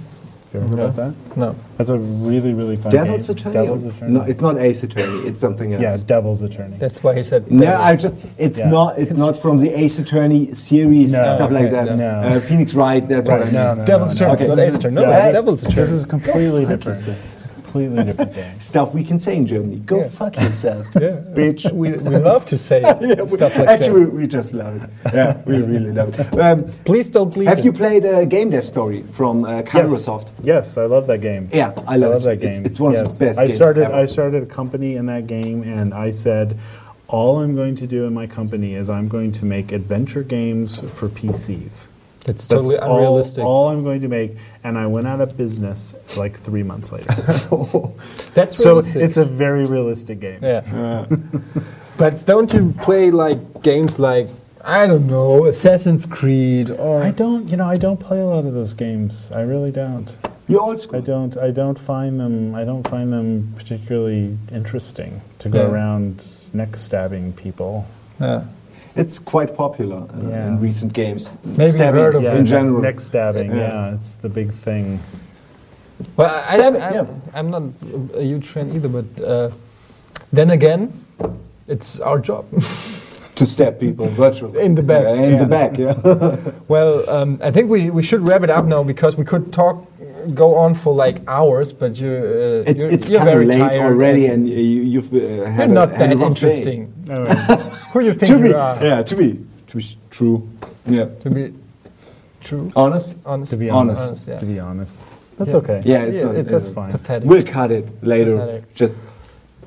Have 0.51 0.63
you 0.63 0.67
ever 0.69 0.77
heard 0.77 0.89
about 0.91 0.95
that? 0.95 1.37
No. 1.37 1.55
That's 1.77 1.89
a 1.89 1.99
really, 1.99 2.53
really 2.53 2.77
fun 2.77 2.91
Devil's 2.91 3.27
game. 3.27 3.35
Attorney? 3.37 3.53
Devil's 3.53 3.83
Attorney. 3.83 4.11
No, 4.13 4.21
it's 4.21 4.39
not 4.41 4.57
Ace 4.57 4.83
Attorney. 4.83 5.27
It's 5.27 5.41
something 5.41 5.73
else. 5.73 5.81
yeah, 5.81 5.97
Devil's 5.97 6.41
Attorney. 6.41 6.77
That's 6.77 7.03
why 7.03 7.13
he 7.15 7.23
said. 7.23 7.51
No, 7.51 7.75
I 7.75 7.97
just 7.97 8.17
it's 8.37 8.59
Yeah. 8.59 8.69
not 8.69 8.93
it's, 8.97 9.11
It's- 9.11 9.19
not 9.19 9.35
from 9.37 9.57
the 9.57 9.69
Ace 9.77 9.99
Attorney 9.99 10.53
series 10.53 11.11
No. 11.11 11.35
stuff 11.35 11.51
like 11.51 11.65
Okay, 11.65 11.71
that. 11.71 11.97
no. 11.97 12.09
Uh, 12.09 12.39
Phoenix 12.39 12.73
Wright, 12.73 13.05
that's 13.05 13.27
Right, 13.27 13.39
what 13.39 13.47
I 13.49 13.51
no, 13.51 13.67
mean. 13.69 13.77
no, 13.79 13.85
Devil's 13.85 14.19
no, 14.21 14.27
no. 14.27 14.33
Attorney. 14.33 14.33
Okay, 14.33 14.43
It's 14.43 14.47
not 14.49 14.55
this 14.55 14.67
Ace 14.67 14.73
is- 14.73 14.79
Attorney. 14.79 14.95
No, 14.95 15.01
yeah, 15.01 15.15
it's 15.17 15.25
this- 15.25 15.33
Devil's 15.35 15.63
Attorney. 15.63 15.75
This 15.75 15.91
is 15.91 16.05
completely 16.05 16.65
different. 16.65 17.17
A 17.75 17.77
completely 17.77 18.03
different 18.13 18.33
game. 18.35 18.59
Stuff 18.59 18.93
we 18.93 19.03
can 19.03 19.19
say 19.19 19.35
in 19.35 19.45
Germany. 19.45 19.77
Go 19.77 19.99
Yeah. 19.99 20.07
fuck 20.09 20.35
yourself, 20.37 20.85
Yeah. 20.95 21.21
bitch. 21.33 21.71
we, 21.71 21.91
we 21.91 22.17
love 22.17 22.45
to 22.47 22.57
say 22.57 22.81
stuff 23.27 23.57
like 23.57 23.67
Actually, 23.67 24.05
that. 24.05 24.13
we, 24.13 24.21
we 24.21 24.27
just 24.27 24.53
love 24.53 24.81
it. 24.83 24.89
Yeah, 25.13 25.41
we 25.45 25.57
really 25.61 25.91
love 25.91 26.17
it. 26.19 26.39
Um, 26.39 26.63
Please 26.85 27.09
don't 27.09 27.33
believe 27.33 27.49
have 27.49 27.59
it. 27.59 27.65
you 27.65 27.73
played 27.73 28.05
uh, 28.05 28.23
Game 28.25 28.49
Dev 28.49 28.65
Story 28.65 29.03
from 29.13 29.43
uh, 29.43 29.61
Kairosoft? 29.63 30.29
Yes, 30.43 30.77
I 30.77 30.85
love 30.85 31.07
that 31.07 31.19
game. 31.21 31.49
Yeah, 31.51 31.73
I 31.87 31.97
love, 31.97 32.11
love 32.13 32.21
it. 32.21 32.25
that 32.25 32.39
game. 32.39 32.49
It's, 32.49 32.59
it's 32.59 32.79
one 32.79 32.95
of 32.95 33.03
the 33.03 33.25
best 33.25 33.39
I 33.39 33.43
games 33.47 33.55
started. 33.55 33.83
ever. 33.85 33.93
I 33.95 34.05
started 34.05 34.43
a 34.43 34.45
company 34.47 34.95
in 34.95 35.05
that 35.07 35.27
game, 35.27 35.63
and 35.63 35.93
I 35.93 36.11
said, 36.11 36.57
all 37.07 37.39
I'm 37.39 37.55
going 37.55 37.75
to 37.77 37.87
do 37.87 38.05
in 38.05 38.13
my 38.13 38.25
company 38.27 38.73
is 38.73 38.89
I'm 38.89 39.07
going 39.07 39.31
to 39.33 39.45
make 39.45 39.71
adventure 39.71 40.23
games 40.23 40.79
for 40.97 41.07
PCs. 41.09 41.87
It's 42.27 42.47
That's 42.47 42.47
totally 42.47 42.77
all, 42.79 42.97
unrealistic. 42.97 43.43
all 43.43 43.67
I'm 43.69 43.83
going 43.83 44.01
to 44.01 44.07
make, 44.07 44.35
and 44.63 44.77
I 44.77 44.87
went 44.87 45.05
out 45.07 45.21
of 45.21 45.37
business 45.37 45.93
like 46.17 46.35
three 46.39 46.63
months 46.63 46.91
later. 46.91 47.13
That's 48.33 48.57
so 48.57 48.69
realistic. 48.71 49.01
it's 49.03 49.17
a 49.17 49.25
very 49.25 49.65
realistic 49.65 50.19
game. 50.19 50.39
Yeah. 50.41 51.05
but 51.97 52.25
don't 52.25 52.51
you 52.53 52.73
play 52.81 53.11
like 53.11 53.61
games 53.61 53.99
like 53.99 54.27
I 54.63 54.87
don't 54.87 55.05
know 55.07 55.45
Assassin's 55.45 56.05
Creed 56.07 56.71
or 56.71 57.01
I 57.03 57.11
don't. 57.11 57.47
You 57.47 57.57
know, 57.57 57.67
I 57.67 57.77
don't 57.77 57.99
play 57.99 58.19
a 58.19 58.25
lot 58.25 58.45
of 58.45 58.53
those 58.53 58.73
games. 58.73 59.31
I 59.31 59.41
really 59.41 59.71
don't. 59.71 60.17
You're 60.47 60.61
old 60.61 60.79
school. 60.79 60.97
I 60.97 61.01
don't. 61.01 61.37
I 61.37 61.51
don't 61.51 61.77
find 61.77 62.19
them. 62.19 62.55
I 62.55 62.65
don't 62.65 62.87
find 62.87 63.13
them 63.13 63.53
particularly 63.55 64.37
interesting 64.51 65.21
to 65.39 65.49
go 65.49 65.61
Yeah. 65.61 65.71
around 65.71 66.25
neck 66.53 66.75
stabbing 66.77 67.33
people. 67.33 67.85
yeah. 68.19 68.45
It's 68.95 69.19
quite 69.19 69.55
popular 69.55 69.97
uh, 70.09 70.29
Yeah. 70.29 70.47
in 70.47 70.59
recent 70.61 70.93
games. 70.93 71.35
Maybe 71.43 71.71
Stabbing 71.71 72.01
heard 72.01 72.15
of 72.15 72.23
yeah, 72.23 72.31
in 72.31 72.37
neck- 72.43 72.47
general. 72.47 72.81
neck 72.81 72.99
stabbing. 72.99 73.51
Yeah. 73.51 73.57
Yeah. 73.89 73.93
it's 73.95 74.15
the 74.15 74.29
big 74.29 74.51
thing. 74.51 74.99
Well, 76.17 76.27
I, 76.29 76.55
I, 76.57 76.69
yeah. 76.93 76.99
I'm 77.01 77.11
I'm 77.33 77.49
not 77.51 77.63
a 78.17 78.21
huge 78.23 78.47
fan 78.47 78.71
either, 78.75 78.89
but 78.89 79.05
uh, 79.23 79.49
then 80.33 80.49
again, 80.49 80.91
it's 81.67 81.99
our 82.01 82.19
job. 82.19 82.45
to 83.35 83.45
stab 83.45 83.79
people 83.79 84.05
virtually. 84.07 84.59
In 84.61 84.75
the 84.75 84.83
back, 84.83 85.03
Yeah, 85.03 85.23
in 85.27 85.33
yeah. 85.33 85.39
the 85.43 85.45
back, 85.45 85.77
yeah. 85.77 86.51
well, 86.69 87.03
um, 87.09 87.37
I 87.43 87.51
think 87.51 87.69
we, 87.69 87.89
we 87.89 88.01
should 88.01 88.21
wrap 88.27 88.43
it 88.43 88.49
up 88.49 88.65
now 88.65 88.81
because 88.83 89.17
we 89.17 89.25
could 89.25 89.51
talk, 89.51 89.85
go 90.33 90.55
on 90.55 90.73
for 90.73 90.93
like 90.93 91.17
hours, 91.27 91.73
but 91.73 91.99
you, 91.99 92.07
uh, 92.11 92.69
It, 92.69 92.77
you're, 92.77 92.87
it's 92.89 93.09
you're 93.09 93.19
kind 93.19 93.29
of 93.29 93.33
very 93.35 93.45
late 93.45 93.57
tired 93.59 93.81
already, 93.83 94.27
and 94.27 94.47
and 94.47 94.49
you, 94.49 94.81
you've 94.83 95.13
uh, 95.13 95.17
you're 95.17 95.47
had 95.49 95.69
a, 95.69 95.73
not 95.73 95.89
a 95.95 95.97
that 95.97 96.15
rough 96.17 96.27
interesting. 96.29 96.93
Anyway, 97.95 97.95
Who 97.95 97.99
do 98.01 98.05
you 98.07 98.13
think 98.13 98.31
To 98.37 98.43
be, 98.43 98.49
you 98.49 98.55
are? 98.57 98.83
yeah, 98.83 99.03
to 99.03 99.15
be, 99.15 99.39
to 99.67 99.77
be 99.77 99.97
true, 100.09 100.49
yeah, 100.85 101.05
To 101.21 101.29
be 101.29 101.53
true, 102.41 102.71
honest. 102.75 103.17
honest, 103.25 103.51
to 103.51 103.57
be 103.57 103.69
Honest. 103.69 104.01
honest, 104.01 104.27
yeah. 104.27 104.37
to 104.37 104.45
be 104.45 104.59
honest, 104.59 105.01
that's 105.37 105.51
Yeah. 105.51 105.57
okay. 105.57 105.81
Yeah, 105.85 106.03
it's 106.03 106.17
Yeah, 106.17 106.23
not, 106.25 106.35
it- 106.35 106.39
it's 106.39 106.49
that's 106.51 106.69
fine. 106.71 106.91
pathetic. 106.91 107.29
We'll 107.29 107.43
cut 107.43 107.71
it 107.71 107.85
later. 108.03 108.37
Pathetic. 108.37 108.75
Just 108.75 108.93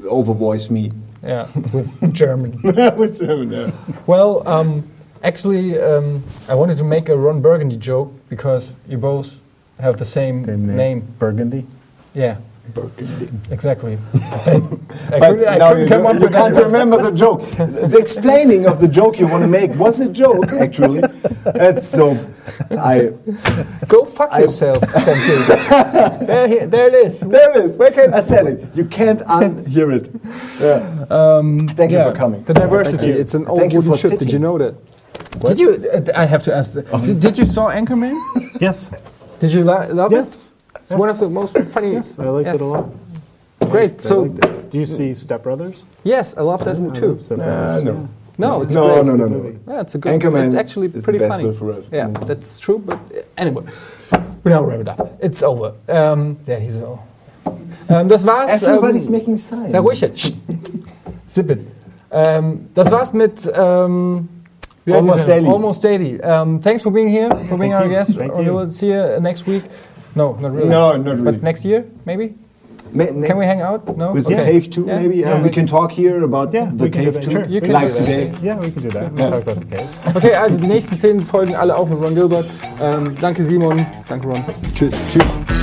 over 0.08 0.32
voice 0.34 0.70
me. 0.70 0.90
Yeah, 1.22 1.46
with 1.72 2.12
German. 2.14 2.60
With 2.96 3.18
German, 3.18 3.50
yeah. 3.50 3.70
Well, 4.06 4.46
um, 4.46 4.84
Actually, 5.20 5.76
um, 5.80 6.22
I 6.48 6.54
wanted 6.54 6.78
to 6.78 6.84
make 6.84 7.08
a 7.08 7.16
Ron 7.16 7.40
Burgundy 7.42 7.76
joke 7.76 8.12
because 8.28 8.72
you 8.88 8.98
both 8.98 9.40
have 9.80 9.96
the 9.96 10.04
same, 10.04 10.44
Same 10.44 10.64
name. 10.64 10.76
name. 10.76 11.00
Burgundy. 11.18 11.66
Yeah, 12.14 12.36
Burgundy. 12.74 13.28
exactly. 13.50 13.98
I 14.14 14.60
But 15.10 15.20
couldn't, 15.20 15.48
I 15.48 15.58
now 15.58 15.68
couldn't 15.70 15.82
you, 15.82 15.88
come 15.88 16.02
don't- 16.02 16.16
up 16.16 16.22
you 16.22 16.28
can't 16.28 16.54
remember 16.56 17.02
the 17.02 17.12
joke. 17.12 17.42
The 17.56 17.98
explaining 17.98 18.66
of 18.66 18.80
the 18.80 18.88
joke 18.88 19.18
you 19.18 19.26
want 19.26 19.42
to 19.42 19.48
make 19.48 19.74
was 19.76 20.00
a 20.00 20.08
joke, 20.12 20.48
actually. 20.52 21.00
That's 21.44 21.86
so. 21.86 22.16
I 22.70 23.12
Go 23.88 24.04
fuck 24.04 24.30
I- 24.32 24.40
yourself, 24.40 24.84
Santi. 24.88 25.36
there, 26.26 26.48
he- 26.48 26.66
there 26.66 26.88
it 26.88 26.94
is. 27.06 27.20
there 27.20 27.50
it 27.50 27.56
is. 27.70 27.76
Where 27.78 27.90
can 27.90 28.12
I 28.14 28.20
said 28.20 28.46
it? 28.46 28.64
You 28.74 28.84
can't 28.84 29.20
unhear 29.20 29.92
it. 29.98 30.10
Yeah. 30.60 31.06
Um, 31.10 31.68
Thank 31.68 31.92
you 31.92 31.98
for 32.02 32.14
coming. 32.14 32.42
The 32.44 32.54
diversity. 32.54 33.08
Thank. 33.12 33.20
It's 33.20 33.34
an 33.34 33.46
old 33.46 33.60
Thank 33.60 33.72
wooden 33.74 33.90
for 33.92 33.96
ship. 33.98 34.18
Did 34.18 34.32
you 34.32 34.38
know 34.38 34.58
that? 34.58 34.74
Did 35.40 35.58
you? 35.60 35.70
uh, 35.92 36.02
I 36.14 36.24
have 36.26 36.42
to 36.44 36.54
ask. 36.54 36.74
Did, 36.74 37.20
did 37.20 37.38
you 37.38 37.46
saw 37.46 37.68
Anchorman? 37.70 38.14
Yes. 38.60 38.90
Did 39.40 39.52
you 39.52 39.62
lo- 39.64 39.86
love 39.92 40.12
it? 40.12 40.16
Yes. 40.16 40.52
It's 40.76 40.92
one 40.92 41.08
of 41.08 41.18
the 41.18 41.28
most 41.28 41.56
funny. 41.72 41.92
Yes, 41.92 42.18
I 42.18 42.24
liked 42.28 42.46
Yes. 42.46 42.54
it 42.56 42.60
a 42.62 42.64
lot. 42.64 42.86
Great. 43.70 43.94
I 44.00 44.02
So 44.02 44.22
liked 44.22 44.70
do 44.70 44.78
you 44.78 44.86
see 44.86 45.14
Step 45.14 45.42
Brothers? 45.42 45.84
yes, 46.04 46.34
I 46.36 46.42
love 46.42 46.64
that 46.64 46.76
too. 46.94 47.18
Step 47.20 47.38
Uh, 47.38 47.44
Brothers. 47.44 47.84
no. 47.84 48.08
No, 48.40 48.62
it's 48.62 48.74
no, 48.76 48.86
great. 49.02 49.06
no, 49.06 49.16
no, 49.16 49.26
no. 49.26 49.52
Yeah, 49.66 49.80
it's 49.80 49.94
a 49.96 49.98
good. 49.98 50.12
Anchorman 50.12 50.46
it's 50.46 50.54
actually 50.54 50.86
is 50.86 50.92
the 50.92 51.02
pretty 51.02 51.18
best 51.18 51.30
funny. 51.30 51.44
Will 51.44 51.52
Ferrell 51.54 51.82
Yeah, 51.90 52.06
movie. 52.06 52.24
that's 52.26 52.58
true. 52.60 52.78
But 52.78 52.98
anyway, 53.36 53.64
we 54.44 54.50
now 54.52 54.62
wrap 54.62 54.78
it 54.80 54.88
up. 54.88 55.18
It's 55.20 55.42
over. 55.42 55.72
Um, 55.88 56.36
yeah, 56.46 56.60
he's 56.60 56.80
all. 56.80 57.00
Um, 57.88 58.06
das 58.06 58.22
war's. 58.24 58.62
Everybody's 58.62 59.06
ähm, 59.06 59.10
making 59.12 59.36
signs. 59.38 59.72
Sei 59.72 59.78
ruhig 59.80 60.00
jetzt. 60.00 60.34
Zip 61.28 61.50
it. 61.50 61.58
Ähm, 62.12 62.68
das 62.74 62.90
war's 62.92 63.12
mit 63.12 63.50
ähm, 63.56 64.28
Almost? 64.88 65.26
Daily. 65.26 65.48
Almost 65.48 65.82
Daily. 65.84 66.20
Um, 66.22 66.60
thanks 66.60 66.82
for 66.82 66.90
being 66.92 67.08
here, 67.08 67.28
for 67.48 67.58
being 67.58 67.72
Thank 67.72 67.74
our 67.74 67.84
you. 67.86 67.90
guest. 67.90 68.14
Thank 68.16 68.34
you. 68.36 68.54
We'll 68.54 68.70
see 68.70 68.88
you 68.92 69.18
next 69.20 69.46
week. 69.46 69.64
No, 70.20 70.26
not 70.42 70.52
really. 70.56 70.68
No, 70.68 70.96
not 70.96 71.16
really. 71.16 71.22
But 71.30 71.42
next 71.42 71.64
year, 71.64 71.80
maybe. 72.04 72.26
Ma- 72.92 73.04
Can 73.28 73.36
we 73.36 73.44
hang 73.44 73.60
out? 73.60 73.82
No. 73.96 74.12
With 74.16 74.26
Okay. 74.26 74.36
the 74.36 74.44
cave 74.50 74.64
too, 74.74 74.84
Yeah. 74.86 74.96
maybe? 75.00 75.16
Yeah, 75.20 75.34
and 75.34 75.44
we 75.44 75.50
can 75.50 75.66
talk 75.66 75.90
here 75.92 76.24
about 76.24 76.54
Yeah, 76.54 76.70
the 76.82 76.88
cave 76.90 77.14
too. 77.20 77.30
Sure. 77.30 77.44
You 77.54 77.60
can 77.60 77.72
like 77.72 77.88
do 77.88 77.98
that. 77.98 78.06
today. 78.06 78.32
Yeah, 78.42 78.56
we 78.64 78.70
can 78.74 78.82
do 78.82 78.90
that. 78.96 79.02
Yeah. 79.02 79.10
We'll 79.14 79.30
talk 79.30 79.42
about 79.46 79.58
the 79.62 79.68
cave. 79.76 80.16
Okay, 80.16 80.34
also 80.42 80.56
die 80.58 80.66
nächsten 80.74 80.96
zehn 80.98 81.20
Folgen 81.20 81.54
alle 81.54 81.76
auch 81.76 81.88
mit 81.88 81.98
Ron 82.00 82.14
Gilbert. 82.14 82.46
Ähm, 82.82 83.14
danke 83.20 83.44
Simon, 83.44 83.76
danke 84.08 84.26
Ron. 84.26 84.42
Tschüss. 84.74 84.94
Tschüss. 85.12 85.57